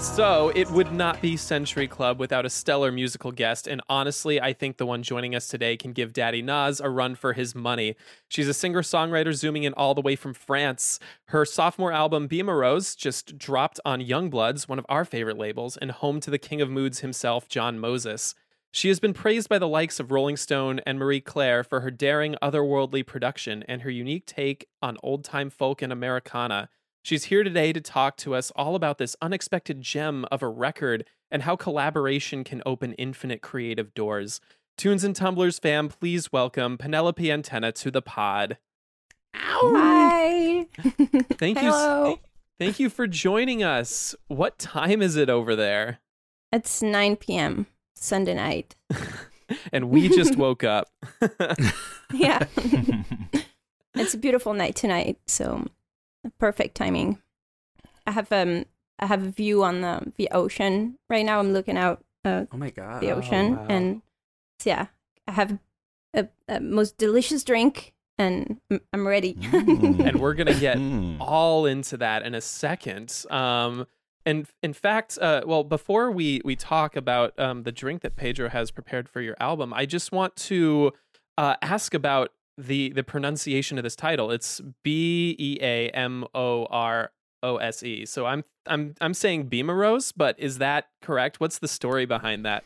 So 0.00 0.50
it 0.54 0.70
would 0.70 0.92
not 0.92 1.20
be 1.20 1.36
Century 1.36 1.86
Club 1.86 2.18
without 2.18 2.46
a 2.46 2.50
stellar 2.50 2.90
musical 2.90 3.32
guest, 3.32 3.66
and 3.66 3.80
honestly, 3.88 4.40
I 4.40 4.52
think 4.52 4.76
the 4.76 4.86
one 4.86 5.02
joining 5.02 5.34
us 5.34 5.46
today 5.46 5.76
can 5.76 5.92
give 5.92 6.12
Daddy 6.12 6.42
Nas 6.42 6.80
a 6.80 6.88
run 6.88 7.14
for 7.14 7.34
his 7.34 7.54
money. 7.54 7.96
She's 8.28 8.48
a 8.48 8.54
singer-songwriter 8.54 9.34
zooming 9.34 9.64
in 9.64 9.72
all 9.74 9.94
the 9.94 10.00
way 10.00 10.16
from 10.16 10.34
France. 10.34 11.00
Her 11.26 11.44
sophomore 11.44 11.92
album 11.92 12.26
Be 12.26 12.42
Rose 12.42 12.94
just 12.94 13.38
dropped 13.38 13.78
on 13.84 14.00
Youngbloods, 14.00 14.68
one 14.68 14.78
of 14.78 14.86
our 14.88 15.04
favorite 15.04 15.38
labels, 15.38 15.76
and 15.76 15.90
home 15.90 16.18
to 16.20 16.30
the 16.30 16.38
king 16.38 16.60
of 16.60 16.70
moods 16.70 17.00
himself, 17.00 17.48
John 17.48 17.78
Moses. 17.78 18.34
She 18.72 18.88
has 18.88 19.00
been 19.00 19.14
praised 19.14 19.48
by 19.48 19.58
the 19.58 19.68
likes 19.68 20.00
of 20.00 20.10
Rolling 20.10 20.36
Stone 20.36 20.80
and 20.86 20.98
Marie 20.98 21.20
Claire 21.20 21.62
for 21.62 21.80
her 21.80 21.90
daring, 21.90 22.36
otherworldly 22.42 23.06
production 23.06 23.64
and 23.68 23.82
her 23.82 23.90
unique 23.90 24.26
take 24.26 24.66
on 24.80 24.96
old-time 25.02 25.50
folk 25.50 25.82
and 25.82 25.92
Americana. 25.92 26.68
She's 27.02 27.24
here 27.24 27.42
today 27.42 27.72
to 27.72 27.80
talk 27.80 28.16
to 28.18 28.34
us 28.34 28.50
all 28.54 28.74
about 28.74 28.98
this 28.98 29.16
unexpected 29.22 29.80
gem 29.80 30.26
of 30.30 30.42
a 30.42 30.48
record 30.48 31.06
and 31.30 31.42
how 31.42 31.56
collaboration 31.56 32.44
can 32.44 32.62
open 32.66 32.92
infinite 32.94 33.40
creative 33.40 33.94
doors. 33.94 34.40
Tunes 34.76 35.02
and 35.04 35.16
Tumblers 35.16 35.58
fam, 35.58 35.88
please 35.88 36.30
welcome 36.32 36.76
Penelope 36.76 37.24
Antena 37.24 37.72
to 37.74 37.90
the 37.90 38.02
pod. 38.02 38.58
Hi. 39.34 40.66
Thank 41.38 41.58
Hello. 41.58 42.10
you. 42.10 42.18
Thank 42.58 42.78
you 42.78 42.90
for 42.90 43.06
joining 43.06 43.62
us. 43.62 44.14
What 44.28 44.58
time 44.58 45.00
is 45.00 45.16
it 45.16 45.30
over 45.30 45.56
there? 45.56 45.98
It's 46.52 46.82
9 46.82 47.16
p.m. 47.16 47.66
Sunday 47.94 48.34
night. 48.34 48.76
And 49.72 49.90
we 49.90 50.08
just 50.08 50.36
woke 50.38 50.62
up. 50.62 50.88
Yeah. 52.14 52.46
it's 53.96 54.14
a 54.14 54.16
beautiful 54.18 54.54
night 54.54 54.76
tonight, 54.76 55.18
so 55.26 55.66
perfect 56.38 56.74
timing. 56.76 57.18
I 58.06 58.12
have 58.12 58.30
um 58.32 58.64
I 58.98 59.06
have 59.06 59.22
a 59.26 59.30
view 59.30 59.62
on 59.64 59.80
the 59.80 60.12
the 60.16 60.28
ocean 60.32 60.98
right 61.08 61.24
now. 61.24 61.38
I'm 61.38 61.52
looking 61.52 61.76
out 61.78 62.04
uh, 62.24 62.44
Oh 62.52 62.56
my 62.56 62.70
god. 62.70 63.00
the 63.02 63.12
ocean, 63.12 63.58
and 63.68 64.02
so 64.58 64.70
yeah, 64.70 64.86
I 65.26 65.32
have 65.32 65.58
a, 66.14 66.28
a 66.48 66.60
most 66.60 66.98
delicious 66.98 67.44
drink, 67.44 67.94
and 68.18 68.60
I'm- 68.70 68.80
I'm 68.92 69.06
ready. 69.06 69.36
and 69.52 70.20
we're 70.20 70.34
gonna 70.34 70.58
get 70.58 70.76
Mm. 70.76 71.16
all 71.20 71.64
into 71.66 71.96
that 71.98 72.22
in 72.24 72.34
a 72.34 72.40
second. 72.40 73.24
Um, 73.30 73.86
and 74.26 74.46
in 74.62 74.74
fact, 74.74 75.16
uh, 75.22 75.40
well, 75.46 75.64
before 75.64 76.10
we 76.10 76.42
we 76.44 76.56
talk 76.56 76.94
about 76.96 77.38
um, 77.38 77.62
the 77.62 77.72
drink 77.72 78.02
that 78.02 78.16
Pedro 78.16 78.50
has 78.50 78.70
prepared 78.70 79.08
for 79.08 79.22
your 79.22 79.36
album, 79.40 79.72
I 79.72 79.86
just 79.86 80.12
want 80.12 80.36
to 80.36 80.92
uh, 81.38 81.54
ask 81.62 81.94
about 81.94 82.32
the 82.66 82.90
the 82.90 83.02
pronunciation 83.02 83.78
of 83.78 83.84
this 83.84 83.96
title. 83.96 84.30
It's 84.30 84.60
B 84.82 85.36
E 85.38 85.58
A 85.60 85.88
M 85.90 86.24
O 86.34 86.66
R 86.66 87.12
O 87.42 87.56
S 87.56 87.82
E. 87.82 88.06
So 88.06 88.26
I'm 88.26 88.44
I'm 88.66 88.94
I'm 89.00 89.14
saying 89.14 89.48
Beamerose, 89.48 90.12
but 90.16 90.38
is 90.38 90.58
that 90.58 90.88
correct? 91.02 91.40
What's 91.40 91.58
the 91.58 91.68
story 91.68 92.06
behind 92.06 92.44
that? 92.44 92.64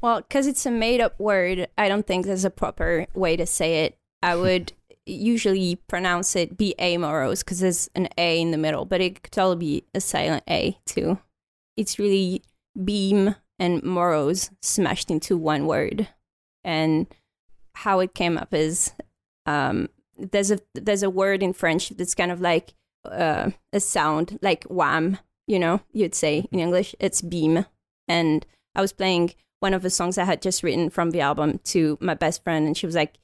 Well, 0.00 0.20
because 0.20 0.46
it's 0.46 0.64
a 0.64 0.70
made 0.70 1.00
up 1.00 1.18
word, 1.18 1.68
I 1.76 1.88
don't 1.88 2.06
think 2.06 2.24
there's 2.26 2.44
a 2.44 2.50
proper 2.50 3.06
way 3.14 3.36
to 3.36 3.46
say 3.46 3.84
it. 3.84 3.98
I 4.22 4.36
would 4.36 4.72
usually 5.06 5.76
pronounce 5.88 6.36
it 6.36 6.56
B 6.56 6.74
A 6.78 6.98
Moros 6.98 7.42
because 7.42 7.60
there's 7.60 7.88
an 7.94 8.08
A 8.18 8.40
in 8.40 8.50
the 8.50 8.58
middle, 8.58 8.84
but 8.84 9.00
it 9.00 9.22
could 9.22 9.32
totally 9.32 9.56
be 9.56 9.84
a 9.94 10.00
silent 10.00 10.44
A 10.48 10.78
too. 10.86 11.18
It's 11.76 11.98
really 11.98 12.42
beam 12.84 13.34
and 13.58 13.82
Moros 13.82 14.50
smashed 14.62 15.10
into 15.10 15.36
one 15.36 15.66
word. 15.66 16.08
And 16.64 17.06
how 17.78 18.00
it 18.00 18.14
came 18.14 18.36
up 18.36 18.52
is 18.52 18.92
um, 19.46 19.88
there's 20.16 20.50
a 20.50 20.58
there's 20.74 21.04
a 21.04 21.10
word 21.10 21.42
in 21.42 21.52
French 21.52 21.90
that's 21.90 22.14
kind 22.14 22.32
of 22.32 22.40
like 22.40 22.74
uh, 23.04 23.50
a 23.72 23.80
sound 23.80 24.38
like 24.42 24.64
wham, 24.64 25.18
you 25.46 25.58
know, 25.58 25.80
you'd 25.92 26.14
say 26.14 26.46
in 26.50 26.58
English. 26.58 26.94
It's 26.98 27.22
beam. 27.22 27.66
And 28.08 28.44
I 28.74 28.80
was 28.80 28.92
playing 28.92 29.34
one 29.60 29.74
of 29.74 29.82
the 29.82 29.90
songs 29.90 30.18
I 30.18 30.24
had 30.24 30.42
just 30.42 30.62
written 30.62 30.90
from 30.90 31.10
the 31.10 31.20
album 31.20 31.60
to 31.64 31.98
my 32.00 32.14
best 32.14 32.42
friend, 32.42 32.66
and 32.66 32.76
she 32.76 32.86
was 32.86 32.94
like, 32.96 33.18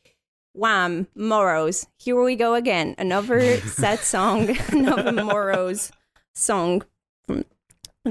Wham, 0.53 1.09
Moros, 1.17 1.87
here 1.99 2.21
we 2.23 2.37
go 2.37 2.55
again. 2.55 2.95
Another 2.97 3.59
sad 3.61 4.01
song, 4.01 4.57
another 4.69 5.11
Moros 5.11 5.91
song 6.33 6.85
from 7.27 7.45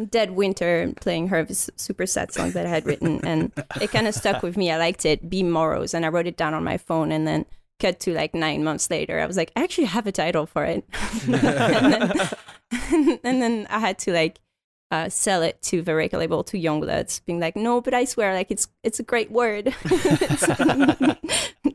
Dead 0.09 0.31
Winter, 0.31 0.93
playing 0.99 1.27
her 1.27 1.45
super 1.49 2.05
sad 2.05 2.33
song 2.33 2.51
that 2.51 2.65
I 2.65 2.69
had 2.69 2.85
written. 2.85 3.23
And 3.25 3.51
it 3.79 3.91
kind 3.91 4.07
of 4.07 4.15
stuck 4.15 4.41
with 4.41 4.57
me. 4.57 4.71
I 4.71 4.77
liked 4.77 5.05
it, 5.05 5.29
Be 5.29 5.43
Moros, 5.43 5.93
and 5.93 6.05
I 6.05 6.09
wrote 6.09 6.27
it 6.27 6.37
down 6.37 6.53
on 6.53 6.63
my 6.63 6.77
phone. 6.77 7.11
And 7.11 7.27
then 7.27 7.45
cut 7.79 7.99
to 8.01 8.13
like 8.13 8.33
nine 8.33 8.63
months 8.63 8.89
later, 8.89 9.19
I 9.19 9.25
was 9.25 9.37
like, 9.37 9.51
I 9.55 9.63
actually 9.63 9.85
have 9.87 10.07
a 10.07 10.11
title 10.11 10.45
for 10.45 10.63
it. 10.65 10.85
and, 11.27 11.33
then, 11.33 13.19
and 13.23 13.41
then 13.41 13.67
I 13.69 13.79
had 13.79 13.99
to 13.99 14.13
like 14.13 14.39
uh, 14.91 15.09
sell 15.09 15.41
it 15.41 15.61
to 15.63 15.81
the 15.81 15.95
record 15.95 16.19
label 16.19 16.43
to 16.45 16.57
Youngbloods, 16.57 17.21
being 17.25 17.39
like, 17.39 17.55
no, 17.55 17.81
but 17.81 17.93
I 17.93 18.05
swear, 18.05 18.33
like 18.33 18.51
it's 18.51 18.67
it's 18.83 18.99
a 18.99 19.03
great 19.03 19.31
word. 19.31 19.75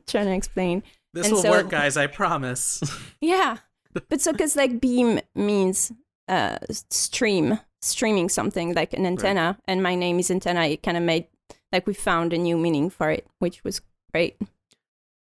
trying 0.06 0.26
to 0.26 0.32
explain. 0.34 0.82
This 1.14 1.26
And 1.26 1.34
will 1.34 1.42
so- 1.42 1.50
work, 1.50 1.68
guys. 1.68 1.96
I 1.96 2.06
promise. 2.06 2.80
Yeah, 3.20 3.58
but 4.08 4.20
so 4.20 4.32
because 4.32 4.56
like 4.56 4.80
beam 4.80 5.20
means 5.34 5.92
uh 6.28 6.58
stream, 6.70 7.58
streaming 7.81 8.29
something 8.29 8.74
like 8.74 8.93
an 8.93 9.07
antenna, 9.07 9.59
and 9.66 9.83
my 9.83 9.95
name 9.95 10.18
is 10.18 10.29
Antena. 10.31 10.70
It 10.70 10.83
kind 10.83 10.97
of 10.97 11.03
made 11.03 11.26
like 11.72 11.87
we 11.87 11.95
found 11.95 12.33
a 12.33 12.39
new 12.39 12.57
meaning 12.57 12.91
for 12.91 13.11
it, 13.11 13.26
which 13.39 13.62
was 13.64 13.81
great. 14.12 14.37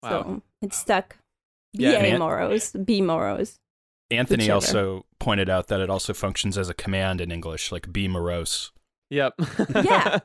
Wow. 0.01 0.09
So 0.09 0.41
it 0.61 0.73
stuck. 0.73 1.17
Yeah, 1.73 1.91
B 1.91 1.95
A 1.95 2.01
man. 2.11 2.19
Moros, 2.19 2.71
B 2.71 3.01
Moros. 3.01 3.59
Anthony 4.11 4.43
Whichever. 4.43 4.53
also 4.55 5.05
pointed 5.19 5.49
out 5.49 5.67
that 5.69 5.79
it 5.79 5.89
also 5.89 6.13
functions 6.13 6.57
as 6.57 6.69
a 6.69 6.73
command 6.73 7.19
in 7.21 7.31
English, 7.31 7.71
like 7.71 7.91
be 7.91 8.07
morose. 8.07 8.71
Yep. 9.09 9.33
Yeah. 9.83 10.19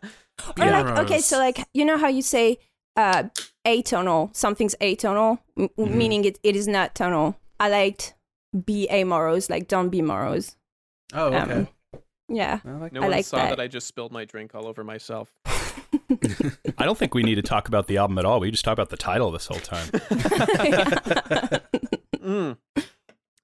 Or 0.60 0.66
like, 0.66 0.98
okay, 1.00 1.18
so 1.20 1.38
like 1.38 1.66
you 1.74 1.84
know 1.84 1.96
how 1.98 2.08
you 2.08 2.22
say 2.22 2.58
uh 2.96 3.24
atonal, 3.66 4.34
something's 4.36 4.74
atonal, 4.80 5.38
m- 5.56 5.68
Mm-hmm. 5.78 5.98
meaning 5.98 6.24
it, 6.24 6.38
it 6.42 6.54
is 6.56 6.68
not 6.68 6.94
tonal. 6.94 7.36
I 7.58 7.68
liked 7.70 8.14
be 8.64 8.86
amorose, 8.90 9.48
like 9.50 9.68
don't 9.68 9.88
be 9.88 10.02
morose. 10.02 10.56
Oh, 11.14 11.26
okay. 11.28 11.52
Um, 11.52 11.68
yeah. 12.28 12.60
I 12.64 12.70
like 12.72 12.92
No 12.92 13.00
I 13.00 13.04
one 13.04 13.10
like 13.12 13.24
saw 13.24 13.38
that. 13.38 13.50
that. 13.50 13.60
I 13.60 13.66
just 13.66 13.86
spilled 13.86 14.12
my 14.12 14.24
drink 14.24 14.54
all 14.54 14.66
over 14.66 14.84
myself. 14.84 15.32
I 15.46 16.84
don't 16.84 16.98
think 16.98 17.14
we 17.14 17.22
need 17.22 17.36
to 17.36 17.42
talk 17.42 17.68
about 17.68 17.86
the 17.86 17.96
album 17.96 18.18
at 18.18 18.24
all. 18.24 18.40
We 18.40 18.50
just 18.50 18.64
talk 18.64 18.72
about 18.72 18.90
the 18.90 18.96
title 18.96 19.30
this 19.30 19.46
whole 19.46 19.60
time. 19.60 19.88
Mm. 22.28 22.58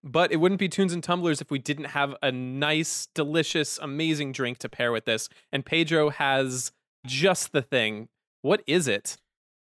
But 0.02 0.30
it 0.30 0.36
wouldn't 0.36 0.58
be 0.58 0.68
tunes 0.68 0.92
and 0.92 1.02
tumblers 1.02 1.40
if 1.40 1.50
we 1.50 1.58
didn't 1.58 1.86
have 1.86 2.14
a 2.22 2.30
nice, 2.30 3.08
delicious, 3.14 3.78
amazing 3.78 4.32
drink 4.32 4.58
to 4.58 4.68
pair 4.68 4.92
with 4.92 5.06
this. 5.06 5.30
And 5.50 5.64
Pedro 5.64 6.10
has 6.10 6.72
just 7.06 7.52
the 7.52 7.62
thing. 7.62 8.08
What 8.42 8.62
is 8.66 8.86
it? 8.86 9.16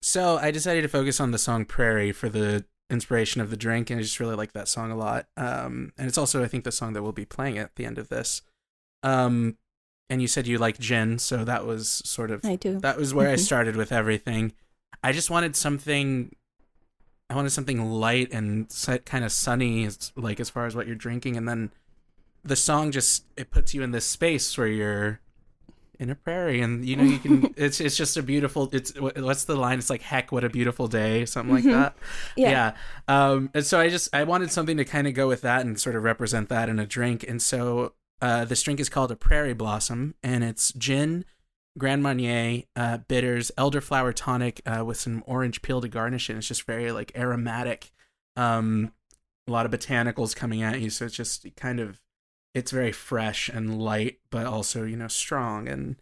So 0.01 0.37
I 0.37 0.49
decided 0.49 0.81
to 0.81 0.87
focus 0.87 1.19
on 1.19 1.29
the 1.29 1.37
song 1.37 1.65
Prairie 1.65 2.11
for 2.11 2.27
the 2.27 2.65
inspiration 2.89 3.39
of 3.41 3.51
the 3.51 3.57
drink, 3.57 3.89
and 3.91 3.99
I 3.99 4.01
just 4.03 4.19
really 4.19 4.35
like 4.35 4.53
that 4.53 4.67
song 4.67 4.91
a 4.91 4.97
lot. 4.97 5.27
Um, 5.37 5.93
and 5.97 6.07
it's 6.07 6.17
also, 6.17 6.43
I 6.43 6.47
think, 6.47 6.63
the 6.63 6.71
song 6.71 6.93
that 6.93 7.03
we'll 7.03 7.11
be 7.11 7.25
playing 7.25 7.59
at 7.59 7.75
the 7.75 7.85
end 7.85 7.99
of 7.99 8.09
this. 8.09 8.41
Um, 9.03 9.57
and 10.09 10.21
you 10.21 10.27
said 10.27 10.47
you 10.47 10.57
like 10.57 10.79
gin, 10.79 11.19
so 11.19 11.43
that 11.45 11.65
was 11.65 12.01
sort 12.05 12.31
of 12.31 12.43
I 12.45 12.55
do. 12.55 12.79
that 12.79 12.97
was 12.97 13.13
where 13.13 13.29
I 13.29 13.35
Mhm. 13.35 13.39
started 13.39 13.75
with 13.75 13.91
everything. 13.91 14.53
I 15.03 15.11
just 15.11 15.29
wanted 15.29 15.55
something. 15.55 16.35
I 17.29 17.35
wanted 17.35 17.51
something 17.51 17.83
light 17.83 18.31
and 18.31 18.67
kind 19.05 19.23
of 19.25 19.31
sunny, 19.31 19.89
like 20.15 20.39
as 20.39 20.49
far 20.49 20.65
as 20.65 20.75
what 20.75 20.85
you're 20.87 20.95
drinking, 20.95 21.35
and 21.37 21.47
then 21.47 21.71
the 22.43 22.55
song 22.55 22.91
just 22.91 23.23
it 23.37 23.49
puts 23.49 23.73
you 23.73 23.81
in 23.81 23.91
this 23.91 24.05
space 24.05 24.57
where 24.57 24.67
you're 24.67 25.19
in 25.99 26.09
a 26.09 26.15
prairie, 26.15 26.61
and 26.61 26.85
you 26.85 26.95
know 26.95 27.03
you 27.03 27.17
can. 27.17 27.53
it's 27.57 27.79
it's 27.81 27.95
just 27.97 28.17
a 28.17 28.21
beautiful. 28.23 28.69
It's 28.73 28.91
what's 28.99 29.45
the 29.45 29.55
line? 29.55 29.79
It's 29.79 29.89
like 29.89 30.01
heck, 30.01 30.31
what 30.31 30.43
a 30.43 30.49
beautiful 30.49 30.87
day, 30.87 31.25
something 31.25 31.53
like 31.55 31.63
Mhm. 31.63 31.71
that. 31.71 31.95
Yeah. 32.35 32.49
Yeah. 33.07 33.31
Um, 33.31 33.49
and 33.53 33.65
so 33.65 33.79
I 33.79 33.89
just 33.89 34.13
I 34.13 34.25
wanted 34.25 34.51
something 34.51 34.77
to 34.77 34.85
kind 34.85 35.07
of 35.07 35.13
go 35.15 35.27
with 35.27 35.41
that 35.41 35.61
and 35.65 35.79
sort 35.79 35.95
of 35.95 36.03
represent 36.03 36.49
that 36.49 36.69
in 36.69 36.77
a 36.77 36.85
drink. 36.85 37.23
And 37.27 37.41
so 37.41 37.93
uh, 38.23 38.45
this 38.45 38.63
drink 38.63 38.79
is 38.79 38.87
called 38.89 39.11
a 39.11 39.15
Prairie 39.15 39.53
Blossom, 39.53 40.15
and 40.23 40.43
it's 40.43 40.71
gin, 40.73 41.25
Grand 41.77 42.01
Marnier, 42.03 42.63
uh, 42.75 42.97
bitters, 42.99 43.51
elderflower 43.57 44.13
tonic 44.15 44.61
uh, 44.65 44.83
with 44.85 44.97
some 44.97 45.23
orange 45.27 45.61
peel 45.61 45.81
to 45.81 45.87
garnish 45.87 46.29
it. 46.29 46.37
It's 46.37 46.47
just 46.47 46.63
very 46.63 46.91
like 46.91 47.11
aromatic. 47.17 47.91
Um, 48.35 48.93
a 49.47 49.51
lot 49.51 49.65
of 49.65 49.71
botanicals 49.71 50.35
coming 50.35 50.63
at 50.63 50.79
you, 50.79 50.89
so 50.89 51.05
it's 51.05 51.15
just 51.15 51.45
kind 51.57 51.79
of 51.79 51.99
it's 52.53 52.71
very 52.71 52.91
fresh 52.91 53.49
and 53.49 53.81
light, 53.81 54.19
but 54.31 54.45
also 54.45 54.83
you 54.83 54.95
know 54.95 55.07
strong 55.09 55.67
and 55.67 55.95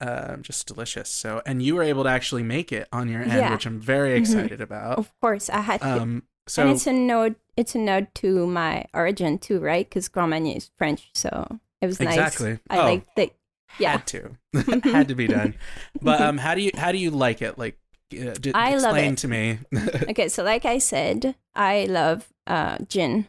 uh, 0.00 0.36
just 0.38 0.66
delicious. 0.66 1.10
So, 1.10 1.42
and 1.44 1.62
you 1.62 1.74
were 1.74 1.82
able 1.82 2.04
to 2.04 2.08
actually 2.08 2.42
make 2.42 2.72
it 2.72 2.88
on 2.90 3.08
your 3.08 3.20
end, 3.20 3.32
Yeah. 3.32 3.52
which 3.52 3.66
I'm 3.66 3.78
very 3.78 4.12
Mhm. 4.16 4.20
excited 4.20 4.60
about. 4.60 4.98
Of 4.98 5.12
course, 5.20 5.50
I 5.50 5.60
had 5.60 5.80
to. 5.82 6.02
Um, 6.02 6.22
so 6.50 6.62
and 6.62 6.70
it's 6.72 6.86
a 6.86 6.92
node. 6.92 7.36
It's 7.56 7.74
a 7.74 7.78
node 7.78 8.08
to 8.16 8.46
my 8.46 8.84
origin 8.94 9.38
too, 9.38 9.60
right? 9.60 9.88
Because 9.88 10.08
Grand 10.08 10.30
Marnier 10.30 10.56
is 10.56 10.70
French, 10.78 11.10
so 11.14 11.58
it 11.80 11.86
was 11.86 12.00
nice. 12.00 12.14
Exactly. 12.14 12.58
I 12.68 12.78
Oh. 12.78 12.84
like 12.84 13.14
the. 13.14 13.30
Yeah. 13.78 13.92
had 13.92 14.06
to 14.08 14.36
had 14.90 15.06
to 15.06 15.14
be 15.14 15.28
done 15.28 15.54
but 16.02 16.20
um 16.20 16.38
how 16.38 16.56
do 16.56 16.60
you 16.60 16.72
how 16.76 16.90
do 16.90 16.98
you 16.98 17.12
like 17.12 17.40
it 17.40 17.56
like 17.56 17.78
uh, 18.12 18.34
d- 18.34 18.50
I 18.52 18.74
love 18.74 18.96
explain 18.96 19.12
it. 19.12 19.18
to 19.18 19.28
me 19.28 19.58
okay, 20.10 20.26
so 20.28 20.42
like 20.42 20.64
I 20.64 20.78
said, 20.78 21.36
I 21.54 21.84
love 21.88 22.26
uh, 22.48 22.78
gin, 22.88 23.28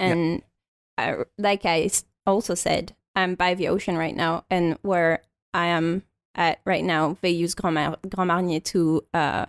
and 0.00 0.42
I, 0.98 1.18
like 1.38 1.64
I 1.64 1.88
also 2.26 2.56
said, 2.56 2.96
I'm 3.14 3.36
by 3.36 3.54
the 3.54 3.68
ocean 3.68 3.96
right 3.96 4.16
now, 4.16 4.44
and 4.50 4.76
where 4.82 5.22
I 5.54 5.66
am 5.66 6.02
at 6.34 6.58
right 6.64 6.82
now, 6.84 7.16
they 7.20 7.30
use 7.30 7.54
Grand, 7.54 7.74
Mar- 7.76 7.98
Grand 8.08 8.26
Marnier 8.28 8.58
to 8.74 9.04
uh, 9.14 9.46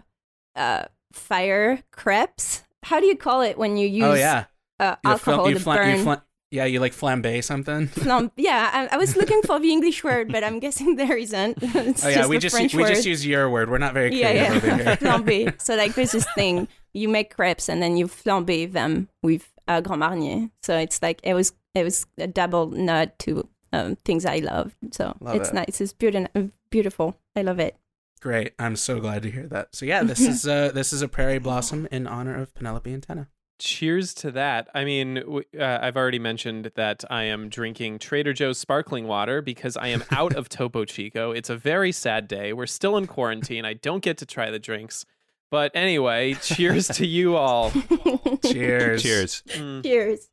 uh, 0.55 0.83
fire 1.13 1.81
crepes. 1.91 2.61
How 2.87 2.99
do 2.99 3.05
you 3.05 3.17
call 3.17 3.41
it 3.41 3.57
when 3.57 3.77
you 3.77 3.87
use 3.87 4.03
oh 4.03 4.13
yeah 4.13 4.45
uh, 4.79 4.95
alcohol 5.03 5.47
you 5.49 5.55
to 5.55 5.59
flam- 5.59 5.77
burn? 5.77 6.03
flam- 6.03 6.21
yeah 6.51 6.65
you 6.65 6.79
like 6.79 6.93
flambe 6.93 7.43
something 7.43 7.87
Flam- 8.05 8.31
yeah, 8.37 8.69
I, 8.73 8.95
I 8.95 8.97
was 8.97 9.17
looking 9.17 9.41
for 9.41 9.59
the 9.59 9.71
English 9.71 10.03
word, 10.03 10.31
but 10.31 10.43
I'm 10.43 10.59
guessing 10.59 10.95
there 10.95 11.17
isn't. 11.17 11.57
It's 11.61 12.05
oh 12.05 12.09
yeah 12.09 12.25
we 12.27 12.37
just 12.37 12.55
French 12.55 12.73
we 12.73 12.83
word. 12.83 12.89
just 12.89 13.05
use 13.05 13.25
your 13.25 13.49
word 13.49 13.69
we're 13.69 13.77
not 13.87 13.93
very 13.93 14.15
yeah, 14.15 14.31
creative 14.31 14.63
yeah. 14.63 14.77
here 14.77 14.95
flambe. 15.01 15.61
So 15.61 15.75
like 15.75 15.95
there's 15.95 16.11
this 16.11 16.27
thing 16.35 16.67
you 16.93 17.09
make 17.09 17.35
crepes 17.35 17.67
and 17.69 17.81
then 17.81 17.97
you 17.97 18.07
flambe 18.07 18.71
them 18.71 19.09
with 19.21 19.51
uh, 19.67 19.81
Grand 19.81 19.99
Marnier. 19.99 20.49
So 20.63 20.77
it's 20.77 21.01
like 21.01 21.19
it 21.23 21.33
was 21.33 21.53
it 21.75 21.83
was 21.83 22.05
a 22.17 22.27
double 22.27 22.67
nod 22.71 23.11
to 23.19 23.47
um, 23.73 23.97
things 24.05 24.25
I 24.25 24.37
love. 24.37 24.75
So 24.91 25.15
Love 25.19 25.35
it's 25.35 25.49
it. 25.49 25.55
nice. 25.55 25.81
It's 25.81 25.93
beautiful. 25.93 26.51
Beautiful. 26.69 27.17
I 27.35 27.41
love 27.43 27.59
it. 27.59 27.75
Great 28.19 28.53
i'm 28.59 28.75
so 28.75 28.99
glad 28.99 29.21
to 29.23 29.31
hear 29.31 29.47
that 29.47 29.75
so 29.75 29.85
yeah 29.85 30.03
this 30.03 30.19
is 30.19 30.47
uh 30.47 30.71
this 30.73 30.91
is 30.91 31.01
a 31.01 31.07
prairie 31.07 31.39
blossom 31.39 31.87
in 31.91 32.07
honor 32.07 32.35
of 32.35 32.53
penelope 32.55 32.91
Antena 32.91 33.27
Cheers 33.59 34.13
to 34.15 34.31
that. 34.31 34.67
I 34.75 34.85
mean, 34.85 35.17
uh, 35.59 35.79
I've 35.81 35.97
already 35.97 36.19
mentioned 36.19 36.71
that 36.75 37.03
I 37.09 37.23
am 37.23 37.49
drinking 37.49 37.97
Trader 37.97 38.31
Joe's 38.31 38.59
sparkling 38.59 39.07
water 39.07 39.41
because 39.41 39.75
I 39.75 39.87
am 39.87 40.03
out 40.11 40.35
of 40.35 40.47
Topo 40.49 40.85
Chico. 40.85 41.31
It's 41.31 41.49
a 41.49 41.57
very 41.57 41.91
sad 41.91 42.27
day. 42.27 42.53
We're 42.53 42.67
still 42.67 42.97
in 42.97 43.07
quarantine. 43.07 43.65
I 43.65 43.73
don't 43.73 44.03
get 44.03 44.19
to 44.19 44.27
try 44.27 44.51
the 44.51 44.59
drinks. 44.59 45.05
But 45.49 45.71
anyway, 45.73 46.35
cheers 46.35 46.87
to 46.89 47.07
you 47.07 47.35
all. 47.35 47.71
cheers 48.45 49.01
Cheers. 49.01 49.43
Mm, 49.47 49.81
Cheers. 49.83 50.29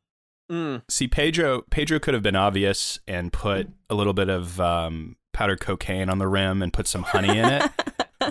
mm. 0.51 0.81
See, 0.87 1.07
Pedro 1.07 1.63
Pedro 1.71 1.97
could 1.99 2.13
have 2.13 2.23
been 2.23 2.35
obvious 2.35 2.99
and 3.07 3.33
put 3.33 3.69
a 3.89 3.95
little 3.95 4.13
bit 4.13 4.29
of 4.29 4.59
um, 4.61 5.15
powdered 5.35 5.59
cocaine 5.59 6.09
on 6.09 6.17
the 6.17 6.27
rim 6.27 6.61
and 6.61 6.71
put 6.73 6.87
some 6.87 7.03
honey 7.03 7.37
in 7.37 7.45
it, 7.45 7.71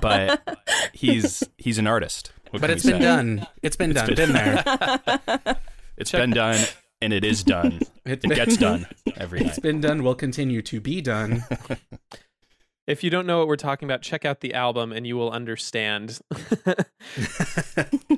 but 0.00 0.58
he's 0.92 1.42
he's 1.58 1.78
an 1.78 1.86
artist. 1.86 2.32
What 2.50 2.60
but 2.60 2.70
it's 2.70 2.84
been 2.84 2.98
say? 3.00 3.04
done 3.04 3.46
it's 3.62 3.76
been 3.76 3.90
It's 3.90 4.00
done 4.00 4.06
been- 4.14 4.16
been 4.16 4.32
there 4.32 5.56
It's 5.96 6.10
been 6.10 6.30
done, 6.30 6.58
and 7.00 7.12
it 7.12 7.24
is 7.24 7.44
done. 7.44 7.80
It's 8.06 8.24
It 8.24 8.28
been- 8.28 8.36
gets 8.36 8.56
done 8.56 8.86
every 9.16 9.40
it's 9.40 9.50
night. 9.58 9.62
been 9.62 9.80
done 9.80 10.02
will 10.02 10.14
continue 10.14 10.60
to 10.62 10.80
be 10.80 11.00
done 11.00 11.44
If 12.86 13.02
you 13.02 13.08
don't 13.08 13.26
know 13.26 13.38
what 13.38 13.48
we're 13.48 13.56
talking 13.56 13.86
about, 13.88 14.02
check 14.02 14.24
out 14.26 14.40
the 14.40 14.52
album 14.52 14.92
and 14.92 15.06
you 15.06 15.16
will 15.16 15.30
understand. 15.30 16.18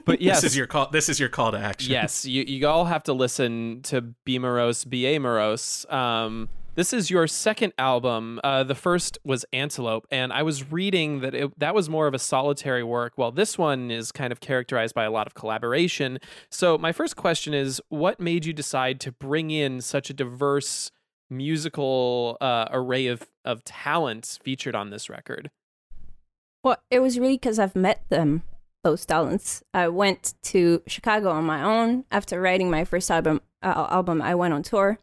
but 0.05 0.20
yes, 0.20 0.41
this 0.43 0.53
is 0.53 0.57
your 0.57 0.66
call 0.66 0.91
this 0.91 1.09
is 1.09 1.20
your 1.20 1.28
call 1.28 1.53
to 1.53 1.59
action 1.59 1.93
yes, 1.93 2.24
you, 2.26 2.43
you 2.43 2.66
all 2.66 2.84
have 2.84 3.03
to 3.05 3.12
listen 3.12 3.80
to 3.84 4.01
Be 4.24 4.39
Morose, 4.39 4.84
Be 4.84 5.18
Morose. 5.18 5.87
Um, 5.91 6.49
this 6.77 6.93
is 6.93 7.11
your 7.11 7.27
second 7.27 7.72
album. 7.79 8.39
Uh, 8.45 8.62
the 8.62 8.74
first 8.74 9.18
was 9.24 9.45
Antelope, 9.53 10.07
and 10.11 10.33
I 10.33 10.43
was 10.43 10.70
reading 10.70 11.20
that 11.20 11.35
it, 11.35 11.59
that 11.59 11.74
was 11.74 11.89
more 11.89 12.07
of 12.07 12.14
a 12.14 12.18
solitary 12.18 12.85
work, 12.85 13.14
while 13.16 13.33
this 13.33 13.59
one 13.59 13.91
is 13.91 14.12
kind 14.12 14.31
of 14.31 14.41
characterized 14.41 14.95
by 14.95 15.05
a 15.05 15.11
lot 15.11 15.27
of 15.27 15.35
collaboration. 15.35 16.18
So, 16.51 16.79
my 16.79 16.93
first 16.93 17.16
question 17.16 17.55
is 17.55 17.81
what 17.89 18.20
made 18.20 18.45
you 18.45 18.53
decide 18.53 19.01
to 19.01 19.12
bring 19.12 19.51
in 19.51 19.81
such 19.81 20.11
a 20.11 20.14
diverse 20.14 20.93
musical 21.31 22.37
uh, 22.41 22.66
array 22.70 23.07
of, 23.07 23.27
of 23.45 23.64
talents 23.64 24.39
featured 24.43 24.74
on 24.74 24.91
this 24.91 25.09
record? 25.09 25.51
Well, 26.62 26.77
it 26.91 27.01
was 27.01 27.18
really 27.18 27.35
because 27.35 27.59
I've 27.59 27.77
met 27.77 28.03
them, 28.11 28.43
those 28.85 29.07
talents. 29.07 29.62
I 29.72 29.89
went 29.89 30.35
to 30.45 30.83
Chicago 30.87 31.31
on 31.31 31.45
my 31.45 31.62
own 31.62 32.05
after 32.11 32.41
writing 32.41 32.70
my 32.70 32.85
first 32.85 33.11
album. 33.11 33.41
Uh, 33.62 33.87
album, 33.91 34.20
I 34.20 34.35
went 34.35 34.53
on 34.53 34.62
tour, 34.62 34.99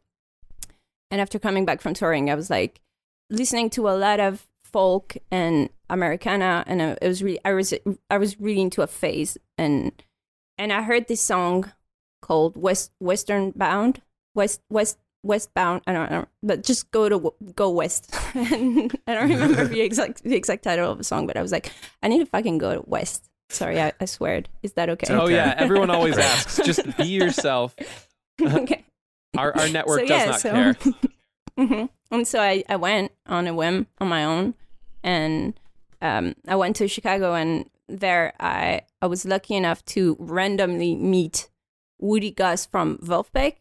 and 1.14 1.22
after 1.22 1.38
coming 1.38 1.64
back 1.64 1.80
from 1.80 1.94
touring, 1.94 2.32
I 2.32 2.36
was 2.36 2.50
like 2.50 2.82
listening 3.30 3.70
to 3.72 3.88
a 3.88 3.94
lot 3.94 4.20
of 4.20 4.48
folk 4.64 5.16
and 5.30 5.70
Americana, 5.88 6.64
and 6.66 6.82
it 6.82 6.98
was 7.04 7.22
really 7.22 7.40
I 7.46 7.54
was 7.54 7.72
I 8.10 8.18
was 8.18 8.40
really 8.42 8.62
into 8.62 8.82
a 8.82 8.88
phase, 8.88 9.38
and 9.56 9.92
and 10.58 10.74
I 10.74 10.82
heard 10.82 11.08
this 11.08 11.22
song 11.22 11.72
called 12.24 12.58
West 12.58 12.94
Western 13.00 13.52
Bound, 13.52 14.02
West 14.34 14.62
West 14.72 14.98
Westbound. 15.22 15.84
I 15.86 15.94
don't 15.94 16.10
know, 16.10 16.26
but 16.42 16.64
just 16.64 16.90
go 16.90 17.08
to 17.08 17.32
go 17.54 17.70
west. 17.70 18.12
and 18.34 18.92
I 19.08 19.14
don't 19.14 19.30
remember 19.30 19.68
the 19.68 19.82
exact 19.90 20.24
the 20.24 20.36
exact 20.36 20.64
title 20.64 20.92
of 20.92 20.98
the 20.98 21.04
song, 21.04 21.28
but 21.28 21.38
I 21.38 21.44
was 21.44 21.52
like, 21.52 21.72
I 22.02 22.08
need 22.08 22.22
to 22.22 22.26
fucking 22.26 22.58
go 22.58 22.74
to 22.74 22.84
west. 22.88 23.30
Sorry, 23.50 23.80
I, 23.80 23.94
I 24.02 24.06
swear. 24.06 24.42
Is 24.64 24.74
that 24.74 24.90
okay? 24.90 25.14
Oh, 25.14 25.26
okay. 25.26 25.36
yeah. 25.36 25.54
Everyone 25.58 25.92
always 25.92 26.18
asks. 26.32 26.60
Just 26.66 26.98
be 26.98 27.06
yourself. 27.06 27.76
okay. 28.42 28.84
Our, 29.38 29.56
our 29.58 29.70
network 29.78 30.02
So, 30.02 30.06
does 30.08 30.10
yeah, 30.10 30.26
not 30.26 30.40
so- 30.42 30.52
care. 30.52 30.76
hmm 31.68 31.86
And 32.12 32.28
so 32.28 32.40
I, 32.40 32.64
I 32.70 32.76
went 32.76 33.12
on 33.28 33.48
a 33.48 33.54
whim 33.54 33.88
on 34.00 34.08
my 34.08 34.24
own, 34.26 34.54
and 35.04 35.60
um, 36.02 36.36
I 36.48 36.56
went 36.56 36.76
to 36.78 36.88
Chicago, 36.88 37.34
and 37.34 37.70
there 37.88 38.34
I 38.40 38.82
I 39.02 39.08
was 39.08 39.26
lucky 39.26 39.56
enough 39.56 39.84
to 39.86 40.16
randomly 40.20 40.96
meet 40.96 41.50
Woody 42.00 42.32
Goss 42.32 42.66
from 42.66 42.98
Vulfpeck, 43.00 43.56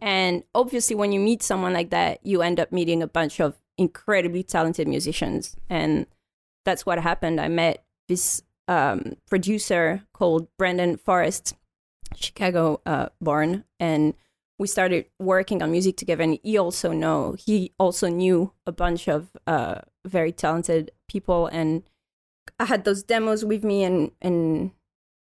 and 0.00 0.42
obviously 0.54 0.96
when 0.96 1.12
you 1.12 1.20
meet 1.20 1.42
someone 1.42 1.72
like 1.72 1.90
that, 1.90 2.18
you 2.24 2.42
end 2.42 2.58
up 2.60 2.72
meeting 2.72 3.02
a 3.02 3.06
bunch 3.06 3.40
of 3.40 3.56
incredibly 3.78 4.42
talented 4.42 4.86
musicians, 4.88 5.56
and 5.68 6.06
that's 6.64 6.86
what 6.86 6.98
happened. 7.00 7.40
I 7.40 7.48
met 7.48 7.84
this 8.08 8.42
um, 8.68 9.16
producer 9.28 10.02
called 10.12 10.48
Brandon 10.58 10.96
Forrest, 10.96 11.54
Chicago 12.16 12.80
uh, 12.86 13.08
born, 13.20 13.64
and 13.80 14.14
we 14.58 14.66
started 14.66 15.06
working 15.18 15.62
on 15.62 15.70
music 15.70 15.96
together 15.96 16.22
and 16.22 16.38
he 16.42 16.58
also 16.58 16.92
know 16.92 17.34
he 17.38 17.72
also 17.78 18.08
knew 18.08 18.52
a 18.66 18.72
bunch 18.72 19.08
of 19.08 19.30
uh 19.46 19.80
very 20.06 20.32
talented 20.32 20.90
people 21.08 21.46
and 21.48 21.82
i 22.58 22.64
had 22.64 22.84
those 22.84 23.02
demos 23.02 23.44
with 23.44 23.64
me 23.64 23.82
and 23.82 24.10
and 24.22 24.70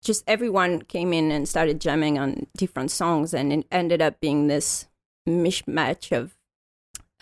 just 0.03 0.24
everyone 0.26 0.81
came 0.83 1.12
in 1.12 1.31
and 1.31 1.49
started 1.49 1.81
jamming 1.81 2.18
on 2.18 2.47
different 2.57 2.91
songs 2.91 3.35
and 3.35 3.53
it 3.53 3.66
ended 3.70 4.01
up 4.01 4.18
being 4.20 4.47
this 4.47 4.89
mishmash 5.28 6.16
of 6.16 6.37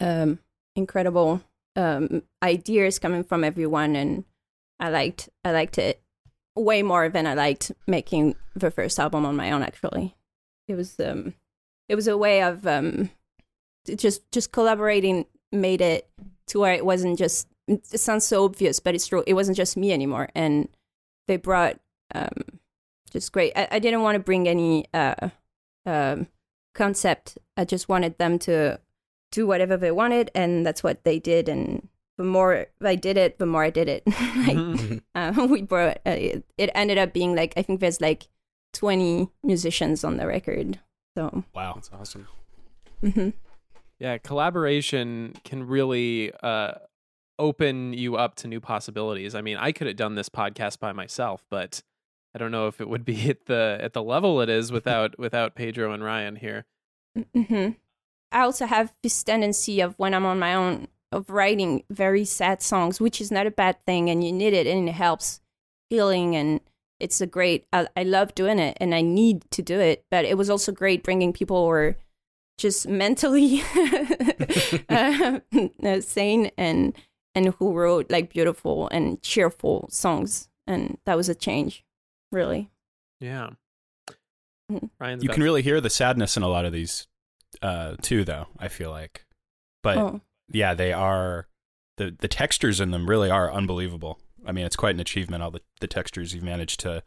um 0.01 0.39
incredible 0.77 1.43
um 1.77 2.23
ideas 2.43 2.99
coming 2.99 3.25
from 3.25 3.43
everyone 3.43 3.97
and 3.97 4.25
i 4.79 4.89
liked 4.89 5.29
i 5.45 5.51
liked 5.51 5.77
it 5.77 6.01
way 6.57 6.83
more 6.83 7.09
than 7.09 7.27
i 7.27 7.35
liked 7.35 7.73
making 7.87 8.35
the 8.55 8.71
first 8.71 8.99
album 8.99 9.25
on 9.25 9.37
my 9.37 9.51
own 9.51 9.63
actually. 9.63 10.17
It 10.67 10.75
was 10.75 10.99
um 11.01 11.35
it 11.89 11.95
was 11.95 12.07
a 12.07 12.17
way 12.17 12.43
of 12.43 12.67
um 12.67 13.11
just 13.97 14.31
just 14.31 14.53
collaborating 14.53 15.25
made 15.53 15.81
it 15.81 16.09
to 16.47 16.61
where 16.61 16.75
it 16.75 16.85
wasn't 16.85 17.19
just 17.19 17.49
it 17.67 17.85
sounds 17.87 18.27
so 18.27 18.45
obvious 18.45 18.81
but 18.81 18.95
it's 18.95 19.07
true 19.07 19.25
it 19.27 19.35
wasn't 19.35 19.57
just 19.57 19.77
me 19.77 19.93
anymore. 19.93 20.29
And 20.35 20.69
they 21.27 21.37
brought 21.37 21.79
um 22.15 22.61
just 23.11 23.33
great 23.33 23.53
i, 23.57 23.69
I 23.73 23.79
didn't 23.79 24.03
want 24.03 24.17
to 24.17 24.21
bring 24.21 24.49
any 24.49 24.87
uh 24.93 25.31
um 25.87 26.27
concept. 26.75 27.39
I 27.57 27.65
just 27.65 27.89
wanted 27.89 28.19
them 28.19 28.39
to 28.41 28.81
do 29.33 29.47
whatever 29.47 29.77
they 29.77 29.91
wanted 29.91 30.31
and 30.35 30.65
that's 30.65 30.83
what 30.83 31.05
they 31.05 31.19
did. 31.19 31.49
And 31.49 31.89
the 32.17 32.25
more 32.25 32.67
i 32.83 32.97
did 32.97 33.17
it 33.17 33.39
the 33.39 33.47
more 33.47 33.65
i 33.65 33.71
did 33.71 33.89
it. 33.89 34.03
Like 34.47 35.03
uh, 35.15 35.47
we 35.49 35.63
brought 35.63 35.99
uh, 36.07 36.11
it, 36.11 36.45
it 36.57 36.71
ended 36.75 36.99
up 36.99 37.13
being 37.13 37.35
like 37.35 37.53
i 37.57 37.63
think 37.63 37.81
there's 37.81 38.01
like 38.01 38.29
20 38.75 39.29
musicians 39.43 40.05
on 40.05 40.17
the 40.17 40.27
record 40.27 40.79
so 41.17 41.45
Wow. 41.55 41.73
That's 41.75 41.91
awesome. 41.93 42.29
mhm. 43.03 43.33
Yeah, 43.99 44.19
collaboration 44.19 45.35
can 45.45 45.67
really 45.67 46.33
uh, 46.43 46.75
open 47.39 47.93
you 47.93 48.17
up 48.17 48.37
to 48.37 48.49
new 48.49 48.61
possibilities. 48.61 49.35
I 49.35 49.41
mean, 49.41 49.57
I 49.57 49.73
could 49.73 49.87
have 49.89 49.97
done 49.97 50.15
this 50.15 50.29
podcast 50.29 50.79
by 50.79 50.93
myself, 50.93 51.45
but 51.51 51.83
I 52.35 52.39
don't 52.39 52.53
know 52.53 52.69
if 52.69 52.81
it 52.81 52.89
would 52.89 53.05
be 53.05 53.29
at 53.31 53.47
the 53.47 53.79
at 53.81 53.93
the 53.93 54.03
level 54.03 54.41
it 54.41 54.49
is 54.49 54.71
without 54.71 55.19
without 55.19 55.55
Pedro 55.55 55.93
and 55.93 56.05
Ryan 56.05 56.37
here. 56.37 56.65
hmm 57.35 57.71
I 58.31 58.41
also 58.43 58.67
have 58.67 58.95
this 59.03 59.25
tendency 59.25 59.81
of 59.81 59.99
when 59.99 60.13
I'm 60.13 60.27
on 60.27 60.39
my 60.39 60.55
own 60.55 60.89
of 61.11 61.31
writing 61.31 61.85
very 61.91 62.27
sad 62.27 62.61
songs, 62.61 63.01
which 63.01 63.21
is 63.21 63.31
not 63.33 63.47
a 63.47 63.51
bad 63.51 63.83
thing, 63.87 64.11
and 64.11 64.23
you 64.23 64.33
need 64.33 64.53
it, 64.53 64.67
and 64.67 64.87
it 64.89 64.93
helps 64.93 65.41
healing, 65.89 66.37
and 66.37 66.61
it's 67.01 67.21
a 67.21 67.27
great. 67.27 67.67
I, 67.73 67.89
I 67.97 68.03
love 68.03 68.35
doing 68.35 68.59
it, 68.59 68.77
and 68.81 68.95
I 68.95 69.01
need 69.03 69.51
to 69.53 69.63
do 69.63 69.79
it, 69.81 70.05
but 70.11 70.25
it 70.25 70.37
was 70.37 70.51
also 70.51 70.73
great 70.73 71.03
bringing 71.03 71.33
people 71.33 71.65
who 71.65 71.71
are 71.71 71.97
just 72.59 72.89
mentally 72.89 73.63
uh, 74.89 75.41
sane 76.01 76.51
and 76.59 76.95
and 77.35 77.55
who 77.59 77.73
wrote 77.73 78.11
like 78.11 78.33
beautiful 78.33 78.89
and 78.89 79.23
cheerful 79.23 79.89
songs, 79.91 80.49
and 80.67 80.99
that 81.07 81.17
was 81.17 81.29
a 81.29 81.35
change, 81.35 81.85
really. 82.33 82.71
Yeah. 83.21 83.51
Mhm. 84.71 84.91
Ryan's 85.01 85.23
You 85.23 85.31
can 85.31 85.43
really 85.43 85.63
hear 85.63 85.81
the 85.81 85.91
sadness 85.91 86.37
in 86.37 86.43
a 86.43 86.49
lot 86.49 86.65
of 86.65 86.73
these 86.73 87.07
uh 87.63 87.97
too 88.03 88.25
though, 88.25 88.47
I 88.59 88.69
feel 88.69 88.91
like. 88.91 89.25
But 89.83 89.99
oh, 89.99 90.21
yeah, 90.51 90.75
they 90.75 90.93
are 90.93 91.47
the 91.97 92.15
the 92.19 92.29
textures 92.29 92.81
in 92.81 92.91
them 92.91 93.09
really 93.09 93.31
are 93.31 93.53
unbelievable. 93.53 94.21
I 94.49 94.53
mean, 94.53 94.65
it's 94.65 94.77
quite 94.77 94.95
an 94.95 95.01
achievement 95.01 95.43
all 95.43 95.51
the, 95.51 95.61
the 95.81 95.87
textures 95.87 96.35
you've 96.35 96.43
managed 96.43 96.81
to 96.81 97.03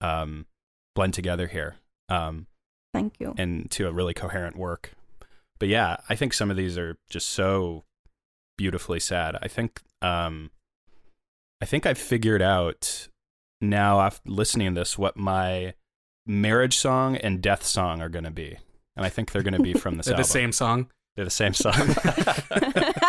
um 0.00 0.46
blend 0.94 1.12
together 1.14 1.48
here. 1.48 1.76
Um 2.08 2.46
thank 2.94 3.14
you. 3.20 3.34
and 3.36 3.70
to 3.72 3.88
a 3.88 3.92
really 3.92 4.14
coherent 4.14 4.56
work. 4.56 4.92
But 5.58 5.68
yeah, 5.68 5.98
I 6.08 6.14
think 6.14 6.32
some 6.32 6.50
of 6.50 6.56
these 6.56 6.78
are 6.78 6.96
just 7.10 7.28
so 7.28 7.84
beautifully 8.56 9.00
sad. 9.00 9.36
I 9.42 9.48
think 9.48 9.82
um 10.00 10.50
I 11.60 11.66
think 11.66 11.84
I've 11.84 11.98
figured 11.98 12.40
out 12.40 13.08
now 13.60 14.00
after 14.00 14.30
listening 14.30 14.74
to 14.74 14.80
this 14.80 14.96
what 14.96 15.16
my 15.16 15.74
marriage 16.26 16.78
song 16.78 17.16
and 17.16 17.42
death 17.42 17.64
song 17.66 18.00
are 18.00 18.08
going 18.08 18.24
to 18.24 18.30
be. 18.30 18.56
And 18.96 19.04
I 19.04 19.08
think 19.08 19.32
they're 19.32 19.42
going 19.42 19.54
to 19.54 19.62
be 19.62 19.74
from 19.74 19.96
this 19.96 20.06
They're 20.06 20.16
the 20.16 20.24
same 20.24 20.52
song. 20.52 20.90
They're 21.16 21.24
the 21.24 21.30
same 21.30 21.54
song. 21.54 21.74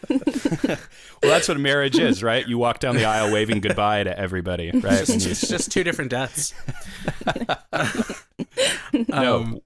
well, 0.10 0.78
that's 1.22 1.48
what 1.48 1.58
marriage 1.60 1.98
is, 1.98 2.22
right? 2.22 2.46
You 2.46 2.58
walk 2.58 2.78
down 2.78 2.96
the 2.96 3.04
aisle 3.04 3.32
waving 3.32 3.60
goodbye 3.60 4.04
to 4.04 4.18
everybody, 4.18 4.70
right? 4.72 5.08
It's 5.08 5.48
just 5.48 5.70
two 5.70 5.84
different 5.84 6.10
deaths. 6.10 6.54
no. 9.08 9.36
Um, 9.36 9.60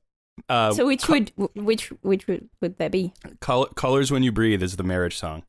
uh, 0.48 0.72
so 0.72 0.86
which 0.86 1.08
would 1.08 1.32
which 1.54 1.88
which 2.02 2.26
would, 2.26 2.48
would 2.60 2.78
that 2.78 2.92
be? 2.92 3.12
Col- 3.40 3.66
Colors 3.66 4.10
When 4.10 4.22
You 4.22 4.32
Breathe 4.32 4.62
is 4.62 4.76
the 4.76 4.82
marriage 4.84 5.16
song. 5.16 5.44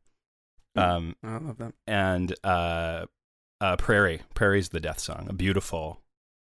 Um, 0.76 1.16
I 1.24 1.38
love 1.38 1.58
that. 1.58 1.74
and 1.88 2.34
uh, 2.44 3.06
uh, 3.60 3.76
Prairie. 3.78 4.22
Prairie's 4.36 4.70
the 4.70 4.80
death 4.80 5.00
song. 5.00 5.28
A 5.30 5.34
beautiful, 5.34 6.02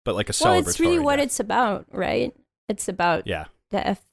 but 0.06 0.16
like 0.16 0.30
a 0.30 0.34
celebratory. 0.34 0.46
Well, 0.50 0.60
it's 0.70 0.80
really 0.80 1.00
what 1.00 1.20
it's 1.20 1.40
about, 1.40 1.86
right? 1.92 2.34
It's 2.70 2.88
about 2.88 3.28
Yeah. 3.28 3.46
death. 3.70 4.06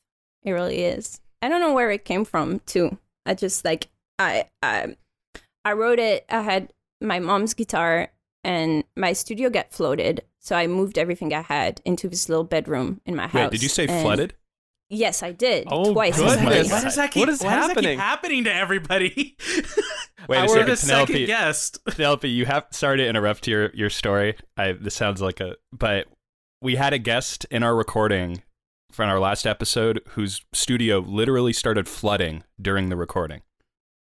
It 0.42 0.52
really 0.52 0.82
is. 0.84 1.20
I 1.40 1.48
don't 1.48 1.60
know 1.60 1.72
where 1.72 1.90
it 1.92 2.04
came 2.04 2.24
from, 2.24 2.60
too. 2.60 2.98
I 3.24 3.34
just 3.34 3.64
like 3.64 3.88
I 4.18 4.40
um, 4.62 4.96
I 5.34 5.36
I 5.64 5.72
wrote 5.72 5.98
it. 5.98 6.24
I 6.30 6.42
had 6.42 6.72
my 7.00 7.18
mom's 7.20 7.54
guitar, 7.54 8.08
and 8.44 8.84
my 8.96 9.12
studio 9.12 9.50
got 9.50 9.72
flooded, 9.72 10.22
so 10.40 10.56
I 10.56 10.66
moved 10.66 10.98
everything 10.98 11.32
I 11.34 11.42
had 11.42 11.80
into 11.84 12.08
this 12.08 12.28
little 12.28 12.44
bedroom 12.44 13.00
in 13.06 13.14
my 13.16 13.26
house. 13.28 13.34
Wait, 13.34 13.50
did 13.52 13.62
you 13.62 13.68
say 13.68 13.86
and- 13.86 14.02
flooded? 14.02 14.34
Yes, 14.90 15.22
I 15.22 15.32
did. 15.32 15.68
Oh, 15.70 15.92
twice. 15.92 16.16
goodness. 16.16 16.70
Why 16.72 16.82
does 16.82 16.96
that 16.96 17.10
keep, 17.10 17.20
What 17.20 17.28
is 17.28 17.42
why 17.42 17.56
does 17.56 17.66
that 17.68 17.76
keep 17.76 17.84
happening? 17.84 17.98
happening 17.98 18.44
to 18.44 18.54
everybody? 18.54 19.36
Wait 20.30 20.38
a 20.38 20.40
We're 20.42 20.48
second, 20.48 20.66
the 20.70 20.76
second 20.76 21.06
Penelope. 21.08 21.26
guest. 21.26 21.84
Penelope, 21.84 22.28
you 22.30 22.46
have 22.46 22.66
sorry 22.70 22.96
to 22.96 23.06
interrupt 23.06 23.46
your 23.46 23.68
your 23.74 23.90
story. 23.90 24.36
I 24.56 24.72
this 24.72 24.94
sounds 24.94 25.20
like 25.20 25.40
a 25.40 25.56
but 25.72 26.06
we 26.62 26.76
had 26.76 26.94
a 26.94 26.98
guest 26.98 27.44
in 27.50 27.62
our 27.62 27.76
recording 27.76 28.42
from 28.90 29.10
our 29.10 29.20
last 29.20 29.46
episode 29.46 30.00
whose 30.12 30.40
studio 30.54 31.00
literally 31.00 31.52
started 31.52 31.86
flooding 31.86 32.42
during 32.60 32.88
the 32.88 32.96
recording. 32.96 33.42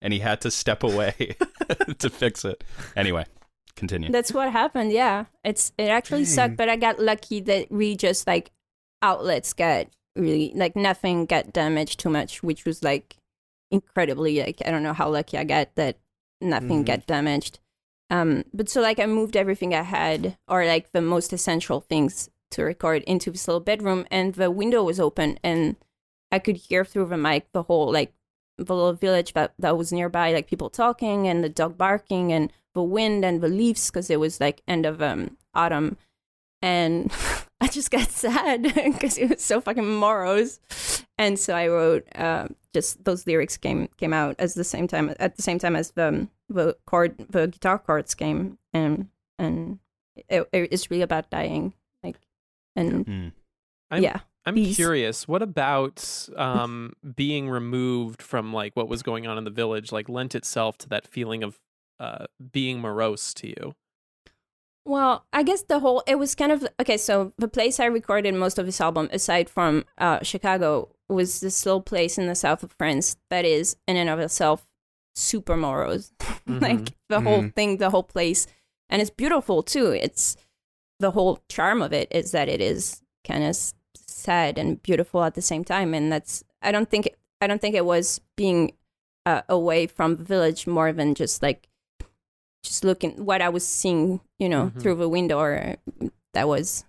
And 0.06 0.12
he 0.12 0.20
had 0.20 0.40
to 0.42 0.52
step 0.52 0.84
away 0.84 1.34
to 1.98 2.08
fix 2.08 2.44
it. 2.44 2.62
Anyway, 2.94 3.26
continue. 3.74 4.12
That's 4.12 4.30
what 4.32 4.52
happened. 4.52 4.92
Yeah, 4.92 5.24
it's 5.42 5.72
it 5.76 5.88
actually 5.90 6.22
Dang. 6.22 6.32
sucked, 6.36 6.56
but 6.56 6.68
I 6.68 6.76
got 6.76 7.00
lucky 7.00 7.40
that 7.40 7.72
we 7.72 7.96
just 7.96 8.24
like 8.24 8.52
outlets 9.02 9.52
got 9.52 9.88
really 10.14 10.52
like 10.54 10.76
nothing 10.76 11.26
got 11.26 11.52
damaged 11.52 11.98
too 11.98 12.08
much, 12.10 12.40
which 12.44 12.64
was 12.64 12.84
like 12.84 13.16
incredibly 13.72 14.38
like 14.40 14.62
I 14.64 14.70
don't 14.70 14.84
know 14.84 14.92
how 14.92 15.08
lucky 15.10 15.36
I 15.38 15.42
got 15.44 15.74
that 15.74 15.98
nothing 16.40 16.84
Mhm. 16.84 16.86
got 16.86 17.06
damaged. 17.06 17.58
Um, 18.08 18.44
but 18.54 18.68
so 18.68 18.80
like 18.80 19.00
I 19.00 19.06
moved 19.06 19.36
everything 19.36 19.74
I 19.74 19.82
had 19.82 20.36
or 20.46 20.64
like 20.66 20.92
the 20.92 21.02
most 21.02 21.32
essential 21.32 21.80
things 21.80 22.30
to 22.52 22.62
record 22.62 23.02
into 23.08 23.32
this 23.32 23.48
little 23.48 23.58
bedroom, 23.60 24.06
and 24.12 24.34
the 24.34 24.52
window 24.52 24.84
was 24.84 25.00
open, 25.00 25.36
and 25.42 25.74
I 26.30 26.38
could 26.38 26.56
hear 26.68 26.84
through 26.84 27.06
the 27.06 27.16
mic 27.18 27.50
the 27.52 27.64
whole 27.64 27.90
like 27.92 28.12
the 28.58 28.74
little 28.74 28.92
village 28.92 29.32
that 29.34 29.52
that 29.58 29.76
was 29.76 29.92
nearby, 29.92 30.32
like 30.32 30.46
people 30.46 30.70
talking 30.70 31.28
and 31.28 31.44
the 31.44 31.48
dog 31.48 31.76
barking 31.76 32.32
and 32.32 32.52
the 32.74 32.82
wind 32.82 33.24
and 33.24 33.40
the 33.40 33.48
leaves 33.48 33.90
because 33.90 34.10
it 34.10 34.20
was 34.20 34.40
like 34.40 34.62
end 34.66 34.86
of 34.86 35.02
um 35.02 35.36
autumn, 35.54 35.96
and 36.62 37.12
I 37.60 37.68
just 37.68 37.90
got 37.90 38.10
sad 38.10 38.62
because 38.62 39.18
it 39.18 39.30
was 39.30 39.42
so 39.42 39.60
fucking 39.60 39.98
morose, 39.98 40.60
and 41.18 41.38
so 41.38 41.54
I 41.54 41.68
wrote 41.68 42.06
uh, 42.14 42.48
just 42.72 43.04
those 43.04 43.26
lyrics 43.26 43.56
came 43.56 43.88
came 43.96 44.12
out 44.12 44.36
as 44.38 44.54
the 44.54 44.64
same 44.64 44.88
time 44.88 45.14
at 45.18 45.36
the 45.36 45.42
same 45.42 45.58
time 45.58 45.76
as 45.76 45.92
the 45.92 46.28
the 46.48 46.76
chord 46.86 47.16
the 47.30 47.48
guitar 47.48 47.78
chords 47.78 48.14
came. 48.14 48.58
And 48.72 49.08
and 49.38 49.78
it, 50.28 50.48
it's 50.52 50.90
really 50.90 51.02
about 51.02 51.30
dying 51.30 51.74
like 52.02 52.16
and 52.74 53.06
Mm. 53.06 53.32
Yeah 53.98 54.20
I'm 54.46 54.54
Peace. 54.54 54.76
curious. 54.76 55.26
What 55.26 55.42
about 55.42 56.28
um, 56.36 56.92
being 57.16 57.50
removed 57.50 58.22
from 58.22 58.52
like 58.52 58.76
what 58.76 58.88
was 58.88 59.02
going 59.02 59.26
on 59.26 59.38
in 59.38 59.44
the 59.44 59.50
village? 59.50 59.90
Like 59.92 60.08
lent 60.08 60.34
itself 60.36 60.78
to 60.78 60.88
that 60.90 61.06
feeling 61.06 61.42
of 61.42 61.58
uh, 61.98 62.26
being 62.52 62.80
morose 62.80 63.34
to 63.34 63.48
you. 63.48 63.74
Well, 64.84 65.26
I 65.32 65.42
guess 65.42 65.62
the 65.62 65.80
whole 65.80 66.04
it 66.06 66.14
was 66.16 66.36
kind 66.36 66.52
of 66.52 66.64
okay. 66.80 66.96
So 66.96 67.32
the 67.38 67.48
place 67.48 67.80
I 67.80 67.86
recorded 67.86 68.34
most 68.34 68.56
of 68.58 68.66
this 68.66 68.80
album, 68.80 69.08
aside 69.12 69.50
from 69.50 69.84
uh, 69.98 70.20
Chicago, 70.22 70.90
was 71.08 71.40
this 71.40 71.66
little 71.66 71.82
place 71.82 72.16
in 72.16 72.28
the 72.28 72.36
south 72.36 72.62
of 72.62 72.70
France 72.78 73.16
that 73.30 73.44
is 73.44 73.76
in 73.88 73.96
and 73.96 74.08
of 74.08 74.20
itself 74.20 74.64
super 75.16 75.56
morose. 75.56 76.12
like 76.46 76.92
the 77.08 77.20
whole 77.20 77.42
Mhm. 77.42 77.54
thing, 77.56 77.76
the 77.78 77.90
whole 77.90 78.04
place, 78.04 78.46
and 78.88 79.02
it's 79.02 79.10
beautiful 79.10 79.64
too. 79.64 79.86
It's 79.90 80.36
the 81.00 81.10
whole 81.10 81.40
charm 81.48 81.82
of 81.82 81.92
it 81.92 82.06
is 82.12 82.30
that 82.30 82.48
it 82.48 82.60
is 82.60 83.02
kind 83.26 83.42
of 83.42 83.56
sad 84.16 84.58
and 84.58 84.82
beautiful 84.82 85.22
at 85.24 85.34
the 85.34 85.42
same 85.42 85.64
time, 85.64 85.94
and 85.94 86.10
that's 86.12 86.42
I 86.62 86.72
don't 86.72 86.88
think 86.90 87.08
I 87.40 87.46
don't 87.46 87.60
think 87.60 87.74
it 87.74 87.84
was 87.84 88.20
being 88.36 88.72
uh, 89.26 89.42
away 89.48 89.86
from 89.86 90.16
the 90.16 90.24
village 90.24 90.66
more 90.66 90.92
than 90.92 91.14
just 91.14 91.42
like 91.42 91.68
just 92.62 92.84
looking 92.84 93.24
what 93.24 93.42
I 93.42 93.48
was 93.48 93.66
seeing, 93.66 94.20
you 94.38 94.48
know, 94.48 94.70
Mhm. 94.74 94.80
through 94.80 94.94
the 94.96 95.08
window. 95.08 95.38
Or 95.38 95.76
that 96.34 96.48
was 96.48 96.84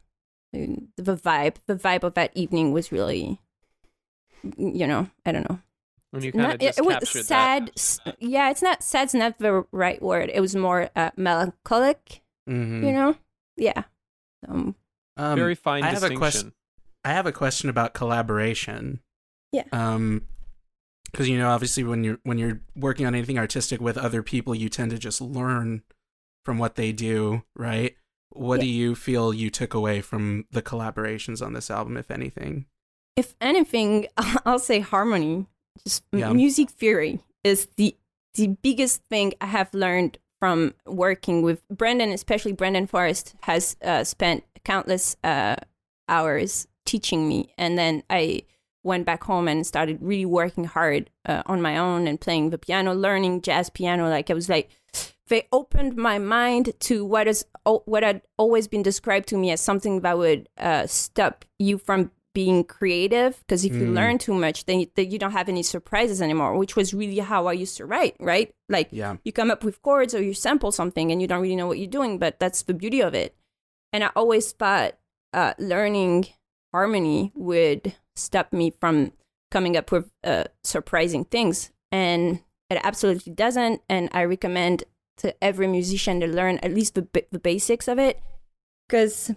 the 0.54 1.16
vibe, 1.18 1.56
the 1.68 1.76
vibe 1.76 2.04
of 2.04 2.14
that 2.16 2.32
evening 2.36 2.72
was 2.72 2.92
really, 2.92 3.40
you 4.58 4.88
know, 4.88 5.10
I 5.26 5.32
don't 5.32 5.50
know. 5.50 5.60
When 6.12 6.24
you 6.24 6.32
kind 6.32 6.54
of 6.54 6.60
just 6.60 6.80
it, 6.80 6.82
it 6.86 6.88
captured 6.90 7.18
was 7.20 7.28
sad. 7.28 7.68
that. 7.68 7.72
s- 7.78 8.00
Yeah, 8.20 8.50
it's 8.50 8.62
not 8.62 8.82
sad. 8.82 9.10
sad's 9.12 9.14
not 9.14 9.38
the 9.40 9.66
right 9.72 10.02
word. 10.02 10.32
It 10.34 10.40
was 10.40 10.56
more 10.56 10.90
uh, 10.96 11.12
melancholic. 11.18 12.22
Mhm. 12.50 12.84
You 12.86 12.92
know? 12.94 13.16
Yeah. 13.58 13.84
Um, 14.48 14.76
Um, 15.18 15.36
Very 15.38 15.56
fine 15.56 15.84
I 15.84 15.88
have 15.88 16.04
a 16.04 16.10
distinction. 16.10 16.54
I 17.08 17.14
have 17.14 17.26
a 17.26 17.32
question 17.32 17.70
about 17.70 17.94
collaboration. 17.94 19.00
Yeah. 19.54 19.64
Um, 19.72 20.24
because 21.10 21.30
you 21.30 21.38
know, 21.38 21.50
obviously, 21.50 21.84
when 21.86 22.04
you're 22.04 22.20
when 22.24 22.38
you're 22.38 22.60
working 22.76 23.06
on 23.06 23.16
anything 23.16 23.38
artistic 23.40 23.80
with 23.80 23.98
other 23.98 24.22
people, 24.22 24.54
you 24.54 24.68
tend 24.68 24.92
to 24.92 24.98
just 24.98 25.22
learn 25.22 25.84
from 26.44 26.58
what 26.58 26.76
they 26.76 26.92
do, 26.92 27.44
right? 27.56 27.96
What 28.32 28.60
do 28.60 28.68
you 28.68 28.94
feel 28.94 29.34
you 29.34 29.50
took 29.50 29.74
away 29.74 30.02
from 30.02 30.46
the 30.52 30.62
collaborations 30.62 31.44
on 31.46 31.54
this 31.54 31.72
album, 31.72 31.96
if 31.98 32.12
anything? 32.12 32.66
if 33.16 33.34
anything, 33.42 34.06
I'll 34.46 34.60
say 34.60 34.80
harmony. 34.80 35.48
Just 35.84 36.04
Yeah. 36.12 36.34
music 36.34 36.70
theory 36.72 37.22
is 37.44 37.68
the 37.78 37.96
the 38.36 38.48
biggest 38.62 39.02
thing 39.10 39.34
I 39.42 39.46
have 39.48 39.74
learned 39.74 40.18
from 40.40 40.74
working 40.86 41.42
with 41.42 41.68
Brendan, 41.70 42.12
especially 42.12 42.52
Brendan 42.52 42.86
Forrest 42.86 43.34
has 43.44 43.76
uh, 43.82 44.04
spent 44.04 44.44
countless 44.66 45.16
uh, 45.24 45.56
hours 46.10 46.68
teaching 46.88 47.28
me, 47.28 47.54
and 47.58 47.78
then 47.78 48.02
I 48.10 48.42
went 48.84 49.06
back 49.06 49.24
home 49.26 49.48
and 49.48 49.68
started 49.68 49.98
really 50.02 50.26
working 50.26 50.64
hard 50.64 51.10
uh, 51.26 51.44
on 51.46 51.62
my 51.62 51.78
own 51.78 52.08
and 52.08 52.20
playing 52.20 52.50
the 52.52 52.58
piano, 52.58 52.94
learning 52.96 53.42
jazz 53.42 53.70
piano. 53.70 54.10
Like 54.10 54.32
I 54.32 54.34
was 54.34 54.48
like, 54.50 54.70
they 55.28 55.48
opened 55.52 55.98
my 55.98 56.18
mind 56.20 56.72
to 56.80 57.04
what 57.06 57.28
is 57.28 57.46
what 57.86 58.02
had 58.04 58.22
always 58.38 58.68
been 58.70 58.82
described 58.84 59.28
to 59.30 59.38
me 59.38 59.52
as 59.52 59.60
something 59.60 60.00
that 60.02 60.18
would 60.18 60.48
uh, 60.58 60.88
stop 60.88 61.44
you 61.60 61.78
from 61.78 62.12
being 62.34 62.64
creative. 62.64 63.40
Because 63.40 63.66
if 63.66 63.74
you 63.74 63.88
Mm. 63.88 63.94
learn 63.96 64.18
too 64.20 64.34
much, 64.34 64.64
then 64.66 64.80
you, 64.82 64.88
then 64.96 65.12
you 65.12 65.20
don't 65.20 65.32
have 65.34 65.50
any 65.50 65.64
surprises 65.64 66.22
anymore. 66.22 66.56
Which 66.56 66.76
was 66.78 66.94
really 66.94 67.20
how 67.20 67.48
I 67.48 67.54
used 67.54 67.76
to 67.78 67.86
write. 67.86 68.16
Right, 68.22 68.54
like 68.70 68.88
Yeah. 68.92 69.18
you 69.26 69.34
come 69.34 69.52
up 69.52 69.64
with 69.66 69.82
chords 69.82 70.14
or 70.16 70.22
you 70.22 70.34
sample 70.34 70.72
something 70.72 71.12
and 71.12 71.20
you 71.22 71.28
don't 71.28 71.42
really 71.42 71.56
know 71.58 71.68
what 71.68 71.80
you're 71.80 71.90
doing, 72.00 72.20
but 72.20 72.40
that's 72.40 72.62
the 72.62 72.74
beauty 72.74 73.02
of 73.02 73.14
it. 73.14 73.36
And 73.92 74.04
I 74.04 74.12
always 74.16 74.54
thought 74.54 74.94
uh, 75.34 75.54
learning 75.60 76.28
harmony 76.78 77.32
would 77.34 77.96
stop 78.16 78.54
me 78.54 78.70
from 78.70 79.12
coming 79.50 79.76
up 79.76 79.92
with 79.92 80.12
uh, 80.24 80.44
surprising 80.64 81.26
things. 81.26 81.72
And 81.92 82.42
it 82.70 82.80
absolutely 82.84 83.34
doesn't. 83.34 83.82
And 83.90 84.10
I 84.12 84.26
recommend 84.26 84.84
to 85.18 85.34
every 85.44 85.68
musician 85.68 86.20
to 86.20 86.28
learn 86.28 86.60
at 86.60 86.76
least 86.76 86.94
the, 86.94 87.08
the 87.32 87.40
basics 87.40 87.88
of 87.88 87.98
it 87.98 88.22
because 88.88 89.32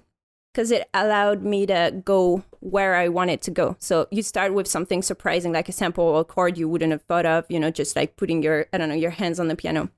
because 0.52 0.70
it 0.70 0.86
allowed 0.92 1.42
me 1.42 1.64
to 1.64 2.02
go 2.04 2.42
where 2.58 2.96
I 2.96 3.08
wanted 3.08 3.40
to 3.42 3.50
go. 3.52 3.76
So 3.78 4.06
you 4.10 4.22
start 4.22 4.52
with 4.52 4.66
something 4.66 5.00
surprising, 5.00 5.52
like 5.52 5.68
a 5.68 5.72
sample 5.72 6.04
or 6.04 6.20
a 6.20 6.24
chord 6.24 6.58
you 6.58 6.68
wouldn't 6.68 6.92
have 6.92 7.02
thought 7.02 7.24
of, 7.24 7.46
you 7.48 7.60
know, 7.60 7.70
just 7.70 7.94
like 7.94 8.16
putting 8.16 8.42
your, 8.42 8.66
I 8.72 8.78
don't 8.78 8.88
know, 8.88 8.96
your 8.96 9.12
hands 9.12 9.38
on 9.40 9.46
the 9.48 9.54
piano. 9.54 9.90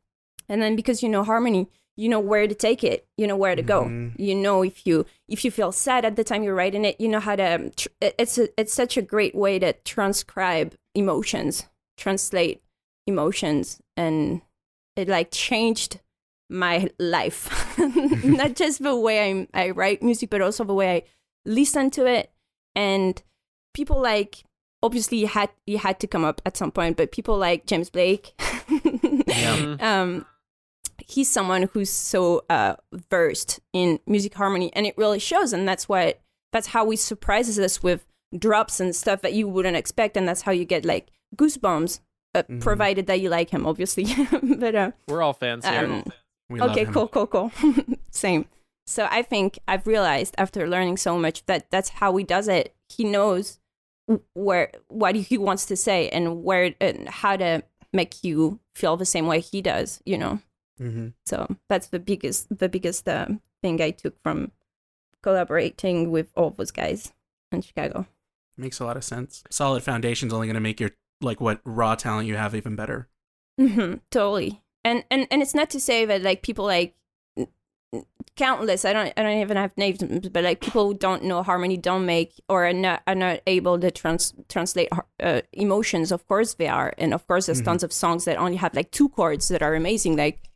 And 0.50 0.60
then 0.60 0.76
because 0.76 1.02
you 1.02 1.08
know 1.08 1.24
harmony, 1.24 1.70
you 1.96 2.08
know 2.08 2.20
where 2.20 2.46
to 2.48 2.54
take 2.54 2.82
it, 2.82 3.06
you 3.16 3.26
know 3.26 3.36
where 3.36 3.54
to 3.54 3.62
go. 3.62 3.84
Mhm. 3.84 4.18
You 4.18 4.34
know 4.34 4.62
if 4.62 4.86
you 4.86 5.04
if 5.28 5.44
you 5.44 5.50
feel 5.50 5.72
sad 5.72 6.04
at 6.04 6.16
the 6.16 6.24
time 6.24 6.42
you're 6.42 6.54
writing 6.54 6.84
it, 6.84 7.00
you 7.00 7.08
know 7.08 7.20
how 7.20 7.36
to. 7.36 7.70
Tr- 7.70 7.88
it's 8.00 8.38
a, 8.38 8.48
it's 8.58 8.72
such 8.72 8.96
a 8.96 9.02
great 9.02 9.34
way 9.34 9.58
to 9.58 9.72
transcribe 9.84 10.74
emotions, 10.94 11.64
translate 11.96 12.62
emotions, 13.06 13.80
and 13.96 14.42
it 14.96 15.08
like 15.08 15.30
changed 15.30 16.00
my 16.48 16.88
life. 16.98 17.48
Not 18.24 18.56
just 18.56 18.82
the 18.82 18.96
way 18.96 19.30
I'm, 19.30 19.48
I 19.54 19.70
write 19.70 20.02
music, 20.02 20.30
but 20.30 20.40
also 20.42 20.64
the 20.64 20.74
way 20.74 20.96
I 20.96 21.02
listen 21.44 21.90
to 21.92 22.06
it. 22.06 22.30
And 22.74 23.22
people 23.74 24.00
like 24.00 24.44
obviously 24.82 25.18
you 25.18 25.26
had 25.28 25.50
you 25.66 25.78
had 25.78 26.00
to 26.00 26.06
come 26.06 26.24
up 26.24 26.40
at 26.46 26.56
some 26.56 26.70
point, 26.72 26.96
but 26.96 27.12
people 27.12 27.36
like 27.36 27.66
James 27.66 27.90
Blake. 27.90 28.32
Mhm. 28.38 29.82
um, 29.82 30.26
he's 31.08 31.30
someone 31.30 31.68
who's 31.72 31.90
so 31.90 32.44
uh, 32.50 32.76
versed 33.10 33.60
in 33.72 33.98
music 34.06 34.34
harmony, 34.34 34.70
and 34.74 34.86
it 34.86 34.96
really 34.96 35.18
shows. 35.18 35.52
And 35.52 35.66
that's 35.68 35.88
what 35.88 36.20
that's 36.52 36.68
how 36.68 36.88
he 36.90 36.96
surprises 36.96 37.58
us 37.58 37.82
with 37.82 38.06
drops 38.36 38.80
and 38.80 38.94
stuff 38.94 39.22
that 39.22 39.32
you 39.32 39.48
wouldn't 39.48 39.76
expect, 39.76 40.16
and 40.16 40.26
that's 40.28 40.42
how 40.42 40.52
you 40.52 40.64
get 40.64 40.84
like 40.84 41.08
goosebumps. 41.36 42.00
Uh, 42.34 42.42
Mhm. 42.44 42.60
Provided 42.62 43.06
that 43.08 43.20
you 43.20 43.28
like 43.28 43.50
him, 43.50 43.66
obviously. 43.66 44.06
but 44.42 44.74
uh, 44.74 44.90
We're 45.06 45.20
all 45.20 45.34
fans 45.34 45.66
here. 45.66 45.84
um, 45.84 46.04
We 46.48 46.62
okay, 46.62 46.86
cool, 46.86 47.08
cool, 47.08 47.26
cool. 47.26 47.52
Same. 48.10 48.46
So 48.86 49.06
I 49.10 49.20
think 49.22 49.58
I've 49.68 49.86
realized 49.86 50.34
after 50.38 50.66
learning 50.66 50.96
so 50.96 51.18
much 51.18 51.44
that 51.44 51.70
that's 51.70 51.90
how 51.90 52.16
he 52.16 52.24
does 52.24 52.48
it. 52.48 52.74
He 52.88 53.04
knows 53.04 53.60
where 54.34 54.72
what 54.88 55.14
he 55.14 55.36
wants 55.38 55.66
to 55.66 55.76
say 55.76 56.08
and 56.08 56.42
where 56.42 56.74
and 56.80 57.08
how 57.08 57.36
to 57.36 57.62
make 57.92 58.24
you 58.24 58.60
feel 58.74 58.96
the 58.96 59.04
same 59.06 59.26
way 59.26 59.40
he 59.40 59.60
does. 59.62 60.00
You 60.06 60.16
know. 60.18 60.40
Hmm 60.78 61.08
So 61.26 61.56
that's 61.68 61.88
the 61.88 61.98
biggest 62.00 62.48
the 62.58 62.68
biggest 62.68 63.08
uh, 63.08 63.26
thing 63.62 63.80
I 63.80 63.90
took 63.90 64.20
from 64.22 64.52
collaborating 65.22 66.10
with 66.10 66.30
all 66.36 66.50
those 66.50 66.70
guys 66.72 67.12
in 67.52 67.62
Chicago. 67.62 68.06
Makes 68.56 68.80
a 68.80 68.84
lot 68.84 68.96
of 68.96 69.04
sense. 69.04 69.44
Solid 69.50 69.82
foundation's 69.82 70.32
only 70.32 70.46
going 70.46 70.54
to 70.54 70.60
make 70.60 70.80
your 70.80 70.90
like 71.20 71.40
what 71.40 71.60
raw 71.64 71.94
talent 71.94 72.26
you 72.28 72.36
have 72.36 72.54
even 72.54 72.76
better. 72.76 73.08
hmm 73.58 73.94
totally. 74.10 74.62
And 74.84 75.04
and 75.10 75.26
and 75.30 75.42
it's 75.42 75.54
not 75.54 75.70
to 75.70 75.80
say 75.80 76.04
that 76.06 76.22
like 76.22 76.42
people 76.42 76.64
like 76.64 76.94
countless. 78.36 78.84
I 78.84 78.92
don't 78.92 79.12
I 79.16 79.22
don't 79.22 79.38
even 79.38 79.56
have 79.56 79.76
names, 79.76 79.98
but 80.30 80.44
like 80.44 80.60
people 80.60 80.88
who 80.88 80.94
don't 80.94 81.24
know 81.24 81.42
harmony 81.42 81.76
don't 81.76 82.06
make 82.06 82.32
or 82.48 82.66
are 82.66 82.72
not 82.72 83.02
are 83.06 83.14
not 83.14 83.40
able 83.46 83.78
to 83.78 83.90
trans 83.90 84.34
translate 84.48 84.88
uh, 85.22 85.42
emotions. 85.52 86.10
Of 86.12 86.26
course 86.26 86.54
they 86.54 86.68
are, 86.68 86.94
and 86.98 87.14
of 87.14 87.26
course 87.26 87.46
there's 87.46 87.60
Mhm. 87.62 87.66
tons 87.66 87.82
of 87.82 87.92
songs 87.92 88.24
that 88.24 88.38
only 88.38 88.56
have 88.56 88.74
like 88.74 88.90
two 88.90 89.08
chords 89.08 89.48
that 89.48 89.62
are 89.62 89.74
amazing. 89.74 90.16
Like 90.16 90.48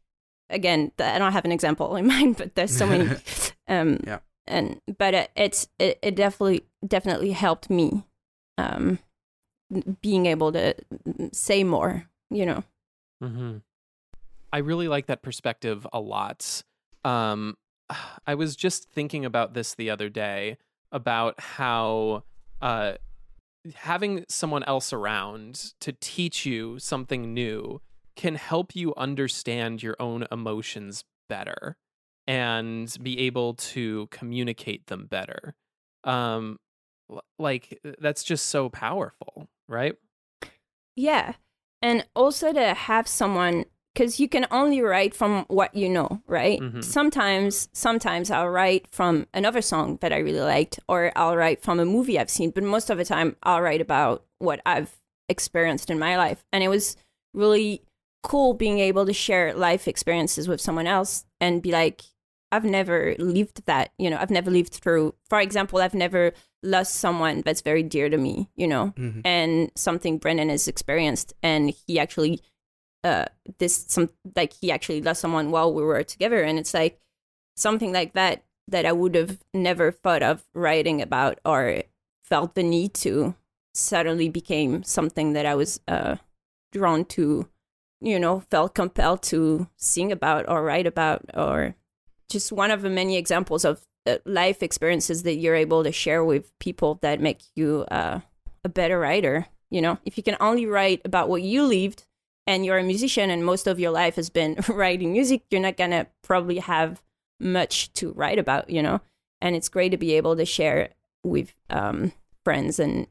again, 0.50 0.92
I 0.98 1.18
don't 1.18 1.32
have 1.32 1.44
an 1.44 1.52
example 1.52 1.96
in 1.96 2.06
mind, 2.14 2.36
but 2.36 2.54
there's 2.54 2.76
so 2.76 2.86
many. 2.86 3.16
um, 3.68 4.00
Yeah. 4.06 4.18
And 4.48 4.80
but 4.96 5.12
it, 5.12 5.30
it's 5.34 5.68
it, 5.80 5.98
it 6.02 6.14
definitely 6.14 6.64
definitely 6.86 7.32
helped 7.32 7.68
me, 7.68 8.04
um, 8.58 9.00
being 10.00 10.26
able 10.26 10.52
to 10.52 10.74
mm, 11.04 11.34
say 11.34 11.64
more. 11.64 12.08
You 12.30 12.46
know. 12.46 12.64
Mm-hmm. 13.22 13.56
I 14.52 14.58
really 14.58 14.86
like 14.86 15.06
that 15.06 15.22
perspective 15.22 15.84
a 15.92 15.98
lot. 15.98 16.62
Um, 17.04 17.56
I 18.26 18.34
was 18.34 18.54
just 18.54 18.88
thinking 18.88 19.24
about 19.24 19.54
this 19.54 19.74
the 19.74 19.90
other 19.90 20.08
day 20.08 20.58
about 20.92 21.40
how 21.40 22.22
uh, 22.62 22.94
having 23.74 24.24
someone 24.28 24.62
else 24.64 24.92
around 24.92 25.72
to 25.80 25.92
teach 25.92 26.46
you 26.46 26.78
something 26.78 27.34
new 27.34 27.80
can 28.16 28.34
help 28.34 28.74
you 28.74 28.94
understand 28.96 29.82
your 29.82 29.96
own 30.00 30.26
emotions 30.32 31.04
better 31.28 31.76
and 32.26 32.96
be 33.02 33.20
able 33.20 33.54
to 33.54 34.08
communicate 34.10 34.86
them 34.86 35.06
better. 35.06 35.54
Um, 36.04 36.58
like 37.38 37.80
that's 38.00 38.24
just 38.24 38.48
so 38.48 38.68
powerful, 38.68 39.48
right? 39.68 39.94
Yeah. 40.96 41.34
And 41.82 42.06
also 42.16 42.52
to 42.52 42.74
have 42.74 43.06
someone 43.06 43.66
because 43.94 44.20
you 44.20 44.28
can 44.28 44.46
only 44.50 44.82
write 44.82 45.14
from 45.14 45.44
what 45.48 45.74
you 45.74 45.88
know, 45.88 46.20
right? 46.26 46.60
Mhm. 46.60 46.84
Sometimes 46.84 47.68
sometimes 47.72 48.30
I'll 48.30 48.48
write 48.48 48.86
from 48.90 49.26
another 49.32 49.62
song 49.62 49.98
that 50.02 50.12
I 50.12 50.18
really 50.18 50.40
liked 50.40 50.80
or 50.88 51.12
I'll 51.16 51.36
write 51.36 51.62
from 51.62 51.80
a 51.80 51.84
movie 51.86 52.18
I've 52.18 52.30
seen, 52.30 52.50
but 52.50 52.62
most 52.62 52.90
of 52.90 52.98
the 52.98 53.04
time 53.04 53.36
I'll 53.42 53.62
write 53.62 53.80
about 53.80 54.24
what 54.38 54.60
I've 54.66 54.98
experienced 55.28 55.90
in 55.90 55.98
my 55.98 56.16
life. 56.16 56.44
And 56.52 56.62
it 56.62 56.68
was 56.68 56.96
really 57.32 57.82
cool 58.22 58.54
being 58.54 58.78
able 58.78 59.06
to 59.06 59.12
share 59.12 59.54
life 59.54 59.86
experiences 59.88 60.48
with 60.48 60.60
someone 60.60 60.86
else 60.86 61.24
and 61.40 61.62
be 61.62 61.70
like 61.70 62.02
I've 62.52 62.64
never 62.64 63.16
lived 63.18 63.66
that, 63.66 63.92
you 63.98 64.08
know, 64.08 64.18
I've 64.20 64.30
never 64.30 64.50
lived 64.50 64.74
through 64.74 65.14
for 65.28 65.40
example, 65.40 65.80
I've 65.80 65.94
never 65.94 66.32
lost 66.62 66.94
someone 66.96 67.42
that's 67.44 67.60
very 67.60 67.82
dear 67.82 68.08
to 68.08 68.16
me, 68.16 68.48
you 68.56 68.66
know 68.68 68.92
Mhm. 68.96 69.22
and 69.24 69.70
something 69.74 70.18
Brendan 70.18 70.48
has 70.48 70.66
experienced, 70.68 71.34
and 71.42 71.74
he 71.86 71.98
actually, 71.98 72.40
uh, 73.04 73.26
this 73.58 73.84
some 73.88 74.10
like 74.34 74.52
he 74.54 74.70
actually 74.72 75.00
lost 75.02 75.20
someone 75.20 75.50
while 75.50 75.72
we 75.72 75.82
were 75.82 76.02
together, 76.02 76.42
and 76.42 76.58
it's 76.58 76.74
like 76.74 77.00
something 77.56 77.92
like 77.92 78.14
that 78.14 78.44
that 78.68 78.84
I 78.86 78.92
would 78.92 79.14
have 79.14 79.38
never 79.54 79.92
thought 79.92 80.22
of 80.24 80.44
writing 80.54 81.00
about 81.00 81.38
or 81.44 81.82
felt 82.24 82.54
the 82.56 82.64
need 82.64 82.94
to 82.94 83.34
suddenly 83.74 84.28
became 84.28 84.82
something 84.82 85.34
that 85.34 85.46
I 85.46 85.54
was 85.54 85.80
uh 85.86 86.16
drawn 86.72 87.04
to, 87.06 87.48
you 88.00 88.18
know, 88.18 88.40
felt 88.50 88.74
compelled 88.74 89.22
to 89.22 89.68
sing 89.76 90.12
about 90.12 90.48
or 90.48 90.62
write 90.62 90.86
about 90.86 91.24
or 91.34 91.74
just 92.28 92.52
one 92.52 92.70
of 92.70 92.82
the 92.82 92.90
many 92.90 93.16
examples 93.16 93.64
of 93.64 93.86
uh, 94.06 94.18
life 94.24 94.62
experiences 94.62 95.22
that 95.22 95.36
you're 95.36 95.54
able 95.54 95.82
to 95.84 95.92
share 95.92 96.24
with 96.24 96.56
people 96.58 96.98
that 97.02 97.20
make 97.20 97.42
you 97.54 97.84
uh, 97.90 98.20
a 98.64 98.68
better 98.68 98.98
writer. 98.98 99.46
You 99.70 99.80
know, 99.80 99.98
if 100.04 100.16
you 100.16 100.22
can 100.22 100.36
only 100.40 100.66
write 100.66 101.02
about 101.04 101.28
what 101.28 101.42
you 101.42 101.64
lived 101.64 102.04
and 102.46 102.64
you're 102.64 102.78
a 102.78 102.84
musician 102.84 103.30
and 103.30 103.44
most 103.44 103.66
of 103.66 103.80
your 103.80 103.90
life 103.90 104.16
has 104.16 104.30
been 104.30 104.56
writing 104.68 105.12
music, 105.12 105.42
you're 105.50 105.60
not 105.60 105.76
gonna 105.76 106.06
probably 106.22 106.58
have 106.58 107.02
much 107.40 107.92
to 107.94 108.12
write 108.12 108.38
about, 108.38 108.70
you 108.70 108.82
know. 108.82 109.00
and 109.40 109.54
it's 109.56 109.68
great 109.68 109.90
to 109.90 109.96
be 109.96 110.14
able 110.14 110.36
to 110.36 110.44
share 110.44 110.90
with 111.22 111.54
um, 111.70 112.12
friends 112.44 112.78
and 112.78 113.06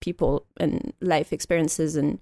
people 0.00 0.46
and 0.58 0.92
life 1.00 1.32
experiences 1.32 1.96
and 1.96 2.20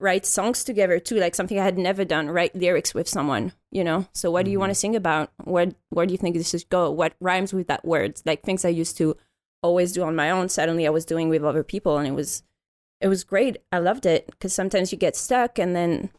write 0.00 0.24
songs 0.24 0.64
together 0.64 0.98
too 0.98 1.16
like 1.16 1.34
something 1.34 1.58
i 1.58 1.64
had 1.64 1.78
never 1.78 2.04
done 2.04 2.28
write 2.28 2.54
lyrics 2.54 2.94
with 2.94 3.08
someone 3.08 3.52
you 3.70 3.84
know? 3.84 4.06
So 4.12 4.30
what 4.30 4.44
do 4.44 4.50
you 4.50 4.58
want 4.58 4.70
to 4.70 4.74
mm-hmm. 4.74 4.80
sing 4.80 4.96
about? 4.96 5.30
Where 5.44 5.68
where 5.90 6.06
do 6.06 6.12
you 6.12 6.18
think 6.18 6.36
this 6.36 6.50
should 6.50 6.68
go? 6.68 6.90
What 6.90 7.14
rhymes 7.20 7.52
with 7.52 7.68
that 7.68 7.84
word? 7.84 8.20
Like 8.24 8.42
things 8.42 8.64
i 8.64 8.68
used 8.68 8.96
to 8.98 9.16
always 9.62 9.92
do 9.92 10.02
on 10.02 10.16
my 10.16 10.30
own. 10.30 10.48
Suddenly 10.48 10.86
i 10.86 10.90
was 10.90 11.04
doing 11.04 11.28
with 11.28 11.44
other 11.44 11.64
people 11.64 11.98
and 11.98 12.06
it 12.06 12.14
was 12.14 12.42
it 13.00 13.08
was 13.08 13.24
great. 13.24 13.58
I 13.70 13.78
loved 13.78 14.06
it 14.06 14.26
because 14.26 14.52
sometimes 14.52 14.90
you 14.90 14.98
get 14.98 15.16
stuck 15.16 15.58
and 15.58 15.76
then 15.76 16.10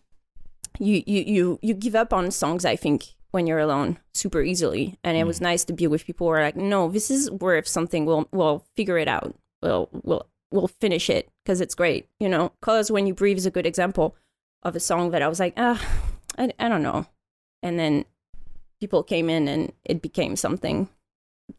you 0.80 1.03
you 1.05 1.23
you 1.25 1.59
you 1.61 1.73
give 1.73 1.95
up 1.95 2.13
on 2.13 2.32
songs 2.32 2.63
i 2.63 2.75
think 2.75 3.15
when 3.32 3.45
you're 3.45 3.59
alone 3.59 3.97
super 4.13 4.41
easily. 4.41 4.97
And 5.03 5.17
it 5.17 5.25
was 5.25 5.39
mm. 5.39 5.43
nice 5.43 5.63
to 5.65 5.73
be 5.73 5.88
with 5.88 6.05
people 6.05 6.27
who 6.27 6.34
are 6.34 6.41
like 6.41 6.55
no 6.55 6.89
this 6.89 7.09
is 7.09 7.32
worth 7.32 7.67
something 7.67 8.05
we'll 8.05 8.27
we'll 8.32 8.65
figure 8.75 8.97
it 8.97 9.07
out. 9.07 9.36
We'll 9.61 9.89
we'll 10.03 10.27
we'll 10.51 10.67
finish 10.67 11.09
it 11.09 11.30
because 11.49 11.61
it's 11.61 11.73
great 11.73 12.07
you 12.19 12.29
know 12.29 12.51
colors 12.61 12.91
when 12.91 13.07
you 13.07 13.13
breathe 13.15 13.37
is 13.37 13.47
a 13.47 13.51
good 13.51 13.65
example 13.65 14.15
of 14.61 14.75
a 14.75 14.79
song 14.79 15.09
that 15.09 15.23
i 15.23 15.27
was 15.27 15.39
like 15.39 15.53
ah 15.57 15.83
I, 16.37 16.51
I 16.59 16.69
don't 16.69 16.83
know 16.83 17.07
and 17.63 17.79
then 17.79 18.05
people 18.79 19.01
came 19.01 19.31
in 19.31 19.47
and 19.47 19.73
it 19.83 19.99
became 19.99 20.35
something 20.35 20.89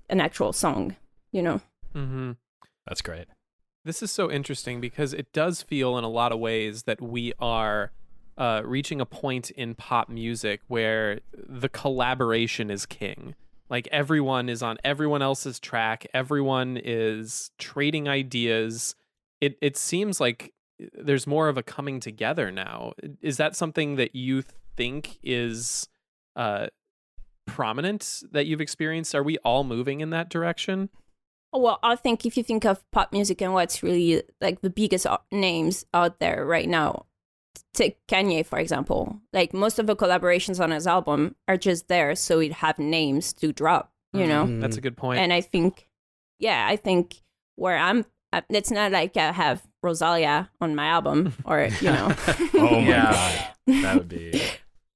an 0.09 0.21
actual 0.21 0.53
song 0.53 0.95
you 1.33 1.43
know 1.43 1.61
Mm-hmm. 1.95 2.33
That's 2.87 3.03
great. 3.03 3.27
This 3.85 4.03
is 4.03 4.11
so 4.11 4.31
interesting 4.31 4.81
because 4.81 5.13
it 5.13 5.33
does 5.33 5.63
feel 5.63 5.97
in 5.97 6.05
a 6.05 6.09
lot 6.09 6.33
of 6.33 6.39
ways 6.39 6.85
that 6.85 7.01
we 7.01 7.33
are 7.39 7.93
uh, 8.37 8.63
reaching 8.65 9.01
a 9.01 9.07
point 9.07 9.51
in 9.51 9.75
pop 9.75 10.09
music 10.09 10.61
where 10.69 11.21
the 11.35 11.69
collaboration 11.69 12.71
is 12.71 12.87
king. 12.87 13.35
Like 13.69 13.89
everyone 13.93 14.49
is 14.49 14.63
on 14.63 14.79
everyone 14.85 15.23
else's 15.23 15.61
track, 15.61 16.07
everyone 16.13 16.79
is 16.83 17.51
trading 17.59 18.09
ideas. 18.09 18.95
It 19.41 19.59
it 19.61 19.77
seems 19.77 20.21
like 20.21 20.53
there's 20.95 21.27
more 21.27 21.49
of 21.49 21.57
a 21.57 21.63
coming 21.63 22.01
together 22.01 22.51
now. 22.51 22.93
Is 23.21 23.37
that 23.37 23.57
something 23.57 23.97
that 23.97 24.15
you 24.15 24.45
think 24.77 25.19
is 25.23 25.89
uh, 26.37 26.69
prominent 27.47 28.23
that 28.33 28.47
you've 28.47 28.61
experienced? 28.61 29.15
Are 29.15 29.23
we 29.23 29.39
all 29.39 29.65
moving 29.65 30.01
in 30.01 30.11
that 30.11 30.29
direction? 30.31 30.89
Well, 31.53 31.81
I 31.83 31.97
think 31.97 32.25
if 32.25 32.37
you 32.37 32.43
think 32.43 32.65
of 32.65 32.89
pop 32.93 33.13
music 33.13 33.43
and 33.43 33.53
what's 33.53 33.83
really 33.83 34.23
like 34.41 34.61
the 34.61 34.71
biggest 34.71 35.07
names 35.33 35.85
out 35.93 36.21
there 36.21 36.47
right 36.47 36.69
now, 36.69 37.07
take 37.75 38.07
Kanye 38.07 38.47
for 38.47 38.59
example. 38.59 39.21
Like 39.33 39.53
most 39.53 39.79
of 39.79 39.87
the 39.87 39.97
collaborations 39.97 40.63
on 40.63 40.71
his 40.71 40.87
album 40.87 41.35
are 41.49 41.57
just 41.57 41.89
there 41.89 42.15
so 42.15 42.39
he'd 42.39 42.53
have 42.53 42.79
names 42.79 43.33
to 43.35 43.53
drop, 43.53 43.93
you 44.13 44.27
know. 44.27 44.47
That's 44.61 44.77
a 44.77 44.81
good 44.81 44.97
point. 44.97 45.19
And 45.19 45.33
I 45.33 45.41
think, 45.41 45.89
yeah, 46.39 46.67
I 46.69 46.77
think 46.77 47.21
where 47.57 47.77
I'm, 47.77 48.01
uh, 48.01 48.05
it's 48.49 48.71
not 48.71 48.93
like 48.93 49.17
I 49.17 49.33
have 49.33 49.63
Rosalia 49.83 50.51
on 50.61 50.75
my 50.75 50.87
album 50.87 51.35
or 51.45 51.69
you 51.81 51.91
know. 51.97 52.15
Oh 52.55 52.81
my 52.81 52.89
Yeah. 52.89 53.13
god, 53.13 53.83
that 53.83 53.97
would 53.99 54.09
be 54.09 54.43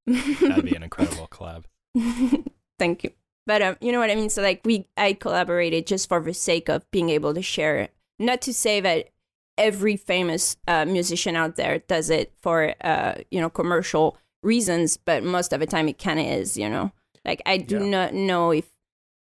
that'd 0.06 0.64
be 0.64 0.74
an 0.76 0.82
incredible 0.88 1.28
collab. 1.28 1.64
Thank 2.78 3.04
you. 3.04 3.10
But 3.46 3.62
um, 3.62 3.76
you 3.80 3.92
know 3.92 3.98
what 3.98 4.10
I 4.10 4.14
mean. 4.14 4.30
So 4.30 4.42
like 4.42 4.62
we, 4.64 4.86
I 4.96 5.12
collaborated 5.12 5.86
just 5.86 6.08
for 6.08 6.20
the 6.20 6.32
sake 6.34 6.68
of 6.68 6.90
being 6.90 7.10
able 7.10 7.34
to 7.34 7.42
share. 7.42 7.76
it. 7.78 7.94
Not 8.18 8.40
to 8.42 8.54
say 8.54 8.80
that 8.80 9.10
every 9.58 9.96
famous 9.96 10.56
uh, 10.66 10.84
musician 10.84 11.36
out 11.36 11.56
there 11.56 11.78
does 11.80 12.10
it 12.10 12.32
for 12.42 12.74
uh, 12.82 13.14
you 13.30 13.40
know 13.40 13.50
commercial 13.50 14.16
reasons, 14.42 14.96
but 14.96 15.22
most 15.24 15.52
of 15.52 15.60
the 15.60 15.66
time 15.66 15.88
it 15.88 15.98
kind 15.98 16.20
of 16.20 16.26
is. 16.26 16.56
You 16.56 16.68
know, 16.70 16.92
like 17.24 17.42
I 17.46 17.58
do 17.58 17.80
Yeah. 17.80 17.86
not 17.86 18.14
know 18.14 18.50
if 18.50 18.66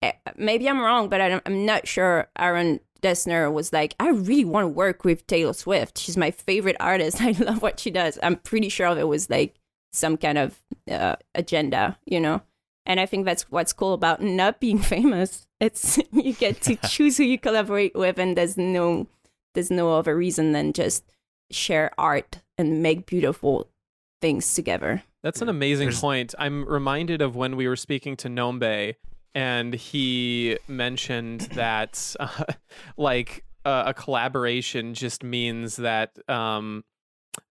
eh, 0.02 0.14
maybe 0.36 0.68
I'm 0.68 0.80
wrong, 0.82 1.10
but 1.10 1.22
I 1.22 1.30
don't, 1.30 1.44
I'm 1.46 1.66
not 1.66 1.88
sure. 1.88 2.28
Aaron 2.40 2.80
Dessner 3.02 3.52
was 3.52 3.72
like, 3.74 3.96
I 4.00 4.10
really 4.10 4.46
want 4.46 4.66
to 4.66 4.70
work 4.70 5.04
with 5.04 5.26
Taylor 5.28 5.54
Swift. 5.54 5.98
She's 5.98 6.18
my 6.18 6.32
favorite 6.32 6.78
artist. 6.80 7.22
I 7.22 7.32
love 7.32 7.62
what 7.62 7.80
she 7.80 7.92
does. 7.92 8.18
I'm 8.24 8.38
pretty 8.38 8.70
sure 8.70 8.88
of 8.88 8.98
it 8.98 9.08
was 9.08 9.30
like 9.30 9.56
some 9.94 10.18
kind 10.18 10.38
of 10.38 10.60
uh, 10.90 11.16
agenda, 11.36 11.98
you 12.06 12.20
know. 12.20 12.42
And 12.86 13.00
I 13.00 13.06
think 13.06 13.26
that's 13.26 13.44
what's 13.52 13.74
cool 13.74 13.94
about 13.94 14.22
not 14.22 14.60
being 14.60 14.80
famous. 14.96 15.48
It's 15.60 16.00
you 16.12 16.34
get 16.34 16.62
to 16.62 16.76
choose 16.76 17.18
who 17.18 17.24
you 17.24 17.38
collaborate 17.38 17.96
with, 17.96 18.18
and 18.20 18.38
there's 18.38 18.58
no 18.58 19.08
there's 19.54 19.72
no 19.72 19.94
other 19.98 20.16
reason 20.16 20.52
than 20.52 20.72
just 20.74 21.04
share 21.52 21.92
art 21.98 22.40
and 22.58 22.82
make 22.84 23.06
beautiful 23.06 23.68
things 24.22 24.54
together. 24.54 25.04
That's 25.24 25.42
an 25.42 25.50
amazing 25.50 25.88
There's- 25.88 26.00
point. 26.02 26.36
I'm 26.38 26.66
reminded 26.66 27.22
of 27.22 27.36
when 27.36 27.56
we 27.56 27.68
were 27.68 27.76
speaking 27.76 28.16
to 28.18 28.30
Nombe, 28.30 28.96
and 29.38 29.74
he 29.76 30.58
mentioned 30.68 31.42
that 31.54 32.16
uh, 32.20 32.44
like 32.98 33.46
uh, 33.66 33.84
a 33.88 33.94
collaboration 33.94 34.94
just 34.96 35.24
means 35.24 35.76
that 35.76 36.18
um, 36.28 36.84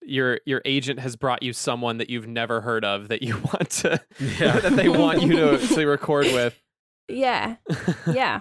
your 0.03 0.41
your 0.45 0.63
agent 0.65 0.99
has 1.01 1.15
brought 1.17 1.43
you 1.43 1.53
someone 1.53 1.99
that 1.99 2.11
you've 2.11 2.27
never 2.27 2.61
heard 2.61 2.85
of 2.85 3.09
that 3.09 3.23
you 3.23 3.37
want 3.53 3.71
to 3.71 4.01
Yeah. 4.41 4.59
that 4.61 4.75
they 4.77 4.89
want 4.89 5.23
you 5.23 5.33
to 5.37 5.59
to 5.75 5.87
record 5.87 6.27
with. 6.27 6.61
Yeah, 7.09 7.57
yeah. 8.13 8.41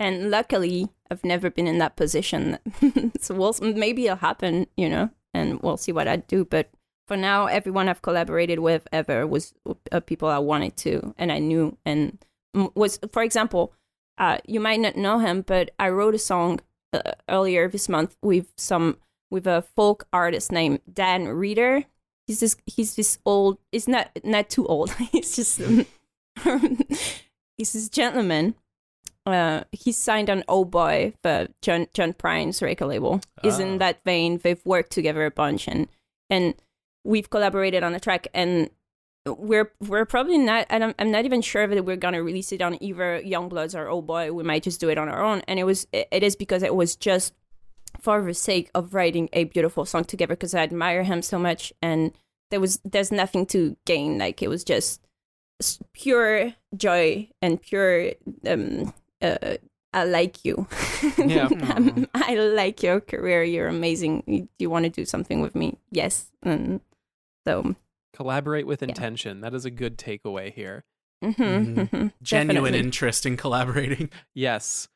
and 0.00 0.28
luckily, 0.30 0.88
I've 1.10 1.24
never 1.24 1.48
been 1.50 1.68
in 1.68 1.78
that 1.78 1.94
position. 1.96 2.58
so 3.20 3.34
we'll 3.36 3.54
maybe 3.60 4.06
it'll 4.06 4.16
happen, 4.16 4.66
you 4.76 4.88
know, 4.88 5.10
and 5.32 5.60
we'll 5.62 5.76
see 5.76 5.92
what 5.92 6.08
I 6.08 6.16
do. 6.16 6.44
But 6.44 6.70
for 7.06 7.16
now, 7.16 7.46
everyone 7.46 7.88
I've 7.88 8.02
collaborated 8.02 8.58
with 8.58 8.88
ever 8.90 9.26
was 9.28 9.54
uh, 9.92 10.00
people 10.00 10.28
I 10.28 10.38
wanted 10.40 10.76
to, 10.78 11.14
and 11.18 11.30
I 11.30 11.38
knew, 11.38 11.76
and 11.84 12.00
m- 12.00 12.18
was, 12.74 12.98
for 13.12 13.22
example, 13.22 13.72
uh, 14.18 14.38
you 14.46 14.60
might 14.60 14.80
not 14.80 14.96
know 14.96 15.18
him, 15.18 15.42
but 15.42 15.70
I 15.78 15.88
wrote 15.88 16.14
a 16.14 16.18
song 16.18 16.60
uh, 16.92 17.12
earlier 17.28 17.68
this 17.68 17.88
month 17.88 18.16
with 18.22 18.52
some 18.56 18.98
with 19.30 19.46
a 19.46 19.62
folk 19.74 20.06
artist 20.12 20.52
named 20.52 20.80
Dan 20.92 21.26
Reeder. 21.28 21.84
He's 22.26 22.40
this 22.40 22.56
he's 22.66 22.94
this 22.96 23.18
old. 23.26 23.58
He's 23.72 23.88
not 23.88 24.10
not 24.22 24.48
too 24.48 24.66
old. 24.66 24.90
he's 25.12 25.34
just 25.36 25.60
he's 27.58 27.72
this 27.72 27.88
gentleman. 27.88 28.54
Uh, 29.26 29.64
he's 29.72 29.96
signed 29.96 30.28
on 30.28 30.44
Oh 30.48 30.64
Boy, 30.64 31.14
the 31.22 31.48
John 31.62 31.86
John 31.94 32.12
Prine's 32.12 32.60
record 32.60 32.86
label. 32.86 33.20
Is 33.42 33.58
Ah. 33.58 33.62
in 33.62 33.78
that 33.78 34.04
vein. 34.04 34.38
They've 34.38 34.64
worked 34.66 34.92
together 34.92 35.24
a 35.24 35.30
bunch, 35.30 35.66
and 35.66 35.88
and 36.28 36.54
we've 37.04 37.30
collaborated 37.30 37.82
on 37.82 37.94
a 37.94 38.00
track, 38.00 38.28
and 38.34 38.70
we're 39.26 39.72
we're 39.80 40.04
probably 40.04 40.38
not. 40.38 40.66
And 40.70 40.84
I'm, 40.84 40.94
I'm 40.98 41.10
not 41.10 41.24
even 41.24 41.42
sure 41.42 41.66
that 41.66 41.84
we're 41.84 41.96
gonna 41.96 42.22
release 42.22 42.52
it 42.52 42.62
on 42.62 42.82
either 42.82 43.20
young 43.20 43.48
bloods 43.48 43.74
or 43.74 43.88
Oh 43.88 44.02
Boy. 44.02 44.32
We 44.32 44.42
might 44.42 44.62
just 44.62 44.80
do 44.80 44.88
it 44.88 44.98
on 44.98 45.08
our 45.08 45.22
own, 45.22 45.42
and 45.48 45.58
it 45.58 45.64
was 45.64 45.86
it, 45.92 46.08
it 46.10 46.22
is 46.22 46.36
because 46.36 46.62
it 46.62 46.74
was 46.74 46.96
just 46.96 47.34
for 48.00 48.22
the 48.22 48.34
sake 48.34 48.70
of 48.74 48.92
writing 48.92 49.28
a 49.32 49.44
beautiful 49.44 49.84
song 49.86 50.04
together 50.04 50.34
because 50.34 50.54
I 50.54 50.62
admire 50.62 51.04
him 51.04 51.22
so 51.22 51.38
much, 51.38 51.72
and 51.80 52.12
there 52.50 52.60
was 52.60 52.80
there's 52.84 53.12
nothing 53.12 53.46
to 53.46 53.76
gain. 53.86 54.18
Like 54.18 54.42
it 54.42 54.48
was 54.48 54.64
just 54.64 55.00
pure 55.92 56.52
joy 56.76 57.28
and 57.40 57.62
pure 57.62 58.12
um 58.46 58.92
uh 59.22 59.56
I 59.94 60.04
like 60.04 60.44
you. 60.44 60.66
Yeah. 61.18 61.46
Um, 61.46 62.08
I 62.14 62.34
like 62.34 62.82
your 62.82 63.00
career. 63.00 63.44
You're 63.44 63.68
amazing. 63.68 64.24
You, 64.26 64.48
you 64.58 64.68
want 64.68 64.84
to 64.84 64.90
do 64.90 65.04
something 65.04 65.40
with 65.40 65.54
me? 65.54 65.78
Yes. 65.90 66.30
And 66.42 66.80
so, 67.46 67.76
Collaborate 68.14 68.66
with 68.66 68.80
Yeah. 68.82 68.88
intention. 68.88 69.40
That 69.42 69.52
is 69.54 69.64
a 69.64 69.70
good 69.70 69.98
takeaway 69.98 70.52
here. 70.52 70.84
mhm, 71.22 71.34
Mhm. 71.36 71.74
mhm, 71.90 72.12
Genuine 72.22 72.72
definitely. 72.72 72.78
interest 72.80 73.26
in 73.26 73.36
collaborating. 73.36 74.10
Yes. 74.34 74.88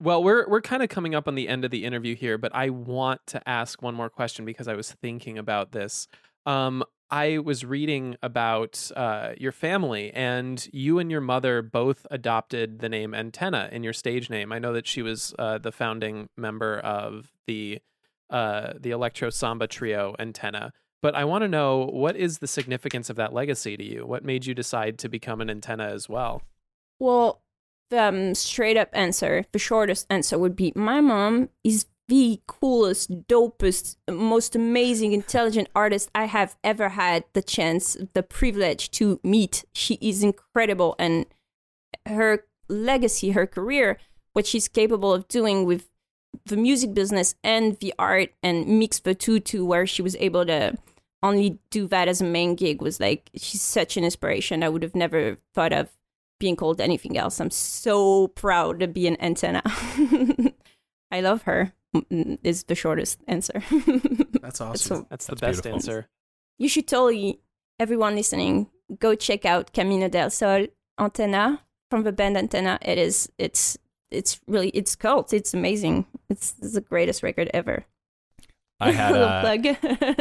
Well, 0.00 0.22
we're 0.24 0.48
we're 0.48 0.60
kind 0.62 0.82
of 0.82 0.88
coming 0.88 1.14
up 1.14 1.28
on 1.28 1.34
the 1.34 1.46
end 1.48 1.64
of 1.64 1.70
the 1.70 1.84
interview 1.84 2.14
here, 2.16 2.36
but 2.38 2.54
I 2.54 2.68
want 2.70 3.20
to 3.28 3.48
ask 3.48 3.80
one 3.82 3.94
more 3.94 4.10
question 4.10 4.44
because 4.44 4.66
I 4.66 4.74
was 4.74 4.90
thinking 4.92 5.38
about 5.38 5.72
this. 5.72 6.08
Um, 6.46 6.82
I 7.10 7.38
was 7.38 7.64
reading 7.64 8.16
about 8.22 8.90
uh, 8.96 9.34
your 9.38 9.52
family, 9.52 10.10
and 10.12 10.66
you 10.72 10.98
and 10.98 11.10
your 11.10 11.20
mother 11.20 11.62
both 11.62 12.06
adopted 12.10 12.80
the 12.80 12.88
name 12.88 13.12
Antena 13.12 13.70
in 13.70 13.84
your 13.84 13.92
stage 13.92 14.28
name. 14.30 14.52
I 14.52 14.58
know 14.58 14.72
that 14.72 14.86
she 14.86 15.00
was 15.02 15.32
uh, 15.38 15.58
the 15.58 15.70
founding 15.70 16.28
member 16.36 16.78
of 16.80 17.30
the 17.46 17.78
uh, 18.30 18.72
the 18.80 18.90
electro 18.90 19.30
samba 19.30 19.66
trio 19.68 20.16
Antena. 20.18 20.72
But 21.04 21.14
I 21.14 21.26
want 21.26 21.42
to 21.42 21.48
know 21.48 21.90
what 21.92 22.16
is 22.16 22.38
the 22.38 22.46
significance 22.46 23.10
of 23.10 23.16
that 23.16 23.34
legacy 23.34 23.76
to 23.76 23.84
you? 23.84 24.06
What 24.06 24.24
made 24.24 24.46
you 24.46 24.54
decide 24.54 24.96
to 25.00 25.08
become 25.10 25.42
an 25.42 25.50
antenna 25.50 25.84
as 25.84 26.08
well? 26.08 26.40
Well, 26.98 27.42
the 27.90 28.04
um, 28.04 28.34
straight 28.34 28.78
up 28.78 28.88
answer, 28.94 29.44
the 29.52 29.58
shortest 29.58 30.06
answer 30.08 30.38
would 30.38 30.56
be 30.56 30.72
my 30.74 31.02
mom 31.02 31.50
is 31.62 31.84
the 32.08 32.40
coolest, 32.46 33.28
dopest, 33.28 33.96
most 34.10 34.56
amazing, 34.56 35.12
intelligent 35.12 35.68
artist 35.76 36.08
I 36.14 36.24
have 36.24 36.56
ever 36.64 36.88
had 36.88 37.24
the 37.34 37.42
chance, 37.42 37.98
the 38.14 38.22
privilege 38.22 38.90
to 38.92 39.20
meet. 39.22 39.66
She 39.74 39.98
is 40.00 40.22
incredible. 40.22 40.96
And 40.98 41.26
her 42.06 42.46
legacy, 42.70 43.32
her 43.32 43.46
career, 43.46 43.98
what 44.32 44.46
she's 44.46 44.68
capable 44.68 45.12
of 45.12 45.28
doing 45.28 45.66
with 45.66 45.90
the 46.46 46.56
music 46.56 46.94
business 46.94 47.34
and 47.44 47.78
the 47.80 47.92
art 47.98 48.30
and 48.42 48.78
mix 48.78 49.00
the 49.00 49.14
two 49.14 49.38
to 49.40 49.66
where 49.66 49.86
she 49.86 50.00
was 50.00 50.16
able 50.16 50.46
to 50.46 50.78
only 51.24 51.58
do 51.70 51.86
that 51.88 52.06
as 52.08 52.20
a 52.20 52.24
main 52.24 52.54
gig 52.54 52.80
was 52.82 53.00
like 53.00 53.30
she's 53.34 53.62
such 53.62 53.96
an 53.96 54.04
inspiration. 54.04 54.62
I 54.62 54.68
would 54.68 54.82
have 54.82 54.94
never 54.94 55.36
thought 55.54 55.72
of 55.72 55.88
being 56.40 56.56
called 56.56 56.80
anything 56.80 57.16
else. 57.16 57.40
I'm 57.40 57.50
so 57.50 58.28
proud 58.28 58.80
to 58.80 58.86
be 58.88 59.06
an 59.06 59.16
antenna. 59.20 59.62
I 61.10 61.20
love 61.20 61.42
her. 61.42 61.72
mm, 61.94 62.38
Is 62.42 62.64
the 62.64 62.74
shortest 62.74 63.20
answer. 63.26 63.62
That's 63.70 64.60
It's 64.60 64.60
awesome. 64.60 64.96
so- 64.98 65.06
That's 65.10 65.26
the 65.26 65.34
That's 65.36 65.40
best 65.40 65.62
beautiful. 65.62 65.72
answer. 65.74 66.08
you 66.58 66.68
should 66.68 66.86
totally, 66.88 67.40
everyone 67.78 68.14
listening, 68.16 68.68
go 68.98 69.14
check 69.14 69.44
out 69.44 69.72
Camino 69.72 70.08
del 70.08 70.30
Sol 70.30 70.66
Antena 70.98 71.60
from 71.90 72.02
the 72.02 72.12
band 72.12 72.36
Antena. 72.36 72.78
It 72.82 72.98
is, 72.98 73.30
it's, 73.38 73.78
it's 74.10 74.40
really, 74.46 74.68
it's 74.70 74.96
cult. 74.96 75.32
It's 75.32 75.54
amazing. 75.54 76.06
It's, 76.28 76.54
it's 76.60 76.72
the 76.74 76.80
greatest 76.80 77.22
record 77.22 77.50
ever. 77.54 77.84
I 78.80 78.90
had 78.92 79.12
a 79.16 79.20
uh, 79.26 79.40
plug. 79.40 79.66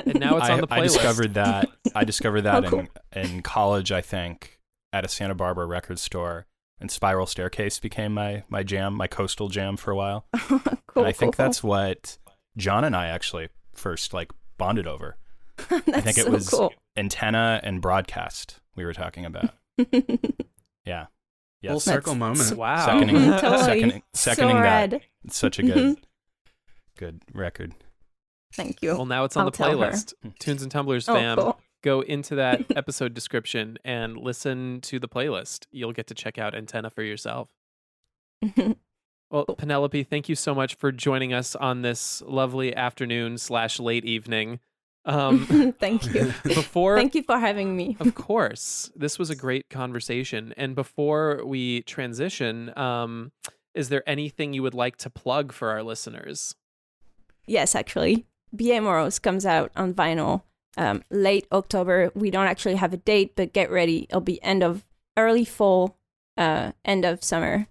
And 0.05 0.19
now 0.19 0.37
it's 0.37 0.49
I, 0.49 0.53
on 0.53 0.61
the 0.61 0.67
playlist. 0.67 0.71
I 0.71 0.81
discovered 0.81 1.33
that. 1.35 1.69
I 1.95 2.03
discovered 2.03 2.41
that 2.41 2.65
Oh, 2.65 2.69
cool. 2.69 2.79
in, 2.79 3.21
in 3.35 3.41
college, 3.41 3.91
I 3.91 4.01
think, 4.01 4.59
at 4.91 5.03
a 5.05 5.07
Santa 5.07 5.35
Barbara 5.35 5.65
record 5.65 5.99
store. 5.99 6.45
And 6.79 6.91
Spiral 6.91 7.25
Staircase 7.27 7.79
became 7.79 8.13
my 8.13 8.43
my 8.49 8.61
jam, 8.63 8.93
my 8.95 9.07
coastal 9.07 9.47
jam 9.47 9.77
for 9.77 9.91
a 9.91 9.95
while. 9.95 10.25
cool. 10.37 10.59
and 10.95 11.05
I 11.07 11.11
think 11.13 11.35
cool, 11.35 11.45
that's 11.45 11.63
what 11.63 12.17
John 12.57 12.83
and 12.83 12.95
I 12.95 13.07
actually 13.07 13.49
first 13.73 14.13
like 14.13 14.31
bonded 14.57 14.85
over. 14.87 15.17
cool. 15.57 15.77
I 15.77 16.01
think 16.01 16.03
That's 16.03 16.17
it 16.17 16.25
so 16.25 16.31
was 16.31 16.49
cool. 16.49 16.73
antenna 16.97 17.61
and 17.63 17.81
broadcast 17.81 18.59
we 18.75 18.83
were 18.85 18.93
talking 18.93 19.25
about. 19.25 19.51
Yeah. 20.85 21.05
Full 21.05 21.75
Yes. 21.75 21.83
circle 21.85 22.15
moment. 22.15 22.57
Wow. 22.57 22.85
Seconding, 22.85 23.15
Totally. 23.39 23.63
seconding, 23.63 24.03
seconding 24.13 24.57
so 24.57 24.61
that. 24.61 24.91
rad. 24.91 25.01
It's 25.23 25.37
such 25.37 25.59
a 25.59 25.63
good, 25.63 25.97
good 26.97 27.21
record. 27.33 27.73
Thank 28.53 28.81
you. 28.81 28.95
Well, 28.95 29.05
now 29.05 29.23
it's 29.23 29.35
on 29.37 29.45
I'll 29.45 29.51
the 29.51 29.57
playlist. 29.57 30.13
Tunes 30.39 30.61
and 30.61 30.71
Tumblers 30.71 31.07
Oh, 31.09 31.13
fam. 31.15 31.37
cool. 31.37 31.59
Go 31.81 32.01
into 32.01 32.35
that 32.35 32.61
episode 32.77 33.13
description 33.13 33.77
and 33.83 34.15
listen 34.17 34.79
to 34.81 34.99
the 34.99 35.07
playlist. 35.07 35.65
You'll 35.71 35.91
get 35.91 36.07
to 36.07 36.13
check 36.13 36.37
out 36.37 36.55
Antenna 36.55 36.89
for 36.89 37.03
yourself. 37.03 37.49
Well, 39.31 39.45
Penelope, 39.45 40.03
thank 40.03 40.29
you 40.29 40.35
so 40.35 40.53
much 40.53 40.75
for 40.75 40.91
joining 40.91 41.33
us 41.33 41.55
on 41.55 41.81
this 41.81 42.21
lovely 42.27 42.75
afternoon 42.75 43.39
slash 43.39 43.79
late 43.79 44.05
evening. 44.05 44.59
Um, 45.05 45.73
Thank 45.79 46.05
you. 46.13 46.31
before, 46.43 46.95
Thank 46.97 47.15
you 47.15 47.23
for 47.23 47.39
having 47.39 47.75
me. 47.75 47.97
of 47.99 48.13
course, 48.13 48.91
this 48.95 49.17
was 49.17 49.31
a 49.31 49.35
great 49.35 49.71
conversation. 49.71 50.53
And 50.55 50.75
before 50.75 51.41
we 51.43 51.81
transition, 51.81 52.77
um, 52.77 53.31
is 53.73 53.89
there 53.89 54.03
anything 54.07 54.53
you 54.53 54.61
would 54.61 54.75
like 54.75 54.97
to 54.97 55.09
plug 55.09 55.51
for 55.51 55.71
our 55.71 55.81
listeners? 55.81 56.53
Yes, 57.47 57.73
actually. 57.73 58.27
BA 58.53 58.81
Moros 58.81 59.19
comes 59.19 59.45
out 59.45 59.71
on 59.75 59.93
vinyl 59.93 60.43
um, 60.77 61.03
late 61.09 61.47
October. 61.51 62.11
We 62.15 62.31
don't 62.31 62.47
actually 62.47 62.75
have 62.75 62.93
a 62.93 62.97
date, 62.97 63.35
but 63.35 63.53
get 63.53 63.71
ready. 63.71 64.05
It'll 64.09 64.21
be 64.21 64.41
end 64.43 64.63
of 64.63 64.85
early 65.17 65.45
fall, 65.45 65.97
uh, 66.37 66.71
end 66.85 67.05
of 67.05 67.23
summer. 67.23 67.67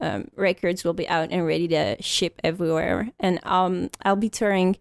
Um, 0.00 0.28
records 0.34 0.84
will 0.84 0.92
be 0.92 1.08
out 1.08 1.30
and 1.30 1.46
ready 1.46 1.68
to 1.68 2.00
ship 2.02 2.40
everywhere. 2.44 3.10
And 3.18 3.40
um, 3.44 3.90
I'll 4.02 4.16
be 4.16 4.28
touring 4.28 4.76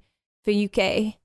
the 0.45 0.66
UK 0.66 1.16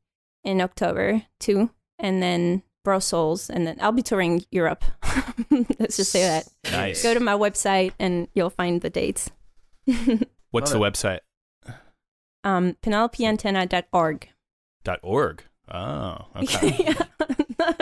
in 0.45 0.61
October 0.61 1.23
too, 1.41 1.71
and 1.99 2.23
then 2.23 2.63
Brussels, 2.85 3.51
and 3.51 3.67
then 3.67 3.77
I'll 3.81 3.93
be 3.93 4.03
touring 4.03 4.45
Europe. 4.51 4.85
Let's 5.79 5.97
just 5.97 6.13
say 6.13 6.23
that. 6.23 6.49
Nice. 6.71 7.03
Go 7.03 7.15
to 7.15 7.21
my 7.21 7.35
website 7.35 7.93
and 7.99 8.29
you'll 8.35 8.51
find 8.51 8.81
the 8.81 8.91
dates. 8.91 9.31
What's 10.51 10.73
Love 10.73 10.81
the 10.81 10.91
website? 10.91 11.21
Um, 12.45 12.77
PenelopeAntena.org. 12.83 14.29
Dot 14.85 15.01
org. 15.03 15.45
Oh, 15.71 16.19
okay. 16.37 16.77
yeah. 17.59 17.73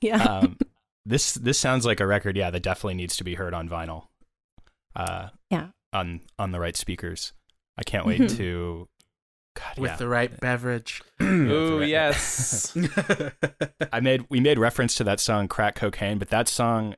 yeah. 0.00 0.22
um, 0.22 0.58
this 1.04 1.34
this 1.34 1.58
sounds 1.58 1.86
like 1.86 2.00
a 2.00 2.06
record, 2.06 2.36
yeah, 2.36 2.50
that 2.50 2.62
definitely 2.62 2.94
needs 2.94 3.16
to 3.16 3.24
be 3.24 3.34
heard 3.34 3.54
on 3.54 3.68
vinyl. 3.68 4.08
Uh, 4.94 5.28
Yeah. 5.50 5.68
On 5.92 6.20
on 6.38 6.50
the 6.52 6.60
right 6.60 6.76
speakers. 6.76 7.32
I 7.78 7.82
can't 7.82 8.06
wait 8.06 8.20
Mhm. 8.20 8.36
to. 8.36 8.88
God, 9.54 9.78
With 9.78 9.90
yeah. 9.92 9.96
the 9.96 10.08
right 10.08 10.40
beverage. 10.40 11.02
Ooh, 11.22 11.78
right. 11.80 11.88
yes. 11.88 12.76
I 13.92 14.00
made 14.00 14.26
we 14.28 14.38
made 14.40 14.58
reference 14.58 14.94
to 14.96 15.04
that 15.04 15.20
song 15.20 15.48
"Crack 15.48 15.76
Cocaine," 15.76 16.18
but 16.18 16.28
that 16.28 16.46
song 16.48 16.94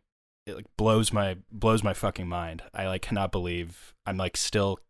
it 0.47 0.57
like 0.57 0.67
blows 0.77 1.13
my 1.13 1.37
blows 1.53 1.85
my 1.85 1.95
fucking 1.95 2.27
mind. 2.29 2.63
I 2.75 2.89
like 2.89 3.03
cannot 3.03 3.31
believe 3.31 3.95
I'm 4.07 4.17
like 4.17 4.37
still. 4.37 4.81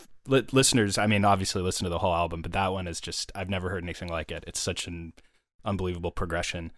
It 0.00 0.30
li- 0.30 0.46
listeners, 0.52 0.98
I 0.98 1.06
mean, 1.06 1.24
obviously 1.24 1.62
listen 1.62 1.84
to 1.84 1.90
the 1.90 1.98
whole 1.98 2.14
album, 2.14 2.42
but 2.42 2.52
that 2.52 2.72
one 2.72 2.86
is 2.86 3.00
just 3.00 3.32
I've 3.34 3.48
never 3.50 3.70
heard 3.70 3.82
anything 3.82 4.08
like 4.08 4.30
it. 4.30 4.44
It's 4.46 4.60
such 4.60 4.86
an 4.86 5.12
unbelievable 5.64 6.10
progression 6.10 6.72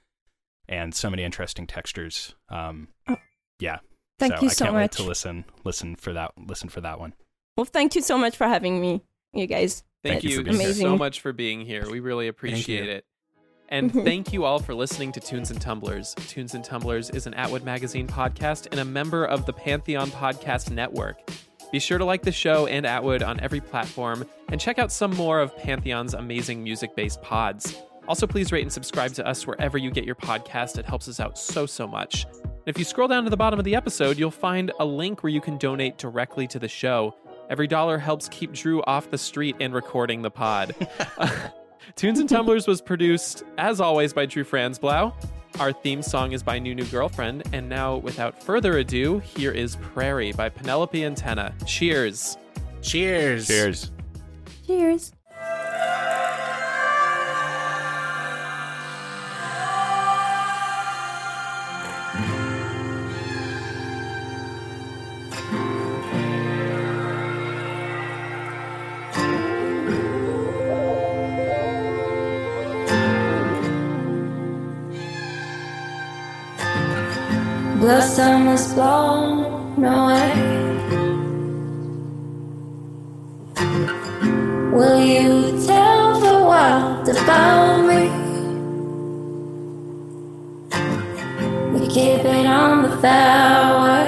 and 0.69 0.95
so 0.95 1.11
many 1.11 1.23
interesting 1.25 1.67
textures. 1.67 2.35
Um, 2.49 2.89
Oh. 3.09 3.17
yeah. 3.59 3.79
Thank 4.19 4.37
so 4.37 4.43
you 4.43 4.49
I 4.49 4.53
so 4.53 4.65
can't 4.67 4.77
wait 4.77 4.83
much. 4.83 4.97
to 4.97 5.03
listen 5.03 5.45
listen 5.65 5.97
for 5.97 6.13
that 6.13 6.33
listen 6.37 6.69
for 6.69 6.81
that 6.83 7.01
one. 7.01 7.15
Well, 7.57 7.65
thank 7.65 7.95
you 7.95 8.03
so 8.03 8.17
much 8.19 8.37
for 8.37 8.47
having 8.47 8.81
me, 8.81 9.03
you 9.33 9.47
guys. 9.47 9.83
Thank, 10.03 10.15
Thank 10.15 10.25
you 10.25 10.31
you, 10.31 10.37
for 10.39 10.43
being 10.45 10.61
here. 10.61 10.73
so 10.73 10.97
much 10.97 11.21
for 11.21 11.33
being 11.33 11.61
here. 11.61 11.89
We 11.91 12.01
really 12.01 12.29
appreciate 12.29 12.89
it. 12.89 13.05
And 13.69 13.93
thank 13.93 14.33
you 14.33 14.45
all 14.45 14.59
for 14.59 14.75
listening 14.75 15.13
to 15.13 15.21
Tunes 15.21 15.51
and 15.51 15.61
Tumblers. 15.61 16.15
Tunes 16.27 16.55
and 16.55 16.65
Tumblers 16.65 17.11
is 17.11 17.27
an 17.27 17.35
Atwood 17.35 17.63
Magazine 17.65 18.09
podcast 18.09 18.67
and 18.71 18.81
a 18.81 18.85
member 18.85 19.25
of 19.25 19.47
the 19.47 19.53
Pantheon 19.53 20.11
Podcast 20.11 20.71
Network. 20.73 21.19
Be 21.73 21.79
sure 21.79 21.99
to 21.99 22.05
like 22.05 22.23
the 22.23 22.33
show 22.33 22.67
and 22.67 22.85
Atwood 22.85 23.23
on 23.23 23.39
every 23.41 23.61
platform 23.61 24.27
and 24.49 24.61
check 24.61 24.79
out 24.79 24.91
some 24.91 25.15
more 25.17 25.41
of 25.41 25.57
Pantheon's 25.57 26.15
amazing 26.15 26.63
music 26.63 26.97
based 26.97 27.23
pods. 27.23 27.77
Also, 28.09 28.27
please 28.27 28.51
rate 28.51 28.63
and 28.63 28.73
subscribe 28.73 29.13
to 29.15 29.27
us 29.27 29.47
wherever 29.47 29.79
you 29.79 29.91
get 29.91 30.05
your 30.05 30.17
podcast. 30.17 30.79
It 30.79 30.85
helps 30.85 31.07
us 31.09 31.21
out 31.21 31.39
so, 31.39 31.67
so 31.67 31.87
much. 31.87 32.27
And 32.43 32.63
if 32.67 32.77
you 32.77 32.85
scroll 32.85 33.07
down 33.07 33.25
to 33.25 33.31
the 33.31 33.37
bottom 33.37 33.59
of 33.59 33.65
the 33.65 33.77
episode, 33.77 34.19
you'll 34.19 34.33
find 34.33 34.73
a 34.81 34.85
link 34.85 35.23
where 35.23 35.31
you 35.31 35.41
can 35.41 35.59
donate 35.59 35.97
directly 35.97 36.47
to 36.49 36.59
the 36.59 36.69
show. 36.69 37.15
Every 37.49 37.67
dollar 37.67 37.99
helps 37.99 38.29
keep 38.29 38.53
Drew 38.53 38.83
off 38.83 39.11
the 39.11 39.19
street 39.19 39.57
and 39.61 39.73
recording 39.73 40.23
the 40.23 40.31
pod. 40.31 40.75
Tunes 41.97 42.19
and 42.19 42.29
Tumblers 42.29 42.67
was 42.67 42.81
produced, 42.81 43.45
as 43.59 43.81
always, 43.81 44.13
by 44.13 44.27
Drew 44.27 44.45
Franzblau. 44.45 45.15
Our 45.59 45.73
theme 45.73 46.03
song 46.03 46.33
is 46.33 46.43
by 46.43 46.59
New 46.59 46.75
New 46.75 46.85
Girlfriend. 46.87 47.43
And 47.53 47.69
now, 47.69 47.97
without 47.97 48.43
further 48.43 48.79
ado, 48.79 49.19
here 49.19 49.53
is 49.53 49.77
Prairie 49.77 50.33
by 50.33 50.49
Penelope 50.49 50.99
Antena. 51.01 51.53
Cheers. 51.67 52.37
Cheers. 52.83 53.47
Cheers. 53.47 53.91
Cheers. 54.67 55.13
Blossom 77.91 78.47
is 78.47 78.73
blown 78.75 79.85
away. 79.85 80.31
Will 84.73 85.01
you 85.05 85.67
tell 85.67 86.21
the 86.21 86.37
world 86.51 87.09
about 87.09 87.83
me? 87.89 88.03
We 91.73 91.81
keep 91.89 92.25
it 92.25 92.47
on 92.47 92.83
the 92.85 92.93
fairway. 93.03 94.07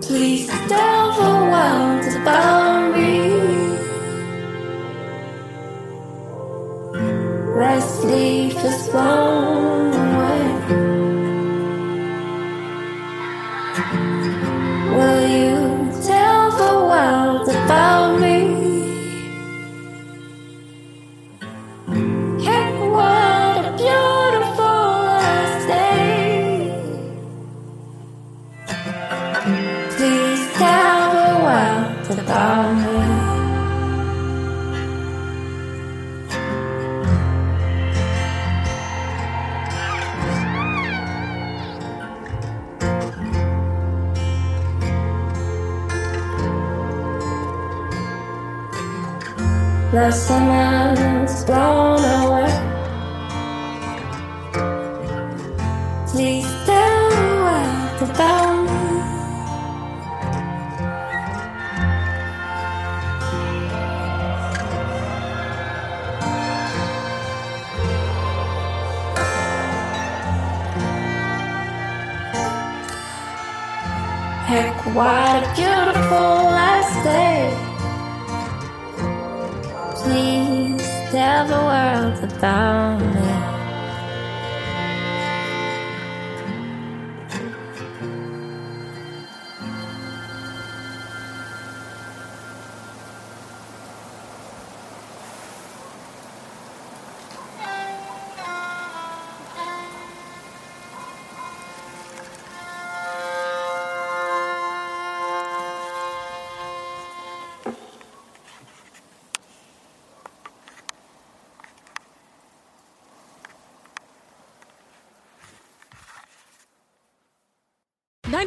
Please 0.00 0.48
tell 0.68 1.12
the 1.20 1.32
world 1.52 2.04
about 2.22 2.96
me. 2.96 3.10
Last 7.60 7.99
leaf 8.62 8.72
is 8.72 9.19